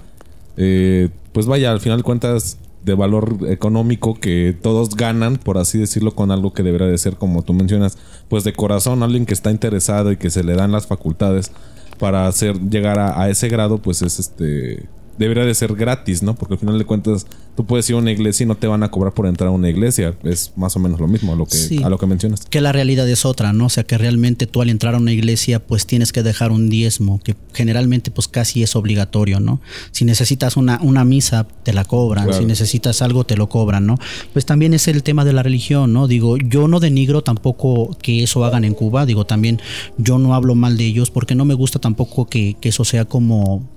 Eh, 0.57 1.09
pues 1.33 1.45
vaya, 1.45 1.71
al 1.71 1.81
final 1.81 1.97
de 1.97 2.03
cuentas 2.03 2.57
de 2.85 2.93
valor 2.93 3.37
económico 3.47 4.13
que 4.19 4.55
todos 4.61 4.95
ganan, 4.95 5.37
por 5.37 5.57
así 5.57 5.79
decirlo, 5.79 6.13
con 6.13 6.31
algo 6.31 6.53
que 6.53 6.63
debería 6.63 6.87
de 6.87 6.97
ser, 6.97 7.15
como 7.15 7.41
tú 7.41 7.53
mencionas, 7.53 7.97
pues 8.29 8.43
de 8.43 8.53
corazón, 8.53 9.01
alguien 9.01 9.25
que 9.25 9.33
está 9.33 9.49
interesado 9.51 10.11
y 10.11 10.17
que 10.17 10.29
se 10.29 10.43
le 10.43 10.53
dan 10.53 10.71
las 10.71 10.85
facultades 10.85 11.51
para 11.97 12.27
hacer 12.27 12.59
llegar 12.69 12.99
a, 12.99 13.19
a 13.19 13.29
ese 13.29 13.49
grado, 13.49 13.79
pues 13.79 14.03
es 14.03 14.19
este 14.19 14.87
debería 15.17 15.45
de 15.45 15.53
ser 15.55 15.73
gratis, 15.75 16.23
¿no? 16.23 16.35
Porque 16.35 16.55
al 16.55 16.59
final 16.59 16.77
de 16.77 16.85
cuentas 16.85 17.25
tú 17.55 17.65
puedes 17.65 17.89
ir 17.89 17.95
a 17.95 17.99
una 17.99 18.11
iglesia 18.11 18.43
y 18.43 18.47
no 18.47 18.55
te 18.55 18.67
van 18.67 18.83
a 18.83 18.91
cobrar 18.91 19.13
por 19.13 19.27
entrar 19.27 19.49
a 19.49 19.51
una 19.51 19.69
iglesia. 19.69 20.15
Es 20.23 20.51
más 20.55 20.75
o 20.75 20.79
menos 20.79 20.99
lo 20.99 21.07
mismo 21.07 21.33
a 21.33 21.35
lo 21.35 21.45
que, 21.45 21.83
a 21.83 21.89
lo 21.89 21.97
que 21.97 22.05
mencionas. 22.05 22.45
Que 22.49 22.61
la 22.61 22.71
realidad 22.71 23.07
es 23.07 23.25
otra, 23.25 23.53
¿no? 23.53 23.67
O 23.67 23.69
sea, 23.69 23.83
que 23.83 23.97
realmente 23.97 24.47
tú 24.47 24.61
al 24.61 24.69
entrar 24.69 24.95
a 24.95 24.97
una 24.97 25.11
iglesia 25.11 25.59
pues 25.59 25.85
tienes 25.85 26.11
que 26.11 26.23
dejar 26.23 26.51
un 26.51 26.69
diezmo, 26.69 27.19
que 27.23 27.35
generalmente 27.53 28.11
pues 28.11 28.27
casi 28.27 28.63
es 28.63 28.75
obligatorio, 28.75 29.39
¿no? 29.39 29.61
Si 29.91 30.05
necesitas 30.05 30.57
una, 30.57 30.79
una 30.81 31.05
misa, 31.05 31.47
te 31.63 31.73
la 31.73 31.85
cobran. 31.85 32.33
Si 32.33 32.45
necesitas 32.45 33.01
algo, 33.01 33.23
te 33.23 33.37
lo 33.37 33.49
cobran, 33.49 33.85
¿no? 33.85 33.97
Pues 34.33 34.45
también 34.45 34.73
es 34.73 34.87
el 34.87 35.03
tema 35.03 35.23
de 35.25 35.33
la 35.33 35.43
religión, 35.43 35.93
¿no? 35.93 36.07
Digo, 36.07 36.37
yo 36.37 36.67
no 36.67 36.79
denigro 36.79 37.21
tampoco 37.21 37.97
que 38.01 38.23
eso 38.23 38.43
hagan 38.43 38.65
en 38.65 38.73
Cuba. 38.73 39.05
Digo, 39.05 39.25
también 39.25 39.61
yo 39.97 40.17
no 40.17 40.35
hablo 40.35 40.55
mal 40.55 40.77
de 40.77 40.85
ellos 40.85 41.11
porque 41.11 41.35
no 41.35 41.45
me 41.45 41.53
gusta 41.53 41.79
tampoco 41.79 42.25
que, 42.27 42.57
que 42.59 42.69
eso 42.69 42.83
sea 42.83 43.05
como 43.05 43.74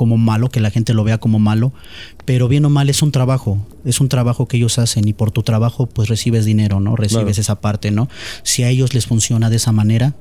como 0.00 0.16
malo, 0.16 0.48
que 0.48 0.60
la 0.60 0.70
gente 0.70 0.94
lo 0.94 1.04
vea 1.04 1.18
como 1.18 1.38
malo, 1.38 1.74
pero 2.24 2.48
bien 2.48 2.64
o 2.64 2.70
mal 2.70 2.88
es 2.88 3.02
un 3.02 3.12
trabajo, 3.12 3.58
es 3.84 4.00
un 4.00 4.08
trabajo 4.08 4.48
que 4.48 4.56
ellos 4.56 4.78
hacen 4.78 5.06
y 5.06 5.12
por 5.12 5.30
tu 5.30 5.42
trabajo 5.42 5.84
pues 5.84 6.08
recibes 6.08 6.46
dinero, 6.46 6.80
¿no? 6.80 6.96
Recibes 6.96 7.36
esa 7.36 7.60
parte, 7.60 7.90
¿no? 7.90 8.08
Si 8.42 8.62
a 8.62 8.70
ellos 8.70 8.94
les 8.94 9.04
funciona 9.04 9.50
de 9.50 9.56
esa 9.56 9.72
manera, 9.72 10.14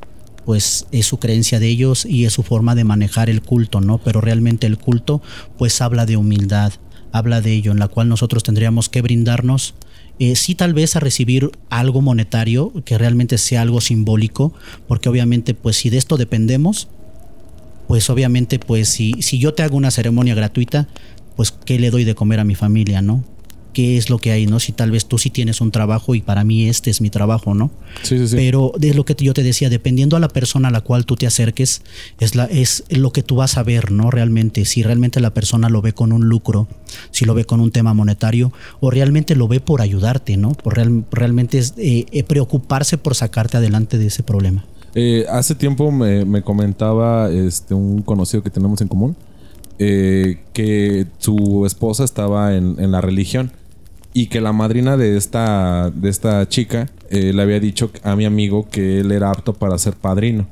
pues 0.43 0.85
es 0.91 1.05
su 1.05 1.17
creencia 1.17 1.61
de 1.61 1.69
ellos 1.69 2.05
y 2.05 2.25
es 2.25 2.33
su 2.33 2.43
forma 2.43 2.75
de 2.75 2.83
manejar 2.83 3.29
el 3.29 3.41
culto, 3.41 3.79
¿no? 3.79 3.99
Pero 3.99 4.19
realmente 4.19 4.67
el 4.67 4.77
culto 4.77 5.21
pues 5.57 5.79
habla 5.79 6.05
de 6.05 6.17
humildad, 6.17 6.73
habla 7.13 7.39
de 7.39 7.53
ello, 7.53 7.71
en 7.71 7.79
la 7.79 7.87
cual 7.87 8.09
nosotros 8.09 8.43
tendríamos 8.43 8.89
que 8.89 9.01
brindarnos 9.01 9.75
eh, 10.19 10.35
sí 10.35 10.55
tal 10.55 10.73
vez 10.73 10.97
a 10.97 10.99
recibir 10.99 11.51
algo 11.69 12.01
monetario, 12.01 12.73
que 12.83 12.97
realmente 12.97 13.37
sea 13.37 13.61
algo 13.61 13.79
simbólico, 13.79 14.51
porque 14.89 15.07
obviamente 15.07 15.53
pues 15.53 15.77
si 15.77 15.89
de 15.89 15.97
esto 15.97 16.17
dependemos, 16.17 16.89
pues 17.89 18.07
obviamente, 18.11 18.59
pues 18.59 18.87
si, 18.87 19.15
si 19.23 19.39
yo 19.39 19.55
te 19.55 19.63
hago 19.63 19.75
una 19.75 19.89
ceremonia 19.89 20.35
gratuita, 20.35 20.87
pues 21.35 21.51
¿qué 21.51 21.79
le 21.79 21.89
doy 21.89 22.03
de 22.03 22.13
comer 22.13 22.39
a 22.39 22.43
mi 22.43 22.53
familia, 22.53 23.01
no? 23.01 23.23
¿Qué 23.73 23.97
es 23.97 24.11
lo 24.11 24.19
que 24.19 24.31
hay, 24.31 24.45
no? 24.45 24.59
Si 24.59 24.73
tal 24.73 24.91
vez 24.91 25.07
tú 25.07 25.17
sí 25.17 25.31
tienes 25.31 25.59
un 25.59 25.71
trabajo 25.71 26.13
y 26.13 26.21
para 26.21 26.43
mí 26.43 26.69
este 26.69 26.91
es 26.91 27.01
mi 27.01 27.09
trabajo, 27.09 27.55
¿no? 27.55 27.71
Sí, 28.03 28.19
sí, 28.19 28.27
sí. 28.27 28.35
Pero 28.35 28.73
es 28.79 28.95
lo 28.95 29.05
que 29.05 29.15
yo 29.17 29.33
te 29.33 29.41
decía, 29.41 29.71
dependiendo 29.71 30.17
a 30.17 30.19
la 30.19 30.27
persona 30.27 30.67
a 30.67 30.71
la 30.71 30.81
cual 30.81 31.07
tú 31.07 31.15
te 31.15 31.25
acerques, 31.25 31.81
es, 32.19 32.35
la, 32.35 32.45
es 32.45 32.83
lo 32.89 33.11
que 33.11 33.23
tú 33.23 33.37
vas 33.37 33.57
a 33.57 33.63
ver, 33.63 33.89
¿no? 33.89 34.11
Realmente, 34.11 34.65
si 34.65 34.83
realmente 34.83 35.19
la 35.19 35.33
persona 35.33 35.67
lo 35.67 35.81
ve 35.81 35.93
con 35.93 36.11
un 36.11 36.29
lucro, 36.29 36.67
si 37.09 37.25
lo 37.25 37.33
ve 37.33 37.45
con 37.45 37.59
un 37.59 37.71
tema 37.71 37.95
monetario, 37.95 38.53
o 38.81 38.91
realmente 38.91 39.33
lo 39.35 39.47
ve 39.47 39.61
por 39.61 39.81
ayudarte, 39.81 40.37
¿no? 40.37 40.51
Por 40.51 40.75
real, 40.75 41.05
realmente 41.11 41.57
es 41.57 41.73
eh, 41.79 42.05
eh, 42.11 42.23
preocuparse 42.23 42.99
por 42.99 43.15
sacarte 43.15 43.57
adelante 43.57 43.97
de 43.97 44.05
ese 44.05 44.21
problema. 44.21 44.63
Eh, 45.01 45.25
hace 45.29 45.55
tiempo 45.55 45.93
me, 45.93 46.25
me, 46.25 46.41
comentaba 46.41 47.29
este, 47.29 47.73
un 47.73 48.01
conocido 48.01 48.43
que 48.43 48.49
tenemos 48.49 48.81
en 48.81 48.89
común 48.89 49.15
eh, 49.77 50.39
que 50.51 51.07
su 51.19 51.65
esposa 51.65 52.03
estaba 52.03 52.53
en, 52.53 52.91
la 52.91 52.99
religión 52.99 53.53
y 54.13 54.27
que 54.27 54.41
la 54.41 54.51
madrina 54.51 54.97
de 54.97 55.15
esta, 55.15 55.89
de 55.89 56.09
esta 56.09 56.49
chica 56.49 56.89
eh, 57.09 57.31
le 57.31 57.41
había 57.41 57.61
dicho 57.61 57.91
a 58.03 58.17
mi 58.17 58.25
amigo 58.25 58.67
que 58.69 58.99
él 58.99 59.13
era 59.13 59.31
apto 59.31 59.53
para 59.53 59.77
ser 59.77 59.93
padrino. 59.93 60.47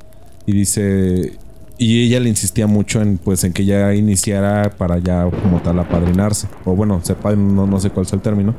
Y 0.46 0.52
dice, 0.52 1.34
y 1.76 2.06
ella 2.06 2.18
le 2.18 2.30
insistía 2.30 2.66
mucho 2.66 3.02
en 3.02 3.18
pues 3.18 3.44
en 3.44 3.52
que 3.52 3.66
ya 3.66 3.94
iniciara 3.94 4.74
para 4.78 4.96
ya 4.96 5.28
como 5.42 5.60
tal 5.60 5.78
apadrinarse. 5.78 6.48
O 6.64 6.74
bueno 6.74 7.02
sepa 7.04 7.36
no, 7.36 7.66
no 7.66 7.80
sé 7.80 7.90
cuál 7.90 8.06
es 8.06 8.14
el 8.14 8.22
término. 8.22 8.54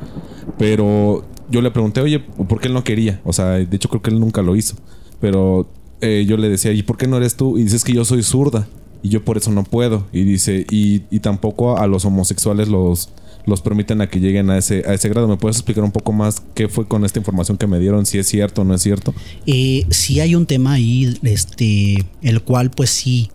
Pero 0.56 1.24
yo 1.50 1.62
le 1.62 1.72
pregunté 1.72 2.00
oye 2.00 2.20
por 2.20 2.60
qué 2.60 2.68
él 2.68 2.74
no 2.74 2.84
quería 2.84 3.20
o 3.24 3.32
sea 3.32 3.46
de 3.46 3.76
hecho 3.76 3.88
creo 3.88 4.02
que 4.02 4.10
él 4.10 4.20
nunca 4.20 4.40
lo 4.40 4.54
hizo. 4.54 4.76
Pero 5.20 5.66
eh, 6.00 6.24
yo 6.26 6.36
le 6.36 6.48
decía, 6.48 6.72
¿y 6.72 6.82
por 6.82 6.96
qué 6.96 7.06
no 7.06 7.16
eres 7.16 7.36
tú? 7.36 7.58
Y 7.58 7.64
dices 7.64 7.84
que 7.84 7.92
yo 7.92 8.04
soy 8.04 8.22
zurda 8.22 8.68
y 9.02 9.08
yo 9.08 9.24
por 9.24 9.36
eso 9.36 9.50
no 9.50 9.64
puedo. 9.64 10.06
Y 10.12 10.24
dice, 10.24 10.66
y, 10.70 11.02
y 11.10 11.20
tampoco 11.20 11.78
a 11.78 11.86
los 11.86 12.04
homosexuales 12.04 12.68
los, 12.68 13.10
los 13.46 13.60
permiten 13.60 14.00
a 14.00 14.08
que 14.08 14.20
lleguen 14.20 14.50
a 14.50 14.58
ese, 14.58 14.84
a 14.86 14.94
ese 14.94 15.08
grado. 15.08 15.28
¿Me 15.28 15.36
puedes 15.36 15.56
explicar 15.56 15.84
un 15.84 15.92
poco 15.92 16.12
más 16.12 16.42
qué 16.54 16.68
fue 16.68 16.86
con 16.86 17.04
esta 17.04 17.18
información 17.18 17.56
que 17.56 17.66
me 17.66 17.78
dieron? 17.78 18.06
Si 18.06 18.18
es 18.18 18.26
cierto 18.26 18.62
o 18.62 18.64
no 18.64 18.74
es 18.74 18.82
cierto. 18.82 19.14
Eh, 19.46 19.86
sí 19.90 20.20
hay 20.20 20.34
un 20.34 20.46
tema 20.46 20.72
ahí, 20.72 21.18
este, 21.22 22.06
el 22.22 22.42
cual 22.42 22.70
pues 22.70 22.90
sí, 22.90 23.30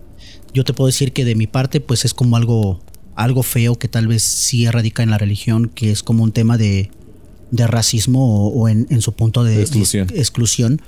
yo 0.52 0.64
te 0.64 0.72
puedo 0.72 0.86
decir 0.86 1.12
que 1.12 1.24
de 1.24 1.34
mi 1.34 1.46
parte 1.46 1.80
pues 1.80 2.04
es 2.04 2.14
como 2.14 2.36
algo, 2.36 2.80
algo 3.14 3.42
feo 3.42 3.76
que 3.76 3.88
tal 3.88 4.06
vez 4.06 4.22
sí 4.22 4.68
radica 4.70 5.02
en 5.02 5.10
la 5.10 5.18
religión, 5.18 5.70
que 5.74 5.90
es 5.90 6.02
como 6.02 6.22
un 6.24 6.32
tema 6.32 6.56
de, 6.58 6.90
de 7.50 7.66
racismo 7.66 8.46
o, 8.46 8.48
o 8.48 8.68
en, 8.68 8.86
en, 8.90 9.00
su 9.00 9.12
punto 9.12 9.44
de, 9.44 9.60
exclusión. 9.60 10.08
Exclusión 10.14 10.80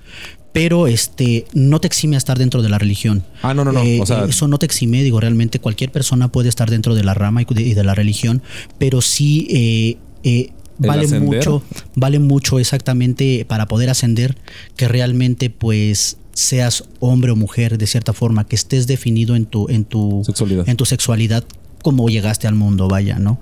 pero 0.52 0.86
este 0.86 1.44
no 1.52 1.80
te 1.80 1.86
exime 1.86 2.16
a 2.16 2.18
estar 2.18 2.38
dentro 2.38 2.62
de 2.62 2.68
la 2.68 2.78
religión. 2.78 3.22
Ah, 3.42 3.54
no, 3.54 3.64
no, 3.64 3.72
no. 3.72 3.82
Eh, 3.82 4.00
o 4.00 4.06
sea, 4.06 4.24
eso 4.24 4.48
no 4.48 4.58
te 4.58 4.66
exime, 4.66 5.02
digo, 5.02 5.20
realmente 5.20 5.60
cualquier 5.60 5.92
persona 5.92 6.28
puede 6.28 6.48
estar 6.48 6.70
dentro 6.70 6.94
de 6.94 7.04
la 7.04 7.14
rama 7.14 7.42
y 7.42 7.54
de, 7.54 7.62
y 7.62 7.74
de 7.74 7.84
la 7.84 7.94
religión, 7.94 8.42
pero 8.78 9.00
sí 9.00 9.46
eh, 9.50 9.98
eh, 10.24 10.50
vale 10.78 11.04
ascender? 11.04 11.22
mucho, 11.22 11.62
vale 11.94 12.18
mucho 12.18 12.58
exactamente 12.58 13.44
para 13.46 13.66
poder 13.68 13.90
ascender 13.90 14.36
que 14.76 14.88
realmente 14.88 15.50
pues 15.50 16.16
seas 16.32 16.84
hombre 17.00 17.32
o 17.32 17.36
mujer 17.36 17.78
de 17.78 17.86
cierta 17.86 18.12
forma, 18.12 18.46
que 18.46 18.56
estés 18.56 18.86
definido 18.86 19.36
en 19.36 19.46
tu, 19.46 19.68
en 19.68 19.84
tu 19.84 20.22
sexualidad. 20.24 20.68
en 20.68 20.76
tu 20.76 20.86
sexualidad 20.86 21.44
cómo 21.82 22.08
llegaste 22.08 22.46
al 22.46 22.54
mundo, 22.54 22.88
vaya, 22.88 23.18
¿no? 23.18 23.38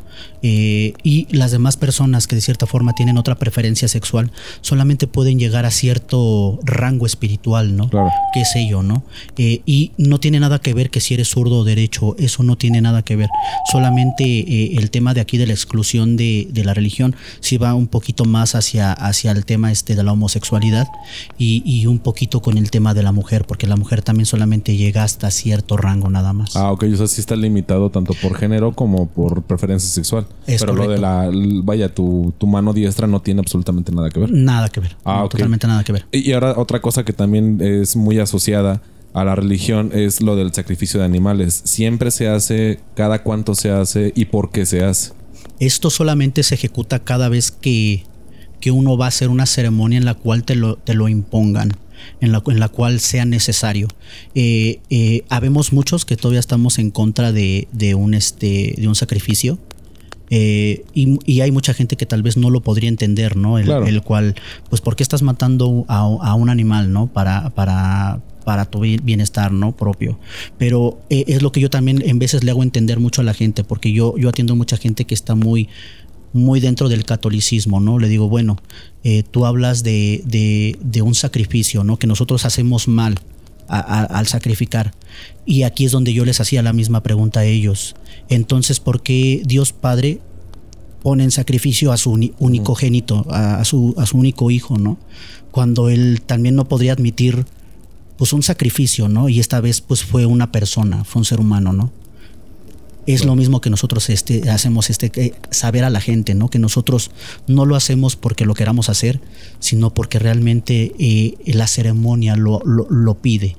Eh, 0.49 0.95
y 1.03 1.27
las 1.37 1.51
demás 1.51 1.77
personas 1.77 2.29
que 2.29 2.37
de 2.37 2.41
cierta 2.41 2.67
forma 2.67 2.93
tienen 2.93 3.19
otra 3.19 3.35
preferencia 3.35 3.89
sexual 3.89 4.31
solamente 4.61 5.09
pueden 5.09 5.41
llegar 5.41 5.67
a 5.67 5.73
cierto 5.73 6.61
rango 6.63 7.05
espiritual, 7.05 7.77
¿no? 7.77 7.91
Claro. 7.91 8.13
¿Qué 8.33 8.45
sé 8.45 8.69
yo, 8.69 8.85
no? 8.85 9.03
Eh, 9.39 9.63
y 9.67 9.91
no 9.97 10.21
tiene 10.21 10.39
nada 10.39 10.61
que 10.61 10.73
ver 10.73 10.91
que 10.91 11.01
si 11.01 11.15
eres 11.15 11.31
zurdo 11.31 11.59
o 11.59 11.65
derecho, 11.65 12.15
eso 12.21 12.45
no 12.45 12.55
tiene 12.55 12.81
nada 12.81 13.03
que 13.03 13.17
ver. 13.17 13.29
Solamente 13.73 14.23
eh, 14.23 14.77
el 14.77 14.93
tema 14.93 15.15
de 15.15 15.21
aquí 15.21 15.37
de 15.37 15.49
la 15.49 15.53
exclusión 15.53 16.17
de, 16.17 16.47
de, 16.49 16.65
la 16.65 16.75
religión 16.75 17.17
sí 17.41 17.57
va 17.57 17.75
un 17.75 17.89
poquito 17.89 18.25
más 18.25 18.55
hacia, 18.55 18.93
hacia 18.93 19.33
el 19.33 19.45
tema 19.45 19.73
este 19.73 19.97
de 19.97 20.05
la 20.05 20.13
homosexualidad 20.13 20.87
y, 21.37 21.65
y, 21.67 21.87
un 21.87 21.99
poquito 21.99 22.41
con 22.41 22.57
el 22.57 22.71
tema 22.71 22.95
de 22.95 23.03
la 23.03 23.11
mujer, 23.11 23.47
porque 23.47 23.67
la 23.67 23.75
mujer 23.75 24.03
también 24.03 24.27
solamente 24.27 24.77
llega 24.77 25.03
hasta 25.03 25.29
cierto 25.33 25.77
rango 25.77 26.09
nada 26.09 26.33
más. 26.33 26.55
Ah, 26.55 26.71
ok, 26.71 26.85
o 26.95 26.97
sea, 26.99 27.09
sí 27.09 27.21
está 27.21 27.35
limitado 27.35 27.91
tanto 27.91 28.15
por 28.23 28.37
género 28.37 28.71
como 28.71 29.09
por 29.09 29.43
preferencia 29.43 29.91
sexual. 29.91 30.29
Es 30.47 30.61
Pero 30.61 30.75
correcto. 30.75 30.91
lo 30.91 30.95
de 30.95 31.01
la, 31.01 31.63
vaya, 31.65 31.93
tu, 31.93 32.33
tu, 32.39 32.47
mano 32.47 32.73
diestra 32.73 33.07
no 33.07 33.21
tiene 33.21 33.41
absolutamente 33.41 33.93
nada 33.93 34.11
que 34.11 34.21
ver. 34.21 34.31
Nada 34.31 34.69
que 34.69 34.81
ver. 34.81 34.97
Ah, 35.05 35.19
no, 35.19 35.25
okay. 35.25 35.39
Totalmente 35.39 35.67
nada 35.67 35.83
que 35.83 35.93
ver. 35.93 36.07
Y 36.13 36.33
ahora 36.33 36.55
otra 36.57 36.81
cosa 36.81 37.05
que 37.05 37.13
también 37.13 37.59
es 37.61 37.97
muy 37.97 38.19
asociada 38.19 38.81
a 39.13 39.25
la 39.25 39.35
religión 39.35 39.91
es 39.95 40.21
lo 40.21 40.37
del 40.37 40.53
sacrificio 40.53 41.01
de 41.01 41.07
animales. 41.07 41.63
Siempre 41.65 42.11
se 42.11 42.29
hace, 42.29 42.81
cada 42.95 43.23
cuánto 43.23 43.55
se 43.55 43.71
hace 43.71 44.13
y 44.15 44.27
por 44.27 44.51
qué 44.51 44.67
se 44.67 44.85
hace. 44.85 45.13
Esto 45.59 45.91
solamente 45.91 46.43
se 46.43 46.55
ejecuta 46.55 46.99
cada 46.99 47.29
vez 47.29 47.51
que, 47.51 48.05
que 48.61 48.71
uno 48.71 48.99
va 48.99 49.07
a 49.07 49.09
hacer 49.09 49.31
una 49.31 49.47
ceremonia 49.47 49.97
en 49.99 50.05
la 50.05 50.15
cual 50.15 50.45
te 50.45 50.55
lo, 50.55 50.77
te 50.77 50.95
lo 50.95 51.09
impongan 51.09 51.73
en 52.21 52.33
la, 52.33 52.43
en 52.47 52.61
la 52.61 52.69
cual 52.69 53.01
sea 53.01 53.25
necesario. 53.25 53.89
Eh, 54.35 54.81
eh, 54.91 55.25
habemos 55.29 55.73
muchos 55.73 56.05
que 56.05 56.17
todavía 56.17 56.41
estamos 56.41 56.79
en 56.79 56.91
contra 56.91 57.33
de, 57.33 57.69
de 57.73 57.95
un, 57.95 58.15
este, 58.15 58.75
de 58.77 58.89
un 58.89 58.95
sacrificio. 58.95 59.59
Eh, 60.31 60.85
y, 60.93 61.19
y, 61.25 61.41
hay 61.41 61.53
mucha 61.53 61.73
gente 61.73 61.97
que 61.97 62.07
tal 62.07 62.23
vez 62.23 62.37
no 62.37 62.51
lo 62.51 62.61
podría 62.61 62.89
entender, 62.89 63.37
¿no? 63.37 63.59
El, 63.59 63.67
claro. 63.67 63.87
el 63.87 64.03
cual, 64.03 64.35
pues, 64.69 64.81
¿por 64.81 64.97
qué 64.97 65.03
estás 65.03 65.23
matando 65.23 65.85
a, 65.89 66.01
a 66.01 66.35
un 66.35 66.51
animal, 66.51 66.93
¿no? 66.93 67.07
Para, 67.07 67.51
para, 67.51 68.21
para 68.45 68.65
tu 68.65 68.81
bienestar, 68.81 69.53
¿no? 69.53 69.77
Propio. 69.77 70.19
Pero 70.59 71.01
eh, 71.11 71.25
es 71.29 71.43
lo 71.43 71.53
que 71.53 71.61
yo 71.61 71.71
también 71.71 72.03
en 72.05 72.19
veces 72.19 72.45
le 72.45 72.51
hago 72.51 72.63
entender 72.63 72.99
mucho 73.01 73.21
a 73.21 73.25
la 73.25 73.35
gente, 73.35 73.65
porque 73.65 73.93
yo, 73.93 74.17
yo 74.19 74.29
atiendo 74.29 74.57
mucha 74.57 74.77
gente 74.77 75.05
que 75.05 75.15
está 75.15 75.35
muy, 75.35 75.69
muy 76.33 76.61
dentro 76.61 76.89
del 76.89 77.05
catolicismo, 77.05 77.81
¿no? 77.81 77.99
Le 77.99 78.09
digo, 78.09 78.29
bueno, 78.29 78.57
eh, 79.05 79.23
tú 79.29 79.47
hablas 79.47 79.83
de, 79.83 80.23
de, 80.25 80.79
de, 80.81 81.03
un 81.03 81.15
sacrificio, 81.15 81.85
¿no? 81.85 81.99
Que 81.99 82.07
nosotros 82.07 82.45
hacemos 82.45 82.89
mal 82.89 83.19
a, 83.69 83.79
a, 83.79 84.05
al 84.05 84.27
sacrificar. 84.27 84.93
Y 85.45 85.63
aquí 85.63 85.85
es 85.85 85.93
donde 85.93 86.13
yo 86.13 86.25
les 86.25 86.41
hacía 86.41 86.63
la 86.63 86.73
misma 86.73 87.03
pregunta 87.03 87.41
a 87.41 87.45
ellos. 87.45 87.97
Entonces, 88.29 88.81
¿por 88.81 89.03
qué 89.03 89.43
Dios 89.45 89.73
Padre 89.73 90.21
pone 91.03 91.25
en 91.25 91.31
sacrificio 91.31 91.93
a 91.93 91.97
su 91.97 92.13
unicogénito, 92.39 93.27
a, 93.31 93.61
a, 93.61 93.65
su, 93.65 93.95
a 93.97 94.07
su 94.07 94.19
único 94.19 94.51
hijo, 94.51 94.79
¿no? 94.79 94.99
Cuando 95.51 95.89
él 95.89 96.23
también 96.27 96.57
no 96.57 96.67
podría 96.69 96.93
admitir 96.93 97.47
pues 98.19 98.33
un 98.33 98.43
sacrificio, 98.43 99.09
¿no? 99.09 99.29
Y 99.29 99.39
esta 99.39 99.61
vez 99.61 99.81
pues 99.81 100.03
fue 100.03 100.27
una 100.27 100.51
persona, 100.51 101.05
fue 101.05 101.21
un 101.21 101.25
ser 101.25 101.39
humano, 101.39 101.73
¿no? 101.73 101.93
es 103.07 103.21
bueno. 103.21 103.33
lo 103.33 103.37
mismo 103.37 103.61
que 103.61 103.71
nosotros 103.71 104.11
este, 104.11 104.51
hacemos 104.51 104.91
este, 104.91 105.11
eh, 105.15 105.35
saber 105.51 105.85
a 105.85 105.91
la 105.91 106.01
gente, 106.01 106.35
¿no? 106.35 106.49
Que 106.49 106.59
nosotros 106.59 107.11
no 107.47 107.65
lo 107.65 107.77
hacemos 107.77 108.17
porque 108.17 108.45
lo 108.45 108.55
queramos 108.55 108.89
hacer, 108.89 109.21
sino 109.61 109.95
porque 109.95 110.19
realmente 110.19 110.93
eh, 110.99 111.37
la 111.47 111.67
ceremonia 111.67 112.37
lo, 112.37 112.61
lo, 112.65 112.87
lo, 112.91 113.15
pide. 113.15 113.57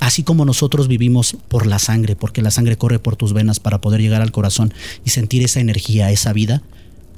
Así 0.00 0.22
como 0.22 0.44
nosotros 0.44 0.88
vivimos 0.88 1.36
por 1.48 1.66
la 1.66 1.78
sangre, 1.78 2.16
porque 2.16 2.42
la 2.42 2.50
sangre 2.50 2.76
corre 2.76 2.98
por 2.98 3.16
tus 3.16 3.32
venas 3.32 3.60
para 3.60 3.80
poder 3.80 4.00
llegar 4.00 4.22
al 4.22 4.32
corazón 4.32 4.72
y 5.04 5.10
sentir 5.10 5.42
esa 5.42 5.60
energía, 5.60 6.10
esa 6.10 6.32
vida, 6.32 6.62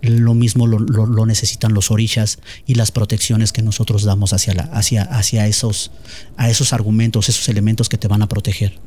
lo 0.03 0.35
mismo 0.35 0.67
lo, 0.67 0.79
lo, 0.79 1.07
lo, 1.07 1.27
necesitan 1.27 1.75
los 1.75 1.91
orishas 1.91 2.39
y 2.67 2.75
las 2.75 2.93
protecciones 2.93 3.53
que 3.53 3.63
nosotros 3.63 4.05
damos 4.05 4.33
hacia, 4.33 4.55
la, 4.55 4.63
hacia, 4.65 5.03
hacia 5.03 5.47
esos, 5.47 5.91
a 6.37 6.49
esos 6.49 6.73
argumentos, 6.73 7.29
esos 7.29 7.49
elementos 7.49 7.89
que 7.89 7.99
te 7.99 8.09
van 8.09 8.23
a 8.23 8.29
proteger. 8.29 8.79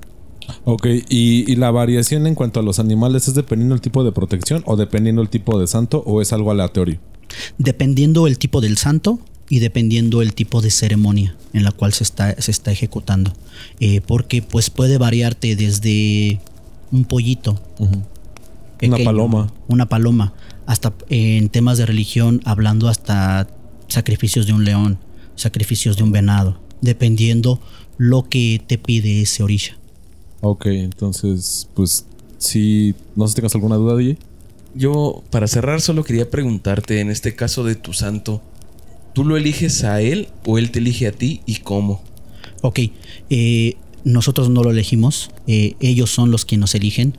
Ok, 0.64 0.86
¿Y, 1.10 1.52
¿Y, 1.52 1.56
la 1.56 1.72
variación 1.72 2.28
en 2.28 2.36
cuanto 2.36 2.60
a 2.60 2.64
los 2.64 2.80
animales 2.80 3.28
es 3.28 3.36
dependiendo 3.36 3.76
del 3.76 3.82
tipo 3.82 4.04
de 4.04 4.12
protección 4.12 4.64
o 4.66 4.76
dependiendo 4.76 5.22
del 5.22 5.30
tipo 5.30 5.60
de 5.60 5.68
santo 5.68 6.04
o 6.06 6.22
es 6.22 6.34
algo 6.34 6.52
aleatorio? 6.52 7.00
Dependiendo 7.58 8.28
el 8.28 8.38
tipo 8.38 8.60
del 8.62 8.78
santo 8.78 9.20
y 9.52 9.60
dependiendo 9.60 10.22
el 10.22 10.34
tipo 10.34 10.62
de 10.62 10.72
ceremonia 10.72 11.36
en 11.52 11.66
la 11.66 11.74
cual 11.74 11.92
se 11.92 12.06
está, 12.06 12.42
se 12.42 12.52
está 12.52 12.72
ejecutando. 12.72 13.34
Eh, 13.82 14.00
porque 14.00 14.42
pues 14.42 14.70
puede 14.70 14.98
variarte 14.98 15.58
desde 15.58 16.40
un 16.90 17.04
pollito. 17.04 17.62
Uh 17.78 17.88
-huh. 17.88 18.04
pequeño, 18.78 18.96
una 18.96 19.04
paloma. 19.04 19.54
Una 19.68 19.90
paloma. 19.90 20.34
Hasta 20.66 20.94
en 21.10 21.50
temas 21.50 21.78
de 21.78 21.86
religión, 21.86 22.40
hablando 22.46 22.88
hasta 22.88 23.50
sacrificios 23.90 24.48
de 24.48 24.54
un 24.54 24.64
león, 24.64 25.00
sacrificios 25.36 25.98
de 25.98 26.04
un 26.04 26.14
venado. 26.14 26.58
Dependiendo 26.80 27.60
lo 27.98 28.30
que 28.30 28.62
te 28.66 28.78
pide 28.78 29.22
ese 29.22 29.44
orisha. 29.44 29.76
Ok, 30.40 30.68
entonces, 30.68 31.68
pues 31.74 32.06
si 32.38 32.96
no 33.18 33.28
sé 33.28 33.32
si 33.32 33.36
tengas 33.36 33.56
alguna 33.56 33.76
duda, 33.76 33.98
DJ. 33.98 34.18
Yo, 34.76 35.24
para 35.30 35.48
cerrar, 35.48 35.82
solo 35.82 36.06
quería 36.06 36.30
preguntarte, 36.30 37.02
en 37.02 37.12
este 37.12 37.36
caso 37.36 37.66
de 37.66 37.76
tu 37.76 37.92
santo, 37.92 38.42
¿tú 39.14 39.26
lo 39.26 39.38
eliges 39.38 39.84
a 39.84 40.02
él 40.02 40.28
o 40.46 40.58
él 40.58 40.72
te 40.72 40.80
elige 40.80 41.08
a 41.08 41.12
ti 41.12 41.42
y 41.46 41.58
cómo? 41.58 42.02
Ok, 42.62 42.80
eh, 43.30 43.76
nosotros 44.04 44.50
no 44.50 44.64
lo 44.64 44.72
elegimos, 44.72 45.32
eh, 45.48 45.76
ellos 45.80 46.12
son 46.12 46.32
los 46.32 46.46
que 46.46 46.58
nos 46.58 46.76
eligen. 46.76 47.18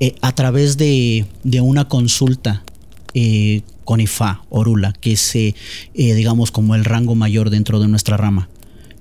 Eh, 0.00 0.14
a 0.20 0.34
través 0.34 0.76
de, 0.76 1.26
de 1.44 1.60
una 1.60 1.88
consulta 1.88 2.64
con 3.84 4.00
IFA, 4.00 4.42
Orula, 4.50 4.92
que 4.92 5.12
es, 5.12 5.36
digamos, 5.94 6.50
como 6.50 6.74
el 6.74 6.84
rango 6.84 7.14
mayor 7.14 7.48
dentro 7.48 7.78
de 7.78 7.86
nuestra 7.86 8.16
rama. 8.16 8.48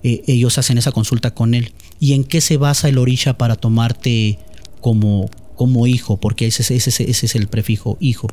ellos 0.04 0.60
hacen 0.60 0.78
esa 0.78 0.92
consulta 0.92 1.34
con 1.34 1.56
él. 1.56 1.72
¿Y 2.00 2.14
en 2.14 2.24
qué 2.24 2.40
se 2.40 2.58
basa 2.58 2.90
el 2.90 3.00
Orisha 3.00 3.40
para 3.40 3.56
tomarte 3.56 4.38
como, 4.82 5.32
como 5.56 5.88
hijo? 5.88 6.18
Porque 6.18 6.48
ese, 6.48 6.76
es 6.76 7.36
el 7.36 7.48
prefijo 7.48 7.98
hijo. 8.00 8.28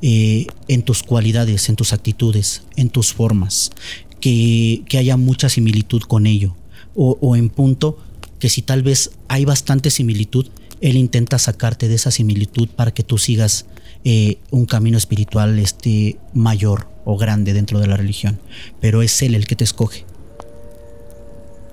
en 0.00 0.82
tus 0.82 1.02
cualidades, 1.02 1.68
en 1.68 1.76
tus 1.76 1.92
actitudes, 1.92 2.62
en 2.76 2.90
tus 2.90 3.12
formas. 3.12 3.70
Que, 4.20 4.82
que 4.88 4.98
haya 4.98 5.16
mucha 5.16 5.48
similitud 5.48 6.02
con 6.02 6.26
ello. 6.26 6.56
O, 6.94 7.18
o 7.20 7.36
en 7.36 7.50
punto 7.50 7.98
que 8.38 8.48
si 8.48 8.62
tal 8.62 8.82
vez 8.82 9.10
hay 9.28 9.44
bastante 9.44 9.90
similitud, 9.90 10.46
Él 10.80 10.96
intenta 10.96 11.38
sacarte 11.38 11.88
de 11.88 11.94
esa 11.94 12.10
similitud 12.10 12.68
para 12.68 12.92
que 12.92 13.02
tú 13.02 13.18
sigas 13.18 13.66
eh, 14.06 14.36
un 14.50 14.66
camino 14.66 14.98
espiritual 14.98 15.58
este, 15.58 16.18
mayor 16.34 16.88
o 17.06 17.16
grande 17.16 17.54
dentro 17.54 17.80
de 17.80 17.86
la 17.86 17.96
religión. 17.96 18.38
Pero 18.80 19.00
es 19.00 19.22
Él 19.22 19.34
el 19.34 19.46
que 19.46 19.56
te 19.56 19.64
escoge. 19.64 20.04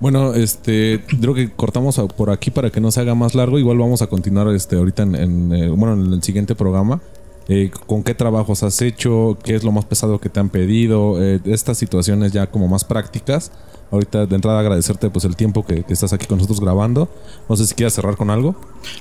Bueno, 0.02 0.34
este, 0.34 1.04
creo 1.20 1.32
que 1.32 1.52
cortamos 1.52 1.96
por 2.16 2.30
aquí 2.30 2.50
para 2.50 2.70
que 2.70 2.80
no 2.80 2.90
se 2.90 3.00
haga 3.00 3.14
más 3.14 3.36
largo. 3.36 3.56
Igual 3.60 3.78
vamos 3.78 4.02
a 4.02 4.08
continuar 4.08 4.48
este, 4.48 4.74
ahorita 4.74 5.04
en, 5.04 5.52
eh, 5.54 5.68
bueno, 5.68 5.92
en 5.92 6.12
el 6.12 6.20
siguiente 6.24 6.56
programa. 6.56 7.00
Eh, 7.46 7.70
¿Con 7.86 8.02
qué 8.02 8.12
trabajos 8.12 8.64
has 8.64 8.82
hecho? 8.82 9.38
¿Qué 9.44 9.54
es 9.54 9.62
lo 9.62 9.70
más 9.70 9.84
pesado 9.84 10.18
que 10.18 10.28
te 10.28 10.40
han 10.40 10.48
pedido? 10.48 11.22
estas 11.22 11.78
situaciones 11.78 12.32
ya 12.32 12.48
como 12.48 12.66
más 12.66 12.82
prácticas 12.82 13.52
ahorita 13.92 14.26
de 14.26 14.34
entrada 14.34 14.58
agradecerte 14.58 15.10
pues 15.10 15.24
el 15.24 15.36
tiempo 15.36 15.64
que, 15.64 15.84
estás 15.88 16.12
aquí 16.12 16.26
con 16.26 16.38
nosotros 16.38 16.60
grabando. 16.60 17.08
No 17.48 17.56
sé 17.56 17.66
si 17.66 17.74
quieras 17.74 17.92
cerrar 17.92 18.16
con 18.16 18.30
algo. 18.30 18.56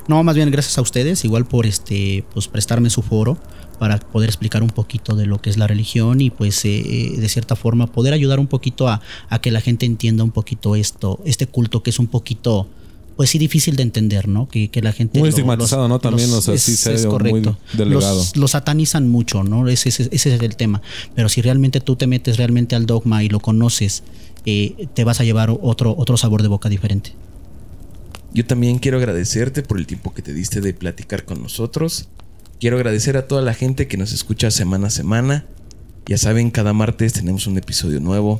No, 0.08 0.22
más 0.24 0.36
bien 0.36 0.52
gracias 0.52 0.78
a 0.78 0.82
ustedes, 0.82 1.24
igual 1.24 1.46
por 1.46 1.66
este, 1.66 2.26
pues 2.34 2.48
prestarme 2.48 2.90
su 2.90 3.02
foro 3.02 3.38
para 3.80 3.98
poder 3.98 4.30
explicar 4.30 4.62
un 4.62 4.70
poquito 4.70 5.16
de 5.16 5.26
lo 5.26 5.42
que 5.42 5.50
es 5.50 5.58
la 5.58 5.66
religión 5.66 6.22
y 6.22 6.30
pues 6.30 6.64
eh, 6.66 7.16
de 7.18 7.30
cierta 7.30 7.56
forma 7.56 7.88
poder 7.88 8.14
ayudar 8.14 8.40
un 8.40 8.46
poquito 8.46 8.88
a, 8.88 9.02
que 9.42 9.50
la 9.50 9.62
gente 9.62 9.88
entienda 9.88 10.24
un 10.24 10.32
poquito 10.32 10.76
esto, 10.76 11.20
este 11.26 11.48
culto 11.48 11.82
que 11.82 11.90
es 11.90 11.98
un 11.98 12.08
poquito 12.08 12.68
pues 13.16 13.30
sí 13.30 13.38
difícil 13.38 13.76
de 13.76 13.84
entender, 13.84 14.28
¿no? 14.28 14.48
Que, 14.48 14.70
la 14.82 14.94
gente... 14.94 15.20
Muy 15.20 15.30
estigmatizado, 15.30 15.88
¿no? 15.88 16.00
También, 16.00 16.32
o 16.32 16.42
sea, 16.42 16.58
sí 16.58 16.76
se 16.76 16.94
es 16.94 17.06
correcto. 17.06 17.58
muy 17.74 17.78
delegado. 17.78 18.24
Los, 18.36 18.52
satanizan 18.52 19.10
mucho, 19.10 19.44
¿no? 19.44 19.68
Ese, 19.68 19.90
ese, 19.90 20.10
es 20.12 20.26
el 20.26 20.56
tema. 20.56 20.82
Pero 21.14 21.30
si 21.30 21.42
realmente 21.42 21.82
tú 21.82 21.96
te 21.96 22.08
metes 22.08 22.38
realmente 22.38 22.76
al 22.76 22.86
dogma 22.86 23.24
y 23.24 23.30
lo 23.30 23.40
conoces 23.40 24.04
te 24.44 25.04
vas 25.04 25.20
a 25.20 25.24
llevar 25.24 25.56
otro, 25.62 25.96
otro 25.98 26.18
sabor 26.18 26.42
de 26.42 26.48
boca 26.48 26.70
diferente. 26.70 27.14
Yo 28.34 28.46
también 28.46 28.80
quiero 28.80 28.98
agradecerte 28.98 29.62
por 29.62 29.78
el 29.78 29.88
tiempo 29.88 30.14
que 30.14 30.22
te 30.22 30.34
diste 30.34 30.62
de 30.62 30.74
platicar 30.74 31.26
con 31.26 31.42
nosotros. 31.42 32.08
Quiero 32.60 32.78
agradecer 32.78 33.18
a 33.18 33.28
toda 33.28 33.42
la 33.42 33.54
gente 33.54 33.88
que 33.88 33.98
nos 33.98 34.14
escucha 34.14 34.52
semana 34.52 34.88
a 34.88 34.92
semana. 34.92 35.46
Ya 36.06 36.18
saben, 36.18 36.50
cada 36.52 36.74
martes 36.74 37.14
tenemos 37.14 37.48
un 37.48 37.58
episodio 37.58 38.00
nuevo. 38.00 38.40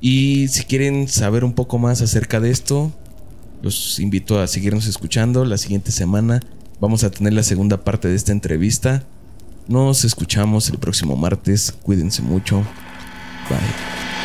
Y 0.00 0.48
si 0.48 0.64
quieren 0.64 1.08
saber 1.08 1.44
un 1.44 1.54
poco 1.54 1.78
más 1.78 2.02
acerca 2.02 2.40
de 2.40 2.50
esto, 2.50 2.92
los 3.62 4.00
invito 4.00 4.40
a 4.40 4.46
seguirnos 4.46 4.86
escuchando. 4.86 5.44
La 5.44 5.56
siguiente 5.56 5.92
semana 5.92 6.40
vamos 6.80 7.04
a 7.04 7.10
tener 7.10 7.32
la 7.32 7.44
segunda 7.44 7.84
parte 7.84 8.08
de 8.08 8.16
esta 8.16 8.32
entrevista. 8.32 9.04
Nos 9.68 10.04
escuchamos 10.04 10.68
el 10.68 10.78
próximo 10.78 11.16
martes. 11.16 11.72
Cuídense 11.82 12.20
mucho. 12.20 12.58
Bye. 13.48 14.21